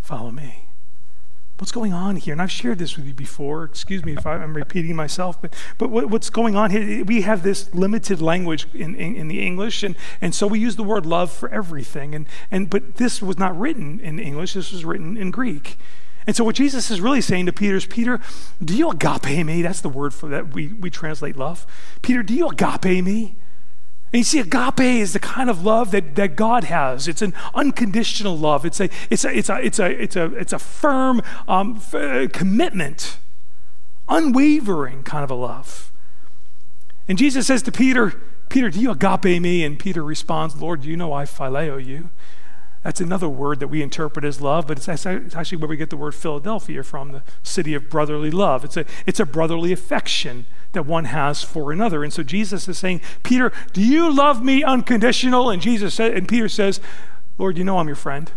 Follow 0.00 0.30
me. 0.30 0.66
What's 1.58 1.72
going 1.72 1.92
on 1.92 2.16
here? 2.16 2.32
And 2.32 2.42
I've 2.42 2.50
shared 2.50 2.80
this 2.80 2.96
with 2.96 3.06
you 3.06 3.14
before. 3.14 3.62
Excuse 3.62 4.04
me 4.04 4.14
if 4.14 4.26
I'm 4.26 4.54
repeating 4.54 4.96
myself, 4.96 5.40
but, 5.40 5.54
but 5.78 5.90
what, 5.90 6.10
what's 6.10 6.28
going 6.28 6.56
on 6.56 6.72
here? 6.72 7.04
We 7.04 7.22
have 7.22 7.44
this 7.44 7.72
limited 7.72 8.20
language 8.20 8.66
in, 8.74 8.96
in, 8.96 9.14
in, 9.14 9.28
the 9.28 9.46
English, 9.46 9.84
and, 9.84 9.94
and 10.20 10.34
so 10.34 10.48
we 10.48 10.58
use 10.58 10.74
the 10.74 10.82
word 10.82 11.06
love 11.06 11.30
for 11.30 11.48
everything. 11.50 12.16
And, 12.16 12.26
and, 12.50 12.68
but 12.68 12.96
this 12.96 13.22
was 13.22 13.38
not 13.38 13.56
written 13.56 14.00
in 14.00 14.18
English, 14.18 14.54
this 14.54 14.72
was 14.72 14.84
written 14.84 15.16
in 15.16 15.30
Greek. 15.30 15.78
And 16.26 16.36
so 16.36 16.44
what 16.44 16.54
Jesus 16.54 16.90
is 16.90 17.00
really 17.00 17.20
saying 17.20 17.46
to 17.46 17.52
Peter 17.52 17.76
is, 17.76 17.86
Peter, 17.86 18.20
do 18.64 18.76
you 18.76 18.90
agape 18.90 19.44
me? 19.44 19.62
That's 19.62 19.80
the 19.80 19.88
word 19.88 20.14
for 20.14 20.28
that 20.28 20.54
we, 20.54 20.68
we 20.68 20.90
translate 20.90 21.36
love. 21.36 21.66
Peter, 22.00 22.22
do 22.22 22.34
you 22.34 22.48
agape 22.48 23.04
me? 23.04 23.36
And 24.12 24.20
you 24.20 24.24
see, 24.24 24.38
agape 24.38 24.80
is 24.80 25.14
the 25.14 25.18
kind 25.18 25.48
of 25.48 25.64
love 25.64 25.90
that, 25.92 26.14
that 26.16 26.36
God 26.36 26.64
has. 26.64 27.08
It's 27.08 27.22
an 27.22 27.32
unconditional 27.54 28.36
love. 28.36 28.66
It's 28.66 28.78
a, 28.78 28.90
it's 29.08 29.24
a, 29.24 29.36
it's 29.36 29.48
a, 29.48 29.64
it's 29.64 29.78
a, 29.78 30.02
it's 30.02 30.16
a, 30.16 30.24
it's 30.36 30.52
a 30.52 30.58
firm 30.58 31.22
um, 31.48 31.76
f- 31.76 32.30
commitment, 32.32 33.18
unwavering 34.08 35.02
kind 35.02 35.24
of 35.24 35.30
a 35.30 35.34
love. 35.34 35.90
And 37.08 37.16
Jesus 37.16 37.46
says 37.46 37.62
to 37.62 37.72
Peter, 37.72 38.20
Peter, 38.48 38.68
do 38.68 38.78
you 38.78 38.90
agape 38.90 39.40
me? 39.40 39.64
And 39.64 39.78
Peter 39.78 40.04
responds, 40.04 40.60
Lord, 40.60 40.84
you 40.84 40.94
know 40.96 41.12
I 41.14 41.24
phileo 41.24 41.84
you. 41.84 42.10
That's 42.82 43.00
another 43.00 43.28
word 43.28 43.60
that 43.60 43.68
we 43.68 43.80
interpret 43.80 44.24
as 44.24 44.40
love, 44.40 44.66
but 44.66 44.76
it's 44.76 44.88
actually 44.88 45.58
where 45.58 45.68
we 45.68 45.76
get 45.76 45.90
the 45.90 45.96
word 45.96 46.14
Philadelphia 46.14 46.82
from, 46.82 47.12
the 47.12 47.22
city 47.42 47.74
of 47.74 47.88
brotherly 47.88 48.30
love. 48.30 48.64
It's 48.64 48.76
a, 48.76 48.84
it's 49.06 49.20
a 49.20 49.26
brotherly 49.26 49.72
affection 49.72 50.46
that 50.72 50.84
one 50.84 51.04
has 51.04 51.42
for 51.42 51.70
another. 51.70 52.02
And 52.02 52.12
so 52.12 52.24
Jesus 52.24 52.68
is 52.68 52.78
saying, 52.78 53.00
Peter, 53.22 53.52
do 53.72 53.80
you 53.80 54.12
love 54.12 54.42
me 54.42 54.64
unconditional? 54.64 55.48
And 55.48 55.62
Jesus 55.62 55.94
said, 55.94 56.16
and 56.16 56.26
Peter 56.26 56.48
says, 56.48 56.80
Lord, 57.38 57.56
you 57.56 57.62
know 57.62 57.78
I'm 57.78 57.86
your 57.86 57.96
friend. 57.96 58.32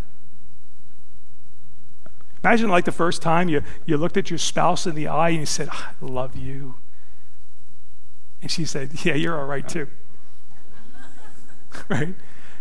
Imagine 2.43 2.69
like 2.69 2.85
the 2.85 2.91
first 2.91 3.23
time 3.23 3.49
you, 3.49 3.63
you 3.87 3.97
looked 3.97 4.17
at 4.17 4.29
your 4.29 4.37
spouse 4.37 4.85
in 4.85 4.93
the 4.93 5.07
eye 5.07 5.29
and 5.29 5.39
you 5.39 5.45
said, 5.47 5.69
I 5.71 5.93
love 5.99 6.35
you. 6.35 6.75
And 8.43 8.51
she 8.51 8.65
said, 8.65 9.03
Yeah, 9.03 9.15
you're 9.15 9.39
all 9.39 9.47
right 9.47 9.67
too. 9.67 9.87
right? 11.89 12.13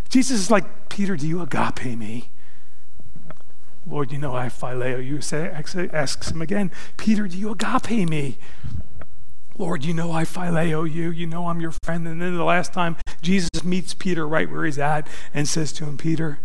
Jesus 0.08 0.40
is 0.40 0.50
like, 0.50 0.88
Peter, 0.88 1.16
do 1.16 1.26
you 1.26 1.40
agape 1.40 1.98
me? 1.98 2.30
Lord, 3.86 4.12
you 4.12 4.18
know 4.18 4.34
I 4.34 4.46
phileo 4.46 5.04
you. 5.04 5.20
Say, 5.20 5.50
asks 5.92 6.30
him 6.30 6.40
again, 6.40 6.70
Peter, 6.96 7.28
do 7.28 7.36
you 7.36 7.50
agape 7.50 8.08
me? 8.08 8.38
Lord, 9.58 9.84
you 9.84 9.94
know 9.94 10.10
I 10.10 10.24
phileo 10.24 10.90
you. 10.90 11.10
You 11.10 11.26
know 11.26 11.48
I'm 11.48 11.60
your 11.60 11.74
friend. 11.84 12.06
And 12.08 12.20
then 12.20 12.36
the 12.36 12.44
last 12.44 12.72
time, 12.72 12.96
Jesus 13.22 13.62
meets 13.62 13.94
Peter 13.94 14.26
right 14.26 14.50
where 14.50 14.64
he's 14.64 14.78
at 14.78 15.06
and 15.32 15.48
says 15.48 15.72
to 15.74 15.84
him, 15.84 15.96
Peter, 15.98 16.40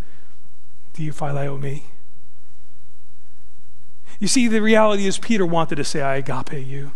do 0.93 1.03
you 1.03 1.11
phileo 1.13 1.59
me? 1.59 1.85
You 4.19 4.27
see, 4.27 4.47
the 4.47 4.61
reality 4.61 5.05
is 5.05 5.17
Peter 5.17 5.45
wanted 5.45 5.75
to 5.75 5.83
say, 5.83 6.01
I 6.01 6.17
agape 6.17 6.65
you. 6.67 6.91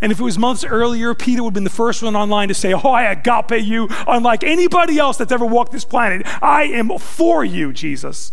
And 0.00 0.12
if 0.12 0.20
it 0.20 0.22
was 0.22 0.38
months 0.38 0.64
earlier, 0.64 1.14
Peter 1.14 1.42
would 1.42 1.50
have 1.50 1.54
been 1.54 1.64
the 1.64 1.70
first 1.70 2.02
one 2.02 2.16
online 2.16 2.48
to 2.48 2.54
say, 2.54 2.72
Oh, 2.72 2.90
I 2.90 3.04
agape 3.10 3.64
you, 3.64 3.88
unlike 4.06 4.44
anybody 4.44 4.98
else 4.98 5.16
that's 5.16 5.32
ever 5.32 5.46
walked 5.46 5.72
this 5.72 5.84
planet. 5.84 6.22
I 6.42 6.64
am 6.64 6.96
for 6.98 7.44
you, 7.44 7.72
Jesus. 7.72 8.32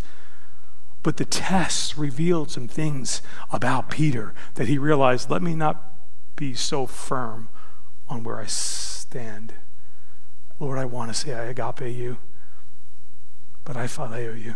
But 1.04 1.18
the 1.18 1.26
tests 1.26 1.98
revealed 1.98 2.52
some 2.52 2.68
things 2.68 3.22
about 3.52 3.90
Peter 3.90 4.34
that 4.56 4.68
he 4.68 4.78
realized 4.78 5.30
let 5.30 5.42
me 5.42 5.56
not 5.56 5.84
be 6.36 6.54
so 6.54 6.86
firm 6.86 7.50
on 8.08 8.24
where 8.24 8.40
I 8.40 8.46
stand. 8.46 9.54
Lord, 10.60 10.78
I 10.78 10.86
want 10.86 11.12
to 11.12 11.20
say 11.20 11.34
I 11.34 11.46
agape 11.46 11.96
you, 11.96 12.18
but 13.64 13.76
I 13.76 13.86
phileo 13.86 14.40
you. 14.40 14.56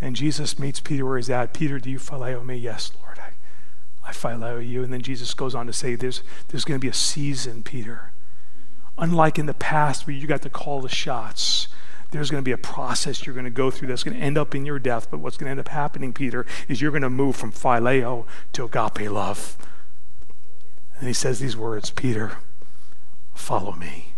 And 0.00 0.16
Jesus 0.16 0.58
meets 0.58 0.80
Peter 0.80 1.06
where 1.06 1.16
he's 1.16 1.30
at. 1.30 1.54
Peter, 1.54 1.78
do 1.78 1.90
you 1.90 1.98
phileo 1.98 2.44
me? 2.44 2.56
Yes, 2.56 2.90
Lord. 3.00 3.18
I 3.20 3.33
phileo 4.12 4.66
you. 4.66 4.82
And 4.82 4.92
then 4.92 5.02
Jesus 5.02 5.34
goes 5.34 5.54
on 5.54 5.66
to 5.66 5.72
say, 5.72 5.94
there's, 5.94 6.22
there's 6.48 6.64
going 6.64 6.78
to 6.78 6.84
be 6.84 6.90
a 6.90 6.94
season, 6.94 7.62
Peter. 7.62 8.12
Unlike 8.98 9.38
in 9.38 9.46
the 9.46 9.54
past 9.54 10.06
where 10.06 10.14
you 10.14 10.26
got 10.26 10.42
to 10.42 10.50
call 10.50 10.80
the 10.80 10.88
shots, 10.88 11.68
there's 12.10 12.30
going 12.30 12.42
to 12.42 12.44
be 12.44 12.52
a 12.52 12.58
process 12.58 13.26
you're 13.26 13.34
going 13.34 13.44
to 13.44 13.50
go 13.50 13.70
through 13.70 13.88
that's 13.88 14.04
going 14.04 14.16
to 14.16 14.22
end 14.22 14.38
up 14.38 14.54
in 14.54 14.64
your 14.64 14.78
death. 14.78 15.08
But 15.10 15.18
what's 15.18 15.36
going 15.36 15.46
to 15.46 15.50
end 15.50 15.60
up 15.60 15.68
happening, 15.68 16.12
Peter, 16.12 16.46
is 16.68 16.80
you're 16.80 16.92
going 16.92 17.02
to 17.02 17.10
move 17.10 17.34
from 17.34 17.52
phileo 17.52 18.24
to 18.52 18.64
agape 18.64 19.10
love. 19.10 19.56
And 20.98 21.08
he 21.08 21.14
says 21.14 21.40
these 21.40 21.56
words 21.56 21.90
Peter, 21.90 22.38
follow 23.34 23.72
me. 23.72 24.14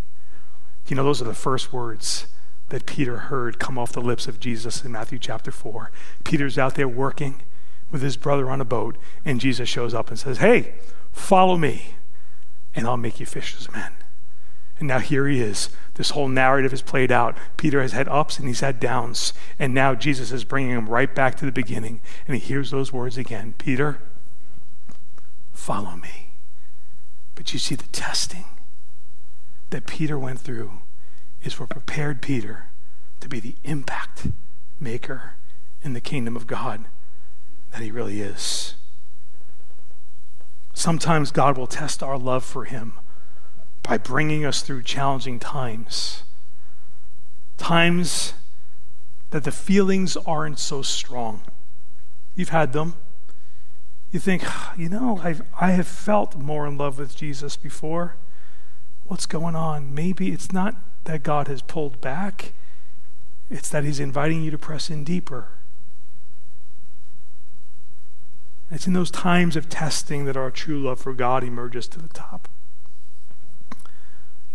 You 0.88 0.96
know, 0.96 1.04
those 1.04 1.22
are 1.22 1.26
the 1.26 1.34
first 1.34 1.72
words 1.72 2.26
that 2.68 2.86
Peter 2.86 3.16
heard 3.16 3.58
come 3.58 3.78
off 3.78 3.92
the 3.92 4.00
lips 4.00 4.26
of 4.26 4.40
Jesus 4.40 4.84
in 4.84 4.92
Matthew 4.92 5.18
chapter 5.18 5.50
4. 5.50 5.90
Peter's 6.24 6.58
out 6.58 6.74
there 6.74 6.88
working 6.88 7.42
with 7.90 8.02
his 8.02 8.16
brother 8.16 8.50
on 8.50 8.60
a 8.60 8.64
boat, 8.64 8.96
and 9.24 9.40
Jesus 9.40 9.68
shows 9.68 9.94
up 9.94 10.08
and 10.08 10.18
says, 10.18 10.38
Hey, 10.38 10.74
follow 11.12 11.56
me, 11.56 11.94
and 12.74 12.86
I'll 12.86 12.96
make 12.96 13.20
you 13.20 13.26
fishers 13.26 13.68
of 13.68 13.74
men. 13.74 13.92
And 14.78 14.88
now 14.88 14.98
here 14.98 15.26
he 15.26 15.40
is. 15.40 15.70
This 15.94 16.10
whole 16.10 16.28
narrative 16.28 16.72
is 16.72 16.82
played 16.82 17.10
out. 17.10 17.36
Peter 17.56 17.80
has 17.80 17.92
had 17.92 18.08
ups 18.08 18.38
and 18.38 18.46
he's 18.46 18.60
had 18.60 18.78
downs. 18.78 19.32
And 19.58 19.72
now 19.72 19.94
Jesus 19.94 20.32
is 20.32 20.44
bringing 20.44 20.72
him 20.72 20.88
right 20.88 21.14
back 21.14 21.34
to 21.36 21.46
the 21.46 21.52
beginning. 21.52 22.02
And 22.28 22.36
he 22.36 22.42
hears 22.46 22.70
those 22.70 22.92
words 22.92 23.16
again 23.16 23.54
Peter, 23.56 24.00
follow 25.52 25.96
me. 25.96 26.32
But 27.34 27.52
you 27.52 27.58
see, 27.58 27.74
the 27.74 27.86
testing 27.88 28.44
that 29.70 29.86
Peter 29.86 30.18
went 30.18 30.40
through 30.40 30.72
is 31.42 31.58
what 31.58 31.70
prepared 31.70 32.20
Peter 32.20 32.68
to 33.20 33.28
be 33.28 33.40
the 33.40 33.56
impact 33.64 34.28
maker 34.78 35.34
in 35.82 35.94
the 35.94 36.00
kingdom 36.00 36.36
of 36.36 36.46
God 36.46 36.84
that 37.76 37.84
He 37.84 37.90
really 37.90 38.22
is. 38.22 38.74
Sometimes 40.72 41.30
God 41.30 41.58
will 41.58 41.66
test 41.66 42.02
our 42.02 42.16
love 42.16 42.42
for 42.42 42.64
Him 42.64 42.94
by 43.82 43.98
bringing 43.98 44.46
us 44.46 44.62
through 44.62 44.82
challenging 44.82 45.38
times. 45.38 46.22
Times 47.58 48.32
that 49.30 49.44
the 49.44 49.52
feelings 49.52 50.16
aren't 50.16 50.58
so 50.58 50.80
strong. 50.80 51.42
You've 52.34 52.48
had 52.48 52.72
them. 52.72 52.94
You 54.10 54.20
think, 54.20 54.44
ah, 54.46 54.72
you 54.76 54.88
know, 54.88 55.20
I've, 55.22 55.42
I 55.60 55.72
have 55.72 55.86
felt 55.86 56.34
more 56.36 56.66
in 56.66 56.78
love 56.78 56.98
with 56.98 57.14
Jesus 57.14 57.56
before. 57.56 58.16
What's 59.04 59.26
going 59.26 59.54
on? 59.54 59.94
Maybe 59.94 60.32
it's 60.32 60.50
not 60.50 60.76
that 61.04 61.22
God 61.22 61.46
has 61.48 61.60
pulled 61.60 62.00
back, 62.00 62.54
it's 63.50 63.68
that 63.68 63.84
He's 63.84 64.00
inviting 64.00 64.42
you 64.42 64.50
to 64.50 64.58
press 64.58 64.88
in 64.88 65.04
deeper. 65.04 65.48
It's 68.70 68.86
in 68.86 68.94
those 68.94 69.10
times 69.10 69.56
of 69.56 69.68
testing 69.68 70.24
that 70.24 70.36
our 70.36 70.50
true 70.50 70.80
love 70.80 71.00
for 71.00 71.12
God 71.12 71.44
emerges 71.44 71.86
to 71.88 72.00
the 72.00 72.08
top. 72.08 72.48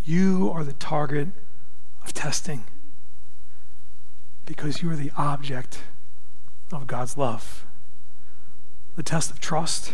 You 0.03 0.51
are 0.53 0.64
the 0.64 0.74
target 0.74 1.30
of 2.03 2.14
testing 2.14 2.66
because 4.45 4.82
you 4.82 4.91
are 4.91 4.95
the 4.95 5.12
object 5.16 5.84
of 6.74 6.88
God's 6.88 7.18
love. 7.18 7.66
The 8.95 9.03
test 9.03 9.32
of 9.32 9.39
trust, 9.39 9.93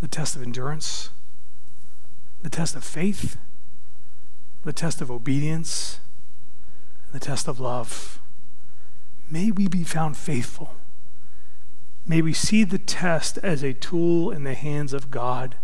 the 0.00 0.08
test 0.08 0.36
of 0.36 0.42
endurance, 0.42 1.08
the 2.42 2.50
test 2.50 2.76
of 2.76 2.84
faith, 2.84 3.38
the 4.64 4.72
test 4.72 5.00
of 5.00 5.10
obedience, 5.10 6.00
and 7.06 7.18
the 7.18 7.24
test 7.24 7.48
of 7.48 7.58
love. 7.58 8.20
May 9.30 9.50
we 9.50 9.68
be 9.68 9.84
found 9.84 10.18
faithful. 10.18 10.74
May 12.06 12.20
we 12.20 12.32
see 12.34 12.64
the 12.64 12.78
test 12.78 13.38
as 13.38 13.62
a 13.62 13.72
tool 13.72 14.30
in 14.30 14.44
the 14.44 14.54
hands 14.54 14.92
of 14.92 15.10
God 15.10 15.56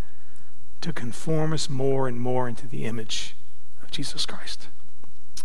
to 0.80 0.92
conform 0.92 1.52
us 1.52 1.68
more 1.68 2.08
and 2.08 2.18
more 2.18 2.48
into 2.48 2.66
the 2.66 2.86
image 2.86 3.36
of 3.82 3.90
Jesus 3.90 4.24
Christ. 4.24 4.68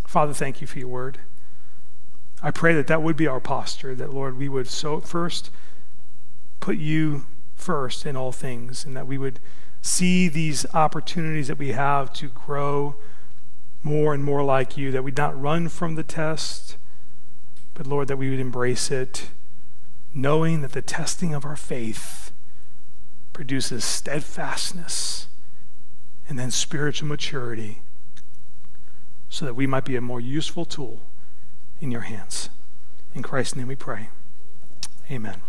Father, 0.07 0.33
thank 0.33 0.61
you 0.61 0.67
for 0.67 0.79
your 0.79 0.87
word. 0.87 1.19
I 2.41 2.51
pray 2.51 2.73
that 2.75 2.87
that 2.87 3.01
would 3.01 3.17
be 3.17 3.27
our 3.27 3.41
posture, 3.41 3.95
that, 3.95 4.13
Lord, 4.13 4.37
we 4.37 4.47
would 4.47 4.67
so 4.67 5.01
first 5.01 5.51
put 6.61 6.77
you 6.77 7.25
first 7.55 8.05
in 8.05 8.15
all 8.15 8.31
things, 8.31 8.85
and 8.85 8.95
that 8.95 9.07
we 9.07 9.17
would 9.17 9.39
see 9.81 10.29
these 10.29 10.65
opportunities 10.73 11.47
that 11.47 11.57
we 11.57 11.73
have 11.73 12.13
to 12.13 12.27
grow 12.29 12.95
more 13.83 14.13
and 14.13 14.23
more 14.23 14.43
like 14.43 14.77
you, 14.77 14.91
that 14.91 15.03
we'd 15.03 15.17
not 15.17 15.39
run 15.39 15.67
from 15.69 15.95
the 15.95 16.03
test, 16.03 16.77
but, 17.73 17.85
Lord, 17.85 18.07
that 18.07 18.17
we 18.17 18.29
would 18.29 18.39
embrace 18.39 18.89
it, 18.91 19.31
knowing 20.15 20.61
that 20.61 20.71
the 20.71 20.81
testing 20.81 21.33
of 21.33 21.45
our 21.45 21.57
faith 21.57 22.31
produces 23.33 23.83
steadfastness 23.83 25.27
and 26.29 26.39
then 26.39 26.49
spiritual 26.49 27.07
maturity 27.07 27.81
so 29.27 29.43
that 29.43 29.53
we 29.53 29.67
might 29.67 29.83
be 29.83 29.97
a 29.97 30.01
more 30.01 30.21
useful 30.21 30.63
tool 30.63 31.01
in 31.81 31.91
your 31.91 32.01
hands. 32.01 32.49
In 33.13 33.21
Christ's 33.21 33.57
name 33.57 33.67
we 33.67 33.75
pray. 33.75 34.07
Amen. 35.11 35.41